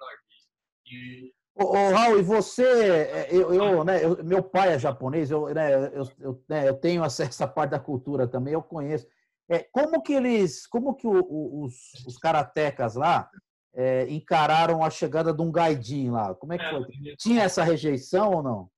[1.55, 5.47] Ô, ô, Raul, e você, é, eu, eu, né, eu, meu pai é japonês, eu,
[5.47, 9.07] né, eu, eu, né, eu tenho essa, parte da cultura também, eu conheço.
[9.49, 13.29] É, como que eles, como que o, o, os, os karatecas lá
[13.73, 16.35] é, encararam a chegada de um gaidin lá?
[16.35, 17.15] Como é que foi?
[17.17, 18.69] Tinha essa rejeição ou não?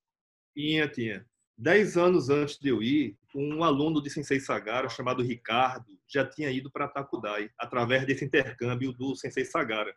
[0.56, 1.26] Tinha, tinha.
[1.56, 6.50] Dez anos antes de eu ir, um aluno de Sensei Sagara, chamado Ricardo, já tinha
[6.50, 9.94] ido para Takudai, através desse intercâmbio do Sensei Sagara.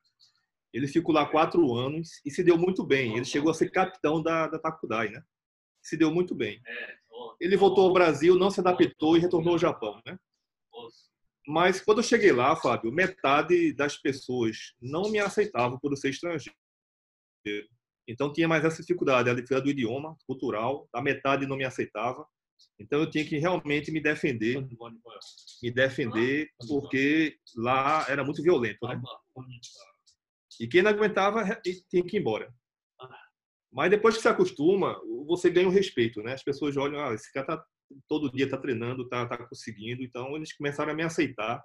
[0.73, 3.15] Ele ficou lá quatro anos e se deu muito bem.
[3.15, 5.23] Ele chegou a ser capitão da, da Takudai, né?
[5.81, 6.59] Se deu muito bem.
[7.39, 10.17] Ele voltou ao Brasil, não se adaptou e retornou ao Japão, né?
[11.47, 16.55] Mas quando eu cheguei lá, Fábio, metade das pessoas não me aceitavam por ser estrangeiro.
[18.07, 22.25] Então tinha mais essa dificuldade, a dificuldade do idioma, cultural, a metade não me aceitava.
[22.79, 24.55] Então eu tinha que realmente me defender,
[25.61, 29.01] me defender, porque lá era muito violento, né?
[30.59, 31.43] E quem não aguentava
[31.89, 32.53] tinha que ir embora.
[33.71, 34.95] Mas depois que se acostuma,
[35.25, 36.33] você ganha o um respeito, né?
[36.33, 37.65] As pessoas olham, ah, esse cara tá,
[38.07, 40.03] todo dia tá treinando, tá, tá conseguindo.
[40.03, 41.63] Então eles começaram a me aceitar.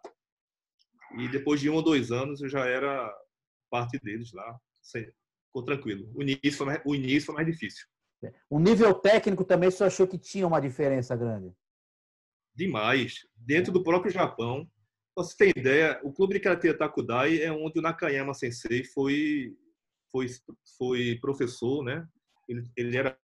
[1.18, 3.10] E depois de um ou dois anos eu já era
[3.70, 4.58] parte deles lá
[5.48, 6.10] ficou tranquilo.
[6.14, 7.86] O início foi mais, o início foi mais difícil.
[8.50, 11.52] O nível técnico também você achou que tinha uma diferença grande?
[12.54, 13.26] Demais.
[13.36, 14.68] Dentro do próprio Japão,
[15.14, 19.56] pra você ter ideia, o clube de karatê Takudai é onde o Nakayama Sensei foi
[20.10, 20.26] foi
[20.76, 22.06] foi professor, né?
[22.48, 23.16] Ele, ele era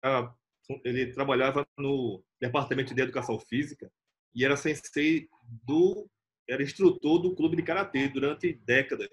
[0.83, 3.91] ele trabalhava no departamento de educação física
[4.33, 5.27] e era sensei
[5.63, 6.09] do
[6.47, 9.09] era instrutor do clube de karatê durante décadas,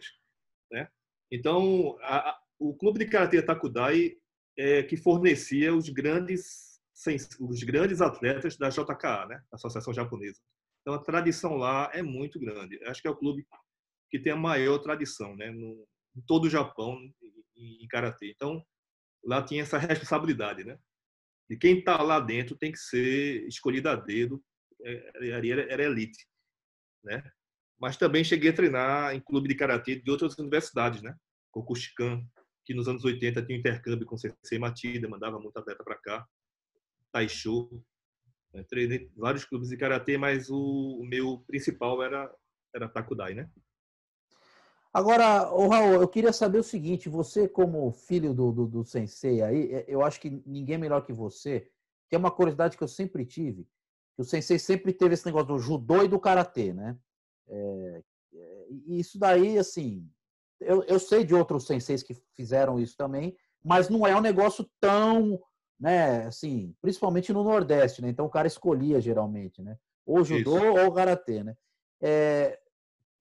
[0.71, 0.89] né?
[1.31, 4.17] Então, a, o clube de karatê Takudai
[4.57, 6.73] é que fornecia os grandes
[7.41, 10.39] os grandes atletas da JKA, né, Associação Japonesa.
[10.81, 12.79] Então a tradição lá é muito grande.
[12.85, 13.45] Acho que é o clube
[14.11, 15.85] que tem a maior tradição, né, no,
[16.15, 16.97] em todo o Japão
[17.57, 18.31] em, em karatê.
[18.31, 18.65] Então
[19.25, 20.79] lá tinha essa responsabilidade, né?
[21.51, 24.43] E quem está lá dentro tem que ser escolhido a dedo.
[24.85, 26.27] É, era, era elite,
[27.05, 27.23] né?
[27.81, 31.15] Mas também cheguei a treinar em clube de karatê de outras universidades, né?
[31.51, 32.25] Kokushikan,
[32.65, 36.27] que nos anos 80 tinha um intercâmbio com Sensei Matida, mandava muito atleta para cá,
[37.13, 37.69] Taisho,
[38.53, 38.65] né?
[38.65, 42.33] treinei vários clubes de karatê, mas o, meu principal era
[42.75, 43.51] era Takudai, né?
[44.93, 49.73] Agora, Raul, eu queria saber o seguinte: você, como filho do, do, do, sensei aí,
[49.73, 51.71] é, eu acho que ninguém melhor que você,
[52.09, 53.65] que é uma curiosidade que eu sempre tive,
[54.15, 56.97] que o sensei sempre teve esse negócio do judô e do karatê, né?
[57.49, 58.03] É,
[58.35, 60.07] é isso daí, assim,
[60.61, 64.69] eu, eu sei de outros senseis que fizeram isso também, mas não é um negócio
[64.79, 65.41] tão,
[65.81, 68.11] né, assim, principalmente no Nordeste, né?
[68.11, 69.79] Então o cara escolhia geralmente, né?
[70.05, 70.85] Ou judô isso.
[70.85, 71.57] ou karatê, né?
[72.01, 72.59] É,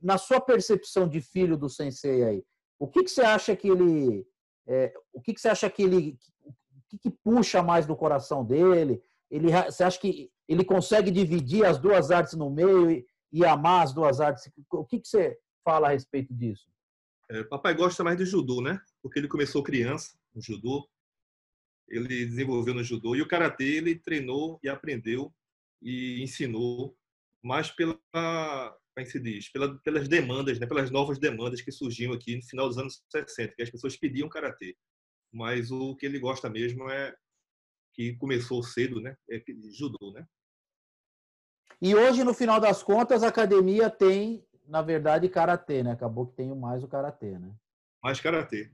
[0.01, 2.43] na sua percepção de filho do sensei aí,
[2.79, 4.25] o que, que você acha que ele,
[4.67, 6.53] é, o que, que você acha que ele, o
[6.89, 9.01] que, que puxa mais do coração dele?
[9.29, 13.83] Ele, você acha que ele consegue dividir as duas artes no meio e, e amar
[13.83, 14.49] as duas artes?
[14.71, 16.71] O que, que você fala a respeito disso?
[17.29, 18.81] É, papai gosta mais de judô, né?
[19.01, 20.89] Porque ele começou criança no judô,
[21.87, 25.33] ele desenvolveu no judô e o karatê ele treinou e aprendeu
[25.81, 26.97] e ensinou
[27.43, 27.97] mais pela
[29.01, 32.43] como é se diz, pela, pelas demandas, né, pelas novas demandas que surgiam aqui no
[32.43, 34.75] final dos anos 60, que as pessoas pediam karatê.
[35.31, 37.15] Mas o que ele gosta mesmo é
[37.93, 39.41] que começou cedo, né, é
[39.71, 40.25] judô, né?
[41.81, 45.91] E hoje, no final das contas, a academia tem na verdade, karatê, né?
[45.91, 47.53] Acabou que tem mais o karatê, né?
[48.01, 48.71] Mais karatê.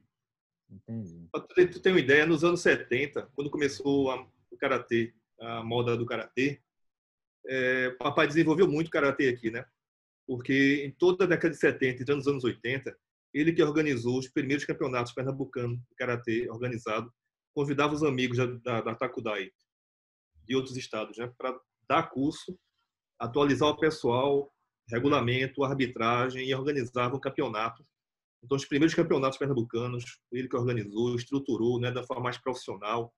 [0.70, 1.28] Entendi.
[1.32, 4.22] Pra tu ter uma ideia, nos anos 70, quando começou a,
[4.52, 6.62] o karatê, a moda do karatê,
[7.48, 9.66] é, o papai desenvolveu muito karatê aqui, né?
[10.28, 12.96] Porque em toda a década de 70 e nos anos 80,
[13.34, 17.12] ele que organizou os primeiros campeonatos pernambucanos de karatê organizado,
[17.56, 19.50] convidava os amigos da, da, da Takudai
[20.46, 21.60] de outros estados, né, para
[21.90, 22.58] dar curso,
[23.20, 24.52] atualizar o pessoal,
[24.90, 27.86] regulamento, arbitragem e organizava o campeonato.
[28.44, 33.14] Então, os primeiros campeonatos pernambucanos, ele que organizou, estruturou, né, da forma mais profissional,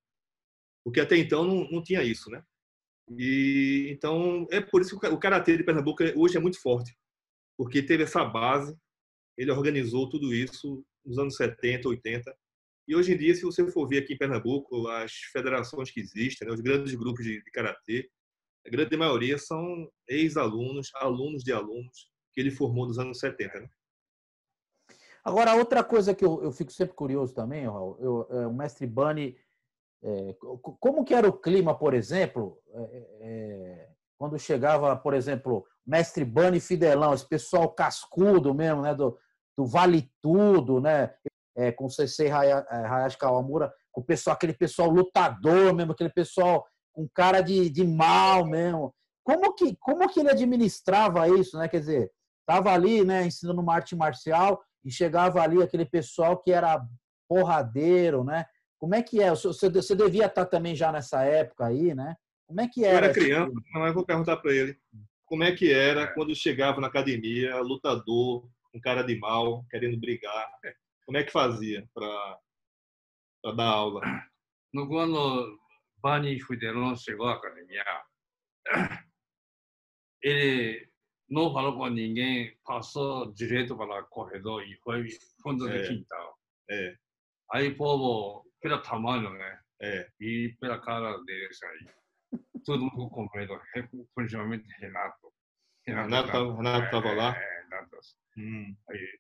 [0.83, 2.43] porque até então não, não tinha isso, né?
[3.17, 6.95] E então é por isso que o karatê de Pernambuco hoje é muito forte,
[7.59, 8.73] porque teve essa base,
[9.37, 12.33] ele organizou tudo isso nos anos 70, 80.
[12.87, 16.47] E hoje em dia, se você for ver aqui em Pernambuco, as federações que existem,
[16.47, 18.09] né, os grandes grupos de, de karatê,
[18.65, 23.59] a grande maioria são ex-alunos, alunos de alunos que ele formou nos anos 70.
[23.59, 23.69] Né?
[25.21, 28.87] Agora, outra coisa que eu, eu fico sempre curioso também, Raul, eu, é, o mestre
[28.87, 29.37] Bani,
[30.01, 30.33] é,
[30.79, 36.59] como que era o clima, por exemplo, é, é quando chegava, por exemplo, mestre Bani
[36.59, 39.17] Fidelão, esse pessoal cascudo mesmo, né, do,
[39.57, 41.11] do Vale Tudo, né?
[41.59, 46.65] é, com Sensei é, Hayashi Kawamura, com o pessoal, aquele pessoal lutador mesmo, aquele pessoal
[46.93, 48.95] com cara de, de mal mesmo.
[49.23, 51.67] Como que, como que ele administrava isso, né?
[51.67, 52.11] Quer dizer,
[52.47, 56.81] tava ali, né, ensinando uma arte marcial e chegava ali aquele pessoal que era
[57.27, 58.45] porradeiro, né?
[58.79, 59.29] Como é que é?
[59.31, 62.15] Você, você devia estar também já nessa época aí, né?
[62.49, 63.05] Como é que Eu era?
[63.05, 64.75] era criança, mas eu vou perguntar para ele
[65.25, 70.51] como é que era quando chegava na academia, lutador, um cara de mal, querendo brigar.
[71.05, 72.39] Como é que fazia para
[73.55, 74.01] dar aula?
[74.73, 75.59] No quando
[76.01, 77.85] Bani Fidelon chegou à academia,
[80.23, 80.89] ele
[81.29, 85.07] não falou com ninguém, passou direto para o corredor e foi
[85.43, 85.87] fundo do É.
[85.87, 86.35] quintal.
[86.71, 86.95] É,
[87.51, 89.59] Aí o povo, pelo tamanho, né?
[89.81, 90.09] é.
[90.19, 91.98] E pela cara deles aí.
[92.65, 93.59] Todo mundo com medo,
[94.15, 95.31] principalmente Renato.
[95.85, 97.35] Renato Renato é, tava lá?
[97.35, 97.97] É, Renato.
[98.37, 99.19] Hum, Aí,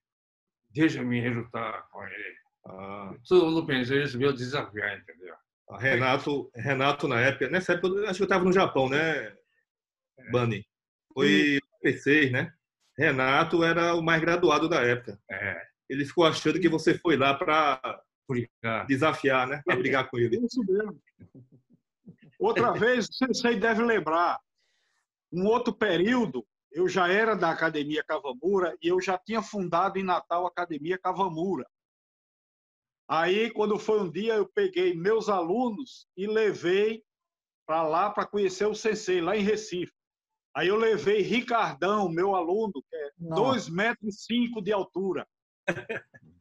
[0.69, 2.35] deixa me lutar com ele.
[2.67, 5.35] ah, Todo mundo pensa, eles veio desafiar, entendeu?
[5.79, 9.35] Renato, Renato na época, nessa época, eu acho que eu estava no Japão, né,
[10.31, 10.65] Bani?
[11.13, 12.53] Foi P6, né?
[12.97, 15.19] Renato era o mais graduado da época.
[15.29, 18.03] É, Ele ficou achando que você foi lá para
[18.87, 19.61] desafiar, né?
[19.65, 20.37] Para brigar com ele.
[20.43, 21.01] Isso mesmo.
[22.39, 24.39] Outra vez, o Sensei deve lembrar,
[25.31, 30.03] um outro período, eu já era da Academia Cavamura e eu já tinha fundado em
[30.03, 31.67] Natal a Academia Cavamura.
[33.07, 37.03] Aí, quando foi um dia, eu peguei meus alunos e levei
[37.65, 39.93] para lá para conhecer o Sensei, lá em Recife.
[40.55, 43.43] Aí eu levei Ricardão, meu aluno, que é Nossa.
[43.43, 45.27] 2 metros cinco de altura.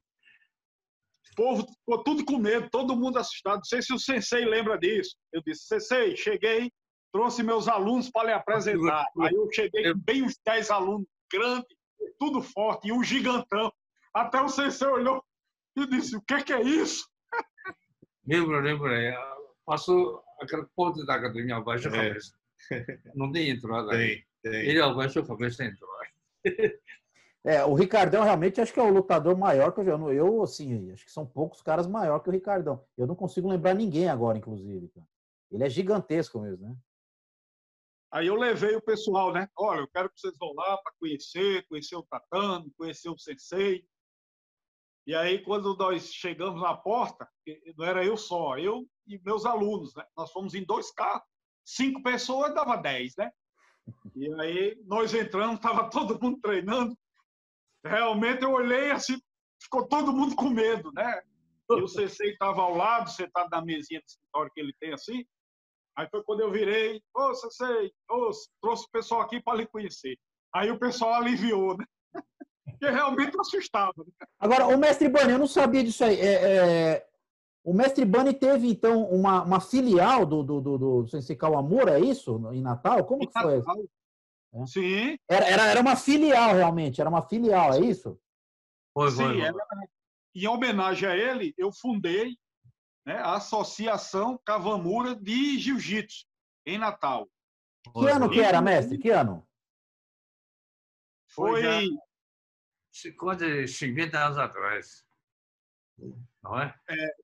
[1.39, 3.59] O povo ficou tudo com medo, todo mundo assustado.
[3.59, 5.15] Não sei se o Sensei lembra disso.
[5.33, 6.69] Eu disse, Sensei, cheguei,
[7.13, 9.07] trouxe meus alunos para lhe apresentar.
[9.23, 11.65] Aí eu cheguei com bem uns 10 alunos, grande,
[12.19, 13.73] tudo forte, e um gigantão.
[14.13, 15.23] Até o Sensei olhou
[15.77, 17.09] e disse, o que, que é isso?
[18.27, 19.01] Lembra, lembra.
[19.01, 19.17] é,
[19.65, 22.09] Passou aquela ponte da academia, abaixou a É.
[22.09, 22.33] cabeça.
[23.15, 23.91] Não tem entrada.
[23.91, 24.67] Tem, tem.
[24.69, 25.89] Ele abaixou a cabeça e entrou.
[27.45, 29.93] É, o Ricardão realmente acho que é o lutador maior que eu já.
[29.93, 32.85] Eu, assim, acho que são poucos caras maior que o Ricardão.
[32.97, 34.91] Eu não consigo lembrar ninguém agora, inclusive.
[35.51, 36.77] Ele é gigantesco mesmo, né?
[38.11, 39.49] Aí eu levei o pessoal, né?
[39.57, 43.85] Olha, eu quero que vocês vão lá para conhecer, conhecer o tatame, conhecer o sensei.
[45.07, 47.29] E aí, quando nós chegamos na porta,
[47.77, 50.05] não era eu só, eu e meus alunos, né?
[50.17, 51.27] Nós fomos em dois carros,
[51.65, 53.31] cinco pessoas dava dez, né?
[54.15, 56.97] E aí nós entramos, estava todo mundo treinando.
[57.85, 59.19] Realmente eu olhei assim,
[59.63, 61.21] ficou todo mundo com medo, né?
[61.71, 65.25] E o sensei estava ao lado, sentado na mesinha de escritório que ele tem assim.
[65.97, 68.31] Aí foi quando eu virei, ô, Sensei, ô,
[68.63, 70.17] trouxe o pessoal aqui para lhe conhecer.
[70.55, 71.85] Aí o pessoal aliviou, né?
[72.65, 73.93] Porque realmente assustava.
[73.99, 74.27] Né?
[74.39, 76.19] Agora, o mestre Bani, eu não sabia disso aí.
[76.21, 77.07] É, é,
[77.65, 82.01] o mestre Bani teve, então, uma, uma filial do, do, do, do Sensei Kawamura, é
[82.01, 82.49] isso?
[82.53, 83.05] Em Natal?
[83.05, 83.61] Como que foi?
[84.63, 84.67] É.
[84.67, 87.01] Sim, Era, era, era uma filial, realmente.
[87.01, 88.21] Era uma filial, é isso?
[88.93, 89.17] Foi, sim.
[89.17, 89.41] foi.
[89.41, 89.57] Era,
[90.35, 92.37] em homenagem a ele, eu fundei
[93.07, 96.27] né, a Associação Cavamura de Jiu-Jitsu,
[96.67, 97.29] em Natal.
[97.93, 98.99] Que ano que era, mestre?
[98.99, 99.47] Que ano?
[101.31, 105.05] Foi, Foi já- Quase 50 anos atrás.
[106.43, 106.75] Não é?
[106.89, 107.15] É.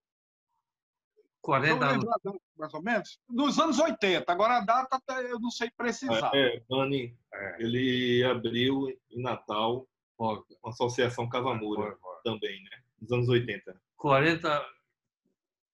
[1.45, 2.41] 40 Deixa eu anos.
[2.57, 4.33] mais ou menos, nos anos 80.
[4.33, 6.31] Agora a data eu não sei precisar.
[6.35, 9.87] É, Bani, É, ele abriu em Natal
[10.19, 12.83] uma associação Cavamura também, né?
[12.99, 13.79] Nos anos 80.
[13.97, 14.67] 40,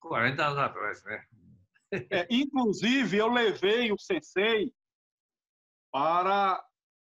[0.01, 1.25] 40 anos atrás, né?
[2.11, 4.73] É, inclusive, eu levei o Sensei
[5.93, 6.65] para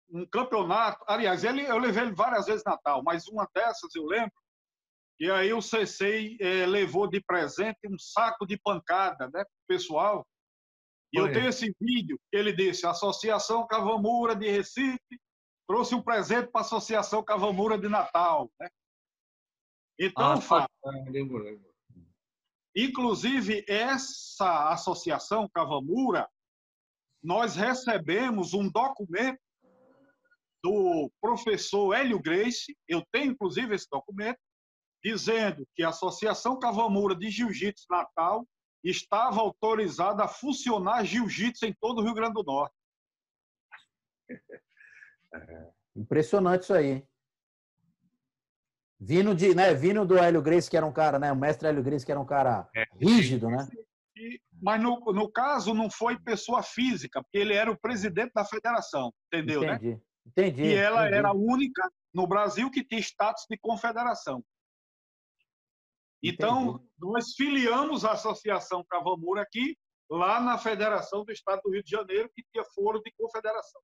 [0.09, 1.03] um campeonato.
[1.07, 4.33] Aliás, ele, eu levei ele várias vezes Natal, mas uma dessas eu lembro.
[5.19, 10.25] E aí o Sensei eh, levou de presente um saco de pancada né, pessoal.
[11.13, 11.33] E eu Foi.
[11.33, 15.19] tenho esse vídeo ele disse: Associação Cavamura de Recife
[15.67, 18.51] trouxe um presente para a Associação Cavamura de Natal.
[18.59, 18.69] Né?
[19.99, 21.73] Então, Ah, Fábio, é, lembro, lembro.
[22.75, 26.27] Inclusive, essa associação Cavamura,
[27.23, 29.39] nós recebemos um documento
[30.63, 34.39] do professor Hélio Grace, eu tenho inclusive esse documento,
[35.03, 38.47] dizendo que a Associação Cavamura de Jiu-Jitsu Natal
[38.83, 42.75] estava autorizada a funcionar jiu-jitsu em todo o Rio Grande do Norte.
[45.95, 46.91] Impressionante isso aí.
[46.91, 47.07] hein?
[48.99, 51.31] Vindo, de, né, vindo do Hélio Grace, que era um cara, né?
[51.31, 52.85] O mestre Hélio Grace, que era um cara É.
[52.99, 53.67] rígido, né?
[54.15, 58.45] E- mas no, no caso não foi pessoa física, porque ele era o presidente da
[58.45, 59.73] federação, entendeu, né?
[59.75, 60.01] Entendi.
[60.25, 60.63] Entendi.
[60.63, 61.17] E ela entendi.
[61.17, 64.41] era a única no Brasil que tinha status de confederação.
[66.23, 69.77] Então, nós filiamos a Associação Cavamura aqui,
[70.09, 73.81] lá na Federação do Estado do Rio de Janeiro, que tinha foro de confederação.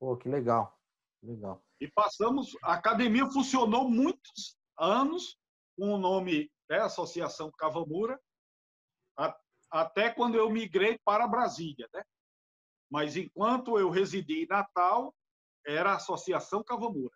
[0.00, 0.74] Pô, que legal.
[1.22, 1.62] Legal.
[1.80, 5.38] E passamos, a academia funcionou muitos anos
[5.76, 8.18] com o nome né, Associação Cavamura,
[9.18, 9.36] a,
[9.70, 12.02] até quando eu migrei para Brasília, né?
[12.90, 15.14] Mas enquanto eu residi em Natal,
[15.66, 17.14] era a Associação Cavamura.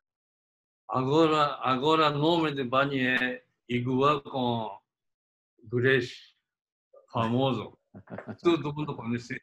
[0.89, 4.79] Agora, agora o nome de Bani é igual com
[5.65, 6.35] Gresh,
[7.13, 7.79] famoso.
[8.43, 9.41] Todo mundo conhece.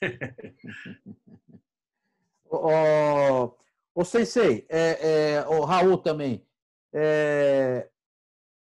[2.50, 3.54] Ô,
[3.94, 6.46] ô, Sensei, é, é, o Raul também,
[6.94, 7.90] é,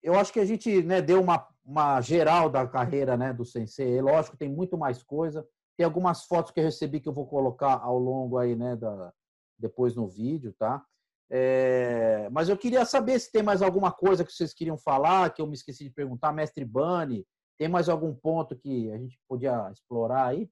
[0.03, 4.01] eu acho que a gente né, deu uma, uma geral da carreira né, do Sensei.
[4.01, 5.47] Lógico, tem muito mais coisa.
[5.77, 9.13] Tem algumas fotos que eu recebi que eu vou colocar ao longo aí, né, da,
[9.57, 10.83] depois no vídeo, tá?
[11.31, 15.41] É, mas eu queria saber se tem mais alguma coisa que vocês queriam falar, que
[15.41, 16.31] eu me esqueci de perguntar.
[16.31, 17.25] Mestre Bani,
[17.57, 20.49] tem mais algum ponto que a gente podia explorar aí?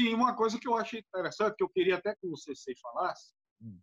[0.00, 3.32] Sim, uma coisa que eu achei interessante, que eu queria até que o CC falasse,
[3.60, 3.80] hum.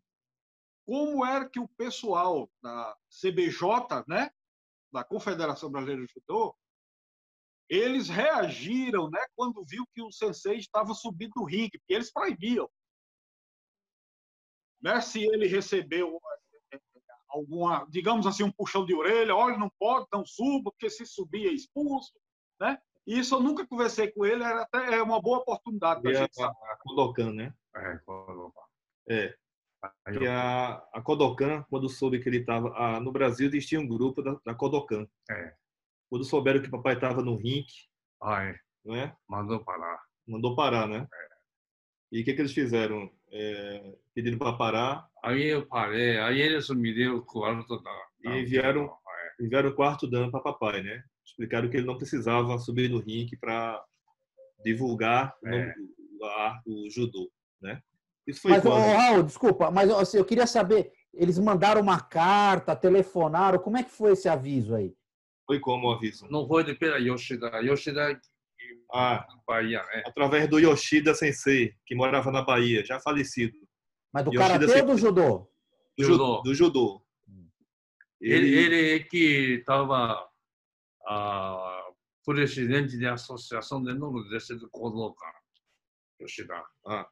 [0.87, 4.29] como era que o pessoal da CBJ, né,
[4.91, 6.55] da Confederação Brasileira de Judô,
[7.69, 12.67] eles reagiram né, quando viu que o sensei estava subindo do ringue, porque eles proibiam
[14.81, 16.19] né, se ele recebeu
[16.71, 16.81] eh, eh,
[17.29, 21.47] alguma, digamos assim, um puxão de orelha, olha, não pode, não suba, porque se subir
[21.47, 22.13] é expulso,
[22.59, 22.77] né?
[23.05, 26.13] E isso eu nunca conversei com ele, era até é uma boa oportunidade para a
[26.13, 26.55] gente saber.
[26.63, 27.53] A Kodokan, né?
[27.75, 28.61] É, Kodokan.
[29.09, 29.35] É.
[30.11, 32.99] E a, a Kodokan, quando soube que ele estava...
[32.99, 35.07] No Brasil existia um grupo da, da Kodokan.
[35.31, 35.55] É.
[36.09, 37.71] Quando souberam que papai estava no rink,
[38.21, 38.59] ah, é.
[38.83, 39.15] não é?
[39.27, 39.99] Mandou parar.
[40.27, 41.07] Mandou parar, né?
[41.11, 41.29] É.
[42.11, 43.11] E o que, que eles fizeram?
[43.31, 45.07] É, pediram para parar.
[45.23, 47.91] Aí eu parei, aí eles me deu o quarto da.
[48.23, 48.91] E enviaram,
[49.39, 51.03] enviaram o quarto dano para papai, né?
[51.25, 53.81] Explicaram que ele não precisava subir no ringue para
[54.63, 55.73] divulgar é.
[56.65, 57.31] o do judô,
[57.61, 57.81] né?
[58.27, 58.75] Isso foi mas, quando...
[58.75, 63.89] Raul, desculpa, mas assim, eu queria saber, eles mandaram uma carta, telefonaram, como é que
[63.89, 64.93] foi esse aviso aí?
[65.47, 66.27] Foi como o aviso?
[66.29, 67.49] Não foi de pela Yoshida.
[67.59, 68.19] Yoshida
[68.93, 70.03] ah, Bahia, né?
[70.05, 73.57] Através do Yoshida Sensei, que morava na Bahia, já falecido.
[74.13, 75.51] Mas do Yoshida karatê ou do judô?
[75.97, 76.41] Do judô.
[76.41, 77.05] Do judô.
[78.21, 80.27] Ele, ele é que estava
[81.07, 81.89] ah,
[82.25, 85.25] presidente da Associação de Nordeste do Kodokan,
[86.21, 86.61] Yoshida.
[86.85, 87.07] Ah.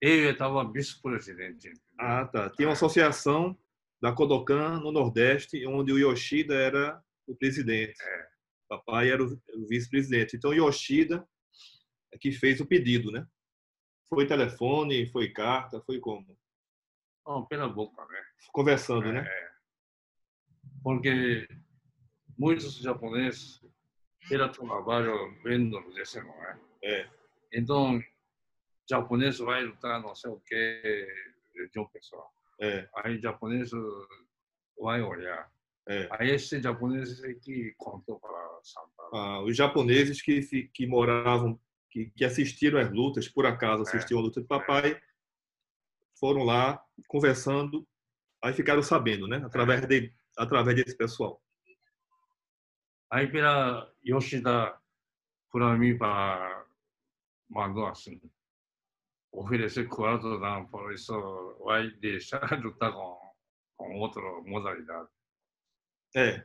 [0.00, 1.72] Ele estava vice-presidente.
[1.98, 2.50] Ah, tá.
[2.50, 3.56] Tinha uma associação
[4.02, 8.02] da Kodokan no Nordeste, onde o Yoshida era o presidente.
[8.02, 8.33] É.
[8.78, 10.36] Papai era o vice-presidente.
[10.36, 11.26] Então, Yoshida
[12.12, 13.26] é que fez o pedido, né?
[14.08, 16.38] Foi telefone, foi carta, foi como?
[17.24, 18.22] Oh, pela boca, né?
[18.52, 19.20] Conversando, né?
[19.20, 19.50] é, né?
[20.82, 21.48] Porque
[22.38, 23.60] muitos japoneses
[24.30, 26.60] era trabalho vendo desse, não é?
[26.82, 27.10] É.
[27.52, 28.00] Então,
[28.88, 31.06] japonês vai lutar não sei o que
[31.72, 32.30] de um pessoal.
[32.60, 32.88] É.
[32.96, 33.70] Aí, japonês
[34.78, 35.50] vai olhar.
[35.86, 36.08] É.
[36.12, 38.88] Aí esse japonês que contou para Santa.
[39.12, 44.22] Ah, os japoneses que, que moravam, que, que assistiram às lutas, por acaso assistiam é.
[44.22, 45.00] a luta de papai,
[46.18, 47.86] foram lá conversando,
[48.42, 49.42] aí ficaram sabendo, né?
[49.44, 49.86] Através, é.
[49.86, 51.42] de, através desse pessoal.
[53.10, 54.76] Aí pela Yoshida,
[55.52, 56.64] para mim, para
[57.48, 58.20] mandou assim,
[59.30, 61.14] oferecer quarto, não, por isso
[61.64, 63.18] vai deixar lutar com,
[63.76, 65.08] com outra modalidade.
[66.14, 66.44] É.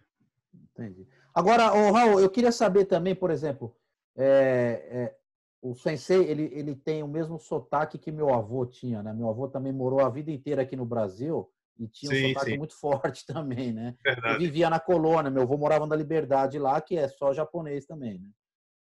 [0.53, 1.07] Entendi.
[1.33, 3.75] Agora, oh, Raul, eu queria saber também, por exemplo,
[4.17, 5.15] é, é,
[5.61, 9.13] o sensei, ele, ele tem o mesmo sotaque que meu avô tinha, né?
[9.13, 12.51] Meu avô também morou a vida inteira aqui no Brasil e tinha sim, um sotaque
[12.51, 12.57] sim.
[12.57, 13.95] muito forte também, né?
[14.03, 14.35] Verdade.
[14.35, 18.19] Eu vivia na colônia, meu avô morava na Liberdade lá, que é só japonês também,
[18.19, 18.29] né?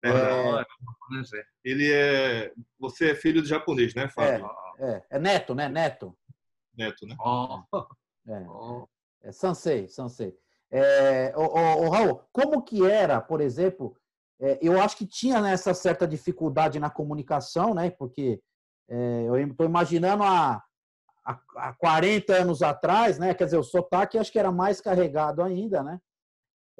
[0.04, 1.44] É, é...
[1.64, 2.52] Ele é.
[2.80, 4.50] Você é filho de japonês, né, Fábio?
[4.78, 5.68] É, é, é neto, né?
[5.68, 6.16] Neto.
[6.76, 7.16] Neto, né?
[7.20, 7.62] Oh.
[8.26, 8.40] É.
[8.48, 8.88] Oh.
[9.22, 10.36] é Sansei, Sansei.
[10.72, 13.94] É, Raul, como que era, por exemplo,
[14.40, 17.90] é, eu acho que tinha nessa certa dificuldade na comunicação, né?
[17.90, 18.40] Porque
[18.88, 20.64] é, eu estou imaginando há,
[21.24, 23.34] há 40 anos atrás, né?
[23.34, 26.00] Quer dizer, o sotaque acho que era mais carregado ainda, né?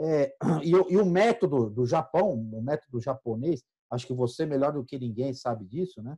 [0.01, 4.85] É, e, e, o método do Japão, o método japonês, acho que você melhor do
[4.85, 6.17] que ninguém sabe disso, né?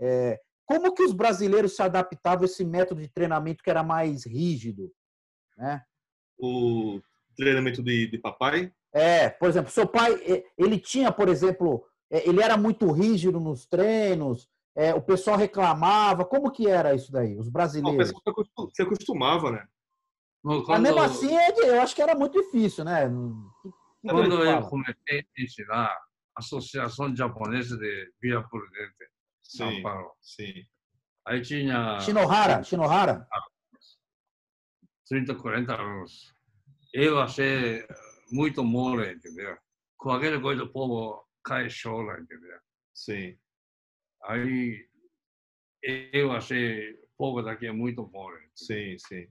[0.00, 4.26] É, como que os brasileiros se adaptavam a esse método de treinamento que era mais
[4.26, 4.92] rígido,
[5.56, 5.82] né?
[6.38, 7.00] O
[7.36, 8.72] treinamento de, de papai?
[8.92, 10.12] É, por exemplo, seu pai,
[10.56, 16.24] ele tinha, por exemplo, é, ele era muito rígido nos treinos, é, o pessoal reclamava,
[16.24, 18.10] como que era isso daí, os brasileiros?
[18.12, 19.66] Não, o pessoal se acostumava, né?
[20.42, 20.68] Quando...
[20.68, 23.10] Mas mesmo assim, eu acho que era muito difícil, né?
[24.02, 26.00] Quando eu comecei a ensinar a
[26.38, 28.94] Associação Japonesa de Via Prudente,
[29.42, 30.10] São Sim, Paulo.
[30.20, 30.52] sim.
[31.26, 33.26] Aí tinha Shinohara, Shinohara.
[35.06, 36.34] 30, 40 anos.
[36.92, 37.86] Eu achei
[38.30, 39.56] muito mole, entendeu?
[39.96, 42.58] Com aquela coisa o povo cai e chora, entendeu?
[42.94, 43.36] Sim.
[44.24, 44.88] Aí
[46.12, 48.48] eu achei o povo daqui é muito mole.
[48.54, 49.28] Sim, sim.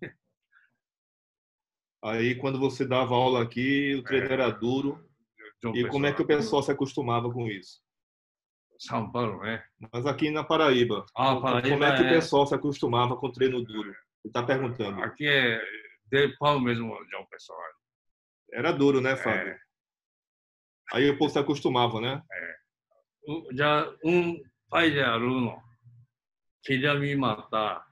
[2.04, 4.34] Aí, quando você dava aula aqui, o treino É.
[4.34, 5.10] era duro.
[5.74, 7.82] E como é que o Pessoa, pessoal se acostumava com isso?
[8.78, 9.64] São Paulo, né?
[9.94, 13.32] Mas aqui na Paraíba, Ah, Paraíba como é que o é- pessoal se acostumava com
[13.32, 13.96] treino duro?
[14.24, 15.02] Ele está perguntando.
[15.04, 15.62] Aqui é
[16.06, 17.60] de pau mesmo, João Pessoa.
[18.52, 19.50] Era duro, né, Fábio?
[19.54, 19.60] É.
[20.94, 22.22] Aí o povo se acostumava, né?
[23.28, 24.40] O- Já um
[24.70, 25.62] pai de aluno
[26.64, 27.86] queria me matar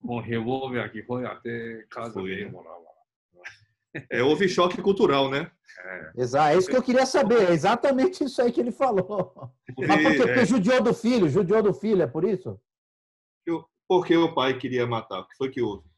[0.00, 2.50] com revólver aqui, foi até casa Foi, dele né?
[2.50, 2.86] morava.
[4.10, 5.50] É, houve choque cultural, né?
[6.16, 7.48] Exato, é isso que eu queria saber.
[7.50, 9.50] É exatamente isso aí que ele falou.
[9.66, 10.22] Porque, Mas por quê?
[10.22, 12.60] é, Porque judiou do filho, judiou do filho, é por isso?
[13.88, 15.20] Porque o pai queria matar?
[15.20, 15.88] O que foi que houve?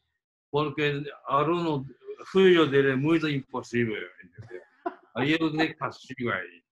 [0.50, 1.86] Porque aluno,
[2.32, 4.62] filho dele é muito impossível, entendeu?
[5.16, 6.62] Aí eu dei castigo aí.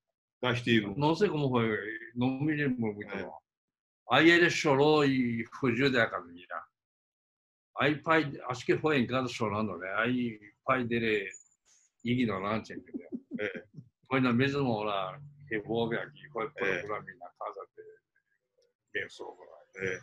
[0.40, 0.94] Castigo.
[0.96, 1.78] Não sei como foi,
[2.14, 3.10] não me lembro muito.
[3.10, 3.30] É.
[4.10, 6.46] Aí ele chorou e fugiu da academia.
[7.78, 9.92] Aí pai, acho que foi em casa chorando, né?
[9.96, 11.28] Aí pai dele
[12.04, 13.08] ignorante, entendeu?
[13.40, 13.64] É.
[14.08, 15.20] Foi na mesma hora,
[15.50, 16.50] revólver aqui, foi É.
[16.50, 17.88] procurar mim na casa dele.
[18.92, 19.36] Pensou.
[19.76, 20.00] É,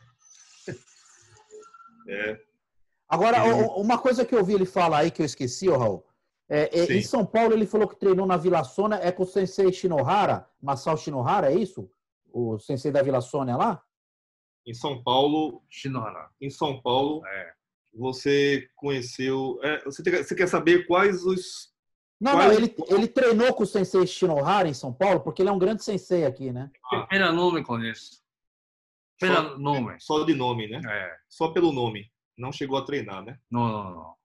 [3.08, 5.70] Agora, Ele- o- o- uma coisa que eu ouvi ele falar aí que eu esqueci,
[5.70, 6.06] ô Raul.
[6.50, 9.26] É, é, em São Paulo ele falou que treinou na Vila Sônia, é com o
[9.28, 11.90] sensei Shinohara, Masao Shinohara, é isso?
[12.32, 13.82] O sensei da Vila Sônia lá?
[14.66, 16.30] em São Paulo, Shinohara.
[16.40, 17.52] em São Paulo, É.
[17.94, 19.60] você conheceu.
[19.62, 21.74] é, você, tem- você quer saber quais os.
[22.20, 25.50] Não, Quais- não, ele, ele treinou com o sensei Shinohara em São Paulo, porque ele
[25.50, 26.72] é um grande sensei aqui, né?
[26.94, 27.06] Ah.
[27.08, 28.23] Pelo nome conheço.
[29.20, 30.00] Pelo nome.
[30.00, 30.82] Só de nome, né?
[30.88, 31.16] É.
[31.30, 32.12] Só pelo nome.
[32.38, 33.40] Não chegou a treinar, né?
[33.50, 34.16] Não, não, não.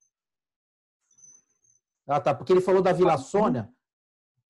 [2.08, 3.68] Ah, tá, porque ele falou da Vila Sônia.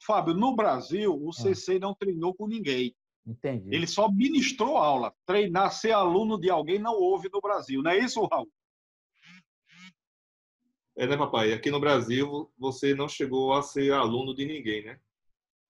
[0.00, 1.28] Fábio, no Brasil, Ah.
[1.28, 2.96] o CC não treinou com ninguém.
[3.26, 3.74] Entendi.
[3.74, 5.12] Ele só ministrou aula.
[5.26, 7.82] Treinar, ser aluno de alguém não houve no Brasil.
[7.82, 8.48] Não é isso, Raul?
[10.96, 11.52] É, né, papai?
[11.52, 15.00] Aqui no Brasil, você não chegou a ser aluno de ninguém, né?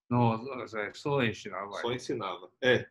[0.09, 1.73] Não, é, só ensinava.
[1.73, 2.51] Só ensinava.
[2.63, 2.89] É,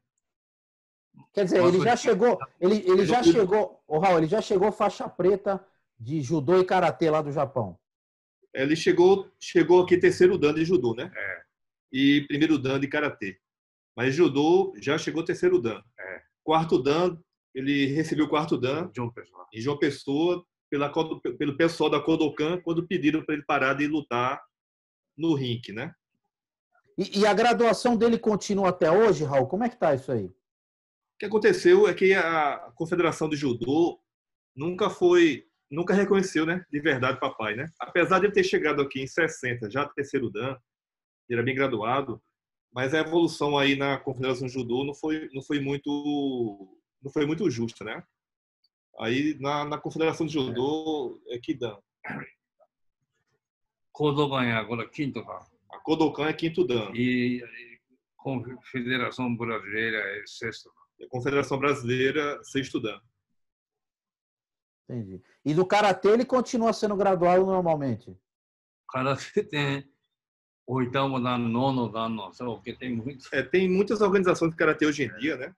[1.34, 5.08] Quer dizer, ele já chegou, ele, ele já chegou, ô Raul, ele já chegou faixa
[5.08, 5.64] preta
[6.00, 7.78] de judô e karatê lá do Japão.
[8.54, 11.12] ele chegou, chegou aqui terceiro dan de judô, né?
[11.16, 11.42] É.
[11.92, 13.40] E primeiro dan de karatê.
[13.96, 15.82] Mas judô já chegou terceiro dan.
[16.00, 16.22] É.
[16.44, 17.18] Quarto dan,
[17.54, 19.48] ele recebeu o quarto dan João Pessoa.
[19.54, 20.92] em João Pessoa pela,
[21.38, 24.42] pelo pessoal da Kodokan quando pediram para ele parar de lutar
[25.18, 25.94] no rink, né?
[26.98, 29.48] E, e a graduação dele continua até hoje, Raul?
[29.48, 30.32] Como é que tá isso aí?
[31.18, 34.00] O que aconteceu é que a Confederação de Judô
[34.56, 37.66] nunca foi, nunca reconheceu, né, de verdade papai, né?
[37.80, 40.56] Apesar de ele ter chegado aqui em 60, já terceiro dan,
[41.28, 42.22] ele era bem graduado,
[42.72, 47.26] mas a evolução aí na Confederação de Judô não foi, não foi muito, não foi
[47.26, 48.04] muito justa, né?
[49.00, 51.80] Aí na, na Confederação de Judô é que dan.
[53.92, 55.40] Kodokan é agora quinto dan.
[55.72, 57.80] A Kodokan é quinto dan, E e
[58.16, 60.77] Confederação Brasileira é sexto.
[61.00, 63.00] E a Confederação Brasileira sexto dan.
[64.90, 65.22] Entendi.
[65.44, 68.18] E do karatê ele continua sendo graduado normalmente.
[68.90, 69.90] Karatê tem
[70.66, 73.28] oitavo dan, nono dan, não sei o que, tem muito.
[73.34, 75.54] É, tem muitas organizações de karatê hoje em dia, né?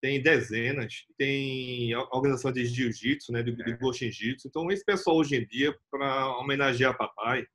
[0.00, 3.42] Tem dezenas, tem organização de jiu-jitsu, né?
[3.42, 4.48] De, de Goshin-jitsu.
[4.48, 7.46] Então, esse pessoal hoje em dia, para homenagear papai,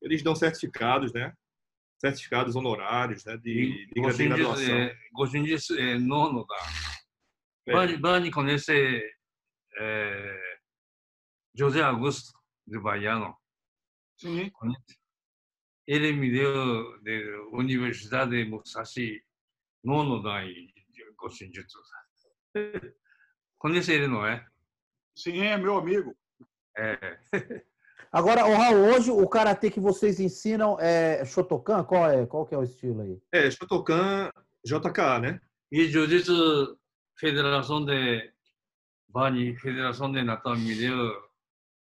[0.00, 1.32] eles dão certificados, né?
[2.02, 3.36] Certificados honorários, né?
[3.36, 4.90] De, de, de graduação.
[5.12, 6.56] Goshinjitsu é nono dan.
[7.68, 7.72] É.
[7.72, 9.00] Bani, Bani conhece
[9.78, 10.58] é,
[11.54, 12.32] José Augusto
[12.66, 13.36] de Baiano.
[14.18, 14.50] Sim.
[15.86, 19.22] Ele me deu de Universidade de Musashi
[19.84, 20.74] nono dan em
[21.16, 21.78] Goshinjitsu.
[23.58, 24.44] Conhece ele, não é?
[25.16, 26.16] Sim, é meu amigo.
[26.76, 27.20] É.
[28.10, 31.84] Agora, ô Raul, hoje o karatê que vocês ensinam é Shotokan?
[31.84, 32.26] Qual é?
[32.26, 33.22] Qual que é o estilo aí?
[33.32, 34.30] É, Shotokan
[34.64, 35.40] JKA, né?
[35.70, 36.78] E Jiu-Jitsu
[37.18, 38.32] Federação de
[39.08, 40.96] Bani, Federação de Natal me deu,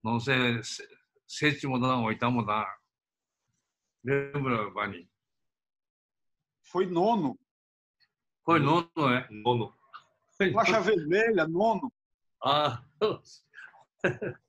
[0.03, 0.87] não sei, sé-
[1.27, 2.65] sétimo dan, oitavo dan.
[4.03, 5.09] Lembra, Bani?
[6.63, 7.37] Foi nono.
[8.43, 9.27] Foi nono, é?
[9.29, 9.73] Nono.
[10.53, 11.91] Faixa vermelha, nono.
[12.43, 12.83] Ah,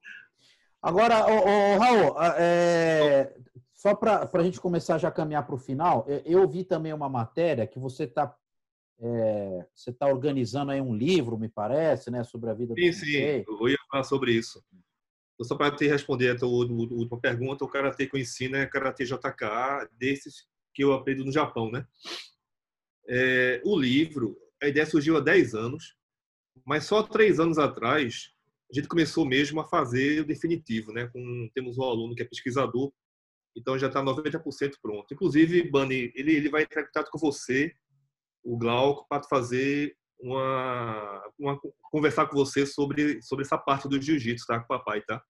[0.83, 3.33] Agora, ô, ô, Raul, é,
[3.73, 6.93] só para a gente começar já a caminhar para o final, é, eu vi também
[6.93, 8.35] uma matéria que você está
[9.01, 12.93] é, você está organizando aí um livro, me parece, né, sobre a vida do Sim,
[12.93, 14.63] sim, eu ia falar sobre isso.
[15.35, 18.67] Então, só para te responder a tua última pergunta, o Karatê que eu ensino é
[18.67, 21.87] Karatê JK, desses que eu aprendo no Japão, né?
[23.09, 25.97] É, o livro, a ideia surgiu há 10 anos,
[26.65, 28.33] mas só três anos atrás
[28.73, 31.07] a gente começou mesmo a fazer o definitivo, né?
[31.12, 32.90] Com, temos um aluno que é pesquisador,
[33.55, 35.12] então já está 90% pronto.
[35.12, 37.74] Inclusive, Bani, ele, ele vai entrar em contato com você
[38.43, 44.47] o Glauco para fazer uma, uma, conversar com você sobre sobre essa parte do jiu-jitsu,
[44.47, 45.23] tá, com o papai, tá?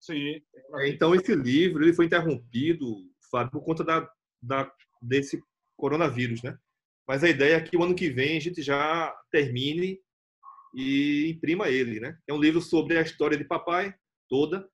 [0.00, 0.40] Sim.
[0.76, 2.96] É, então esse livro ele foi interrompido,
[3.30, 4.10] Fábio, por conta da,
[4.42, 4.70] da
[5.00, 5.40] desse
[5.76, 6.58] coronavírus, né?
[7.06, 10.00] Mas a ideia é que o ano que vem a gente já termine
[10.74, 12.18] e imprima ele, né?
[12.26, 13.94] É um livro sobre a história de papai
[14.28, 14.68] toda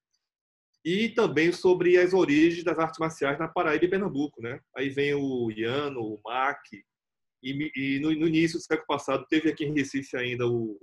[0.85, 4.61] e também sobre as origens das artes marciais na Paraíba e Pernambuco, né?
[4.77, 6.61] Aí vem o Iano, o Mac,
[7.43, 10.79] e, e no, no, início do século passado teve aqui em Recife ainda o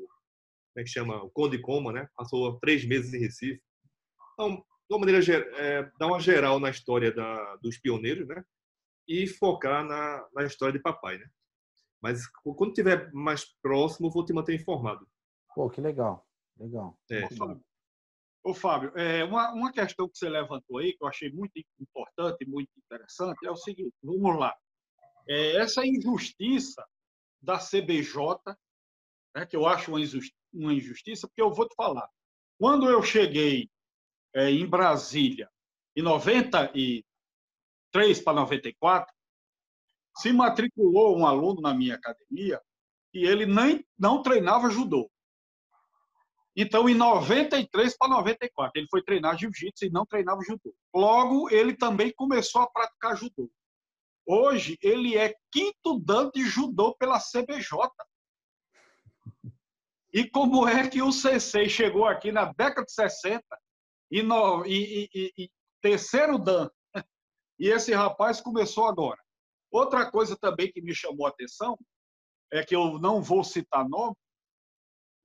[0.74, 2.08] como é que chama o Conde Coma, né?
[2.16, 3.62] Passou três meses em Recife.
[4.34, 5.22] Então, de uma maneira
[5.58, 8.44] é, dar uma geral na história da, dos pioneiros, né?
[9.08, 11.26] E focar na, na história de papai, né?
[12.02, 15.08] Mas quando tiver mais próximo, vou te manter informado.
[15.54, 16.26] Pô, que legal,
[16.58, 16.98] legal.
[17.10, 17.26] É.
[17.26, 17.64] Ô, Fábio,
[18.44, 22.46] Ô, Fábio é, uma, uma questão que você levantou aí, que eu achei muito importante,
[22.46, 24.56] muito interessante, é o seguinte: vamos lá
[25.28, 26.86] é, essa injustiça
[27.42, 28.16] da CBJ,
[29.36, 32.10] né, que eu acho uma injustiça, uma injustiça, porque eu vou te falar.
[32.60, 33.70] Quando eu cheguei
[34.36, 35.50] é, em Brasília,
[35.96, 39.14] em 93 para 94,
[40.18, 42.62] se matriculou um aluno na minha academia
[43.14, 45.10] e ele nem não treinava judô.
[46.56, 50.74] Então, em 93 para 94, ele foi treinar jiu-jitsu e não treinava judô.
[50.94, 53.50] Logo, ele também começou a praticar judô.
[54.26, 57.90] Hoje, ele é quinto dan de judô pela CBJ.
[60.14, 63.42] E como é que o CC chegou aqui na década de 60
[64.12, 65.52] e, no, e, e, e
[65.82, 66.70] terceiro dan?
[67.60, 69.22] E esse rapaz começou agora.
[69.72, 71.78] Outra coisa também que me chamou a atenção
[72.52, 74.16] é que eu não vou citar nome,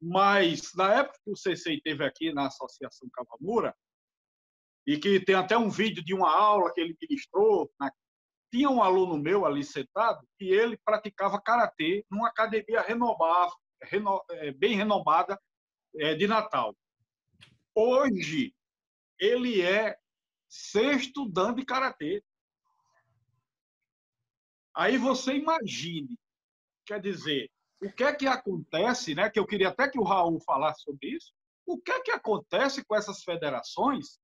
[0.01, 3.75] mas na época que o CC esteve aqui na Associação Cavamura,
[4.87, 7.91] e que tem até um vídeo de uma aula que ele ministrou na
[8.49, 13.53] tinha um aluno meu ali sentado que ele praticava karatê numa academia renovada,
[13.83, 15.39] reno, é, bem renomada
[15.97, 16.75] é, de Natal.
[17.75, 18.55] Hoje
[19.19, 19.97] ele é
[20.49, 22.23] sexto dan de karatê.
[24.77, 26.19] Aí você imagine,
[26.85, 27.51] quer dizer,
[27.83, 29.31] o que é que acontece, né?
[29.31, 31.33] Que eu queria até que o Raul falasse sobre isso.
[31.67, 34.19] O que é que acontece com essas federações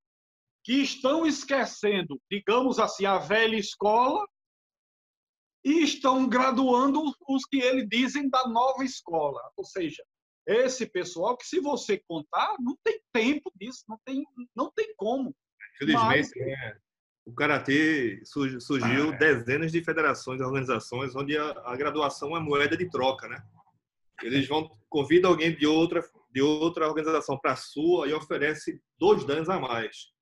[0.65, 4.25] que estão esquecendo, digamos assim, a velha escola
[5.65, 9.41] e estão graduando os que eles dizem da nova escola.
[9.57, 10.05] Ou seja,
[10.47, 14.25] esse pessoal que, se você contar, não tem tempo disso, não tem,
[14.55, 15.35] não tem como.
[15.77, 16.37] Infelizmente, Mas...
[16.37, 16.79] é,
[17.25, 19.19] o Karatê surgiu ah, é.
[19.19, 23.41] dezenas de federações e organizações onde a, a, graduação é moeda de troca, né?
[24.23, 29.25] Eles vão convidam alguém de outra de outra organização para a sua e oferece dois
[29.25, 30.13] danos a mais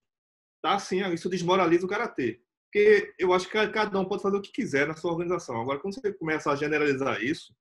[0.60, 2.40] tá assim, isso desmoraliza o karatê.
[2.66, 5.60] Porque eu acho que cada um pode fazer o que quiser na sua organização.
[5.60, 7.52] Agora, quando você começa a generalizar isso,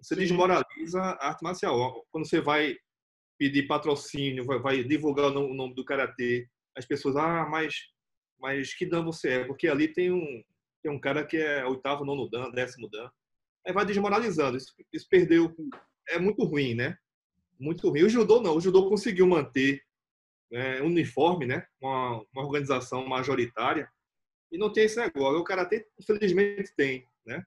[0.00, 0.22] você Sim.
[0.22, 2.04] desmoraliza a arte marcial.
[2.10, 2.76] Quando você vai
[3.38, 7.74] pedir patrocínio, vai, vai divulgar o nome do karatê, as pessoas, ah, mas,
[8.38, 9.44] mas que dan você é?
[9.44, 10.42] Porque ali tem um,
[10.82, 13.10] tem um cara que é oitavo, nono dan, décimo dan.
[13.66, 14.56] Aí vai desmoralizando.
[14.56, 15.54] Isso, isso perdeu.
[16.08, 16.96] É muito ruim, né?
[17.58, 18.02] Muito ruim.
[18.02, 18.56] O judô não.
[18.56, 19.82] O judô conseguiu manter
[20.52, 21.66] é, uniforme, né?
[21.80, 23.90] Uma, uma, organização majoritária.
[24.50, 25.40] E não tem esse negócio.
[25.40, 27.44] O Karatê, infelizmente, tem, né?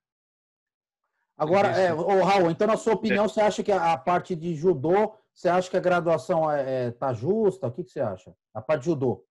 [1.38, 3.28] Agora, é, ô, Raul, então, na sua opinião, é.
[3.28, 7.14] você acha que a parte de judô, você acha que a graduação é, é tá
[7.14, 7.66] justa?
[7.66, 8.36] O que, que você acha?
[8.54, 9.26] A parte de judô?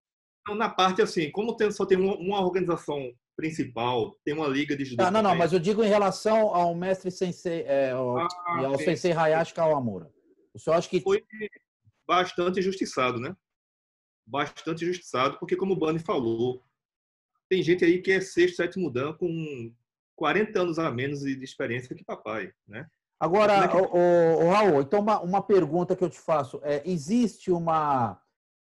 [0.55, 4.85] Na parte, assim, como tem, só tem uma, uma organização principal, tem uma liga de
[4.85, 5.03] judô.
[5.03, 8.29] Ah, não, não, mas eu digo em relação ao mestre sensei, é, ao, ah,
[8.61, 10.11] e ao sensei Hayashi Kawamura.
[10.55, 11.01] O senhor acha que...
[11.01, 11.23] Foi
[12.07, 13.37] bastante injustiçado, né?
[14.27, 16.63] bastante injustiçado, porque, como o Bani falou,
[17.49, 19.73] tem gente aí que é sexto, sétimo dan com
[20.17, 22.87] 40 anos a menos de experiência que papai, né?
[23.19, 23.77] Agora, é que...
[23.77, 26.61] o, o, Raul, então uma, uma pergunta que eu te faço.
[26.63, 28.21] É, existe uma,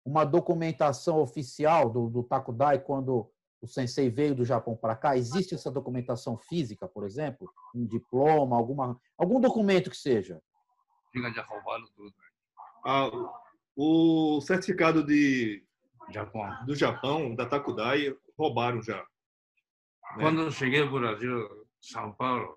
[0.07, 3.29] uma documentação oficial do, do Takudai quando
[3.61, 5.17] o sensei veio do Japão para cá?
[5.17, 7.51] Existe essa documentação física, por exemplo?
[7.75, 10.41] Um diploma, alguma, algum documento que seja?
[11.11, 12.13] Fica já roubando tudo.
[12.85, 13.11] Ah,
[13.75, 15.61] o certificado de,
[16.09, 16.65] Japão.
[16.65, 18.99] do Japão, da Takudai, roubaram já.
[18.99, 19.05] Né?
[20.21, 22.55] Quando eu cheguei no Brasil, São Paulo,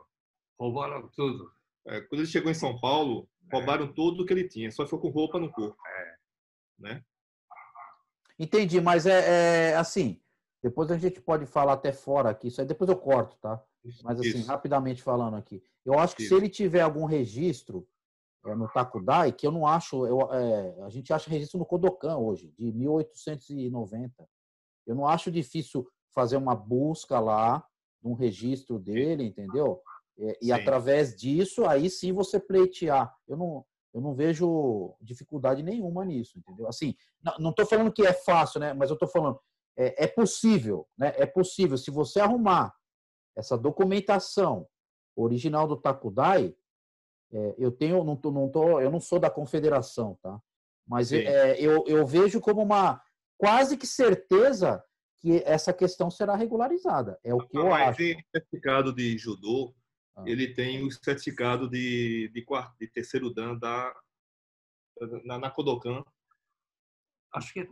[0.56, 1.51] roubaram tudo.
[1.85, 5.09] É, quando ele chegou em São Paulo, roubaram tudo que ele tinha, só ficou com
[5.09, 5.77] roupa no corpo.
[5.85, 6.14] É.
[6.78, 7.05] Né?
[8.41, 10.19] Entendi, mas é, é assim.
[10.62, 12.49] Depois a gente pode falar até fora aqui.
[12.49, 13.62] Isso aí depois eu corto, tá?
[14.03, 14.49] Mas assim, Isso.
[14.49, 15.62] rapidamente falando aqui.
[15.85, 16.37] Eu acho que se Isso.
[16.37, 17.87] ele tiver algum registro
[18.47, 22.17] é, no Takudai, que eu não acho, eu, é, a gente acha registro no Kodokan
[22.17, 24.27] hoje, de 1890.
[24.87, 27.62] Eu não acho difícil fazer uma busca lá,
[28.03, 29.83] um registro dele, entendeu?
[30.19, 30.53] É, e Sim.
[30.53, 33.15] através disso, aí sim você pleitear.
[33.29, 36.69] Eu não, eu não vejo dificuldade nenhuma nisso, entendeu?
[36.69, 36.95] Assim,
[37.39, 38.73] não- estou falando que é fácil, né?
[38.73, 39.39] Mas eu estou falando,
[39.77, 41.12] é, é possível, né?
[41.17, 41.77] É possível.
[41.77, 42.75] Se você arrumar
[43.37, 44.67] essa documentação
[45.17, 46.55] original do Takudai,
[47.33, 50.41] é, eu tenho, não tô, não tô, eu não sou da confederação, tá?
[50.87, 53.01] Mas é, eu, eu vejo como uma
[53.39, 54.83] quase que certeza
[55.19, 57.19] que essa questão será regularizada.
[57.23, 57.99] É o que eu Mas acho.
[57.99, 59.75] tem certificado de judô,
[60.16, 60.24] Ah.
[60.27, 63.95] ele tem o certificado de, de, quarto, de terceiro dan da,
[65.24, 66.05] na, na Kodokan.
[67.32, 67.69] Acho que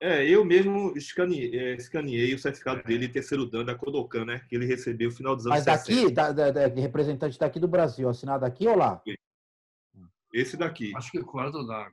[0.00, 4.40] É, eu mesmo escaneei, é, escaneei o certificado dele de terceiro dan da Kodokan, né?
[4.48, 6.12] Que ele recebeu no final dos anos Mas daqui, 60.
[6.12, 9.02] da, da, da- representante daqui do Brasil, assinado aqui ou lá?
[10.32, 11.90] Esse daqui acho que quarto da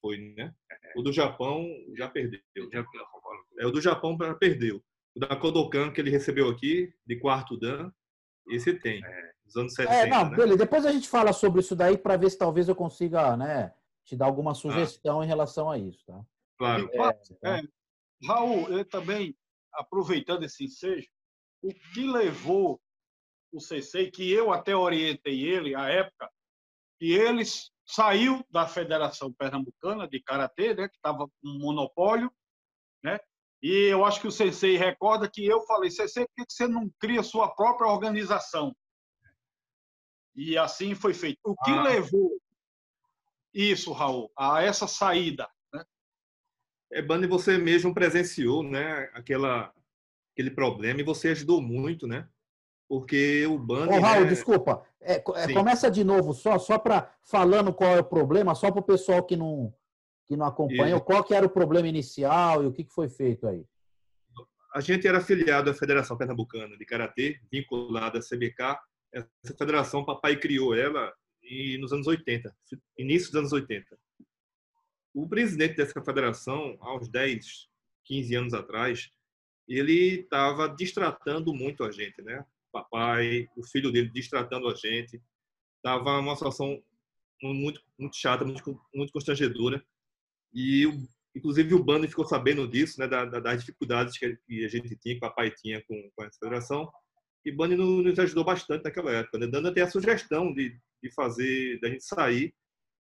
[0.00, 0.54] foi, né?
[0.94, 2.40] O do Japão já perdeu.
[3.58, 4.82] É, o do Japão já perdeu.
[5.14, 7.92] O da Kodokan que ele recebeu aqui, de quarto dan,
[8.50, 9.02] esse tem.
[9.44, 10.36] Dos anos 70, É, não, né?
[10.36, 10.58] beleza.
[10.58, 13.72] Depois a gente fala sobre isso daí para ver se talvez eu consiga, né,
[14.04, 16.24] te dar alguma sugestão em relação a isso, tá?
[16.58, 16.90] Claro.
[17.44, 17.62] É,
[18.26, 19.36] Raul, eu também,
[19.72, 21.08] aproveitando esse ensejo,
[21.62, 22.80] o que levou
[23.52, 26.30] o CC, que eu até orientei ele à época,
[26.98, 27.42] que ele
[27.86, 32.30] saiu da Federação Pernambucana de Karatê, né, que estava com um monopólio?
[33.62, 36.90] E eu acho que o Sensei recorda que eu falei, Sensei, por que você não
[37.00, 38.74] cria sua própria organização?
[40.34, 41.38] E assim foi feito.
[41.44, 41.82] O que Ah.
[41.82, 42.38] levou
[43.52, 45.48] isso, Raul, a essa saída?
[46.90, 49.74] É, Bani, você mesmo presenciou, né, aquela,
[50.32, 52.26] aquele problema e você ajudou muito, né?
[52.88, 54.86] Porque o Bani, Ô, Raul, né, desculpa.
[55.00, 58.80] É, é, começa de novo só, só para falando qual é o problema, só para
[58.80, 59.74] o pessoal que não,
[60.28, 61.04] que não acompanha, Isso.
[61.04, 63.64] qual que era o problema inicial e o que, que foi feito aí.
[64.74, 68.78] a gente era afiliado à Federação Pernambucana de Karatê, vinculada à CBK.
[69.10, 72.54] Essa federação, papai criou ela e nos anos 80,
[72.98, 73.98] início dos anos 80.
[75.14, 77.66] O presidente dessa federação, há uns 10,
[78.04, 79.10] 15 anos atrás,
[79.66, 82.44] ele estava distratando muito a gente, né?
[82.70, 85.22] Papai, o filho dele distratando a gente.
[85.76, 86.82] Estava uma situação
[87.42, 89.82] muito, muito chata, muito, muito constrangedora.
[90.54, 90.84] E,
[91.34, 93.06] inclusive, o Bando ficou sabendo disso, né?
[93.06, 94.26] da- da- das dificuldades que
[94.64, 96.90] a gente tinha, que o papai tinha com, com essa federação.
[97.44, 99.46] E no- nos ajudou bastante naquela época, né?
[99.46, 102.54] dando até a sugestão de, de fazer, da gente sair.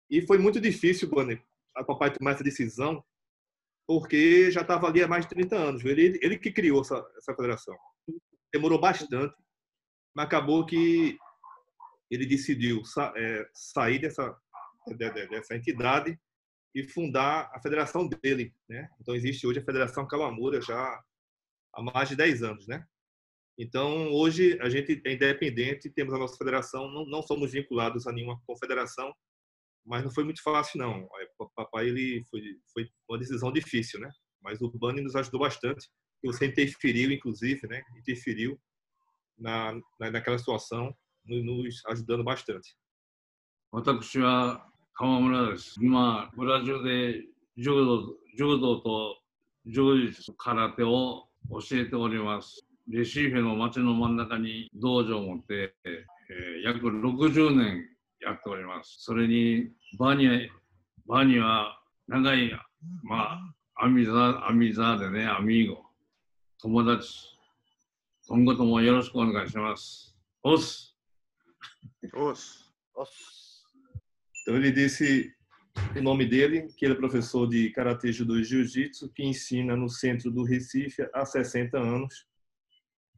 [0.09, 1.39] E foi muito difícil, Bando,
[1.75, 3.03] a papai tomar essa decisão,
[3.87, 5.83] porque já estava ali há mais de 30 anos.
[5.85, 7.75] Ele, ele que criou essa, essa federação.
[8.53, 9.33] Demorou bastante,
[10.15, 11.17] mas acabou que
[12.09, 14.35] ele decidiu sa- é, sair dessa,
[14.87, 16.19] de- de- dessa entidade
[16.77, 18.53] e fundar a federação dele.
[18.69, 18.89] Né?
[19.01, 21.03] Então, existe hoje a Federação Calamura já
[21.73, 22.67] há mais de 10 anos.
[22.67, 22.85] Né?
[23.57, 28.11] Então, hoje a gente é independente, temos a nossa federação, não, não somos vinculados a
[28.11, 29.11] nenhuma confederação,
[29.83, 31.07] mas não foi muito fácil, não.
[31.39, 32.41] O papai ele foi,
[32.73, 34.09] foi uma decisão difícil, né?
[34.41, 35.89] Mas o Bani nos ajudou bastante.
[36.25, 37.81] Você interferiu, inclusive, né?
[37.97, 38.59] Interferiu
[39.37, 40.95] na, na, naquela situação,
[41.25, 42.75] no- nos ajudando bastante.
[43.71, 44.65] 私は
[44.99, 45.75] 川村です。
[45.79, 47.21] 今、ブラジルで
[47.55, 48.01] 柔道
[48.35, 49.17] 柔道と
[49.67, 52.65] 柔術、空手を教えております。
[52.89, 57.85] レシーフェの街の真ん中に道場を持って、えー約60年
[58.21, 58.95] やっております。
[58.97, 59.69] それに、
[59.99, 60.33] バニは、
[61.05, 62.51] バニは長い、
[63.03, 63.39] ま
[63.75, 65.83] あ、アミザ、アミザでね、アミーゴ、
[66.59, 67.07] 友達、
[68.27, 70.15] 今後ともよろしくお願いします。
[70.41, 70.95] おっす。
[72.95, 73.46] Os.
[74.46, 75.32] Então ele disse
[75.96, 79.88] o nome dele, que ele é professor de Karatê Judô e Jiu-Jitsu, que ensina no
[79.88, 82.26] centro do Recife há 60 anos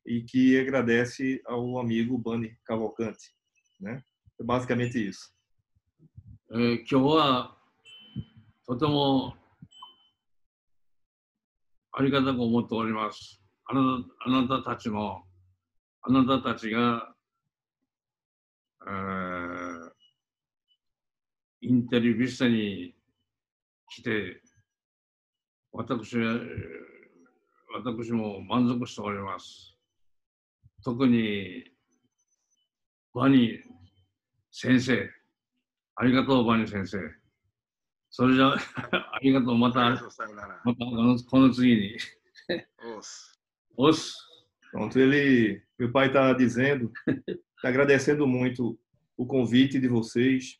[0.06, 3.34] e que agradece ao amigo Bani Cavalcante.
[3.80, 4.02] Né?
[4.40, 5.34] É basicamente isso.
[6.52, 7.56] えー今日は
[8.66, 9.34] とても
[11.90, 13.40] ありがたく思っております。
[13.66, 15.22] あなたあなたたちの、
[16.02, 17.14] あなたたちが、
[18.86, 19.57] えー
[21.61, 22.95] インテリビスタに
[23.89, 24.41] 来て、
[25.71, 26.17] 私
[27.71, 29.75] 私も満足しております。
[30.83, 31.63] 特に、
[33.13, 33.57] バニー
[34.51, 35.09] 先生、
[35.95, 36.97] ありがとう、バニー先生。
[38.09, 40.61] それじゃ、 ありがとう、また、またさよなら。
[40.63, 41.97] このこの次に。
[42.83, 43.39] おっす。
[43.77, 44.25] おっす。
[44.71, 46.91] Pronto, ele, meu pai está dizendo,
[47.55, 48.79] está agradecendo muito
[49.17, 50.58] o convite de vocês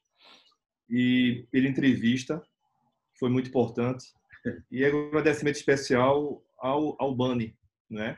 [0.90, 2.42] e pela entrevista,
[3.18, 4.08] foi muito importante.
[4.72, 7.54] E é agradecimento especial ao, ao Bani,
[7.90, 8.18] né?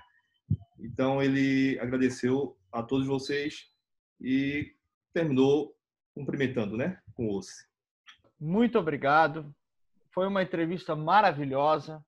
[0.79, 3.67] Então ele agradeceu a todos vocês
[4.19, 4.71] e
[5.11, 5.75] terminou
[6.13, 6.99] cumprimentando, né?
[7.15, 7.65] Com o Ossi.
[8.39, 9.53] Muito obrigado.
[10.13, 12.03] Foi uma entrevista maravilhosa.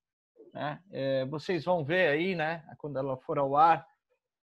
[0.53, 0.79] Né?
[0.91, 2.63] É, vocês vão ver aí, né?
[2.77, 3.85] Quando ela for ao ar,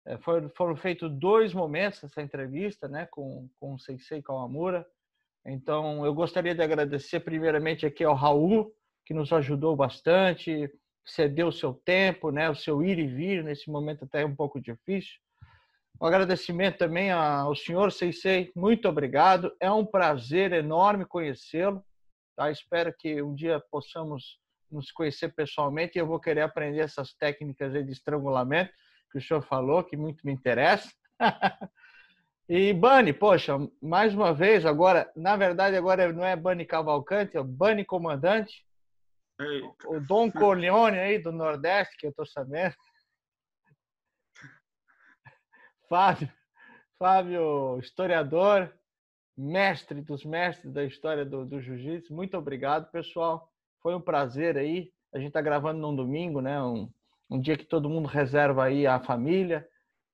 [0.06, 3.08] é, foram, foram feitos dois momentos essa entrevista, né?
[3.12, 4.86] Com, com o Sensei Kawamura.
[5.46, 8.72] Então, eu gostaria de agradecer primeiramente aqui ao Raul,
[9.06, 10.70] que nos ajudou bastante,
[11.06, 12.50] cedeu o seu tempo, né?
[12.50, 15.20] O seu ir e vir nesse momento até um pouco difícil.
[16.00, 19.56] Um agradecimento também ao senhor Sensei, muito obrigado.
[19.60, 21.84] É um prazer enorme conhecê-lo.
[22.36, 22.50] Tá?
[22.50, 24.40] Espero que um dia possamos
[24.72, 28.72] nos conhecer pessoalmente e eu vou querer aprender essas técnicas de estrangulamento
[29.12, 30.92] que o senhor falou, que muito me interessa.
[32.54, 37.42] e Bani, poxa, mais uma vez, agora, na verdade, agora não é Bani Cavalcante, é
[37.42, 38.68] Bani Comandante.
[39.40, 39.88] Eita.
[39.88, 42.76] O Dom Corleone aí do Nordeste, que eu estou sabendo.
[45.88, 46.30] Fábio,
[47.00, 48.70] Fábio, historiador,
[49.38, 52.14] mestre dos mestres da história do, do jiu-jitsu.
[52.14, 53.50] Muito obrigado, pessoal.
[53.82, 54.92] Foi um prazer aí.
[55.14, 56.62] A gente está gravando num domingo, né?
[56.62, 56.92] Um,
[57.30, 59.66] um dia que todo mundo reserva aí a família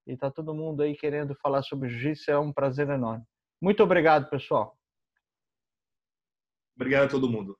[0.07, 2.31] e tá todo mundo aí querendo falar sobre jiu-jitsu.
[2.31, 3.25] É um prazer enorme.
[3.61, 4.77] Muito obrigado, pessoal.
[6.75, 7.57] Obrigado a todo mundo.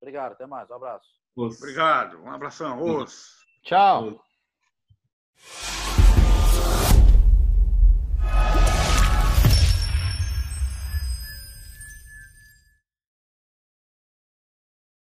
[0.00, 0.70] Obrigado, até mais.
[0.70, 1.08] Um abraço.
[1.36, 1.58] Ossi.
[1.58, 2.22] Obrigado.
[2.22, 2.82] Um abração.
[2.82, 3.44] Os.
[3.62, 4.22] Tchau.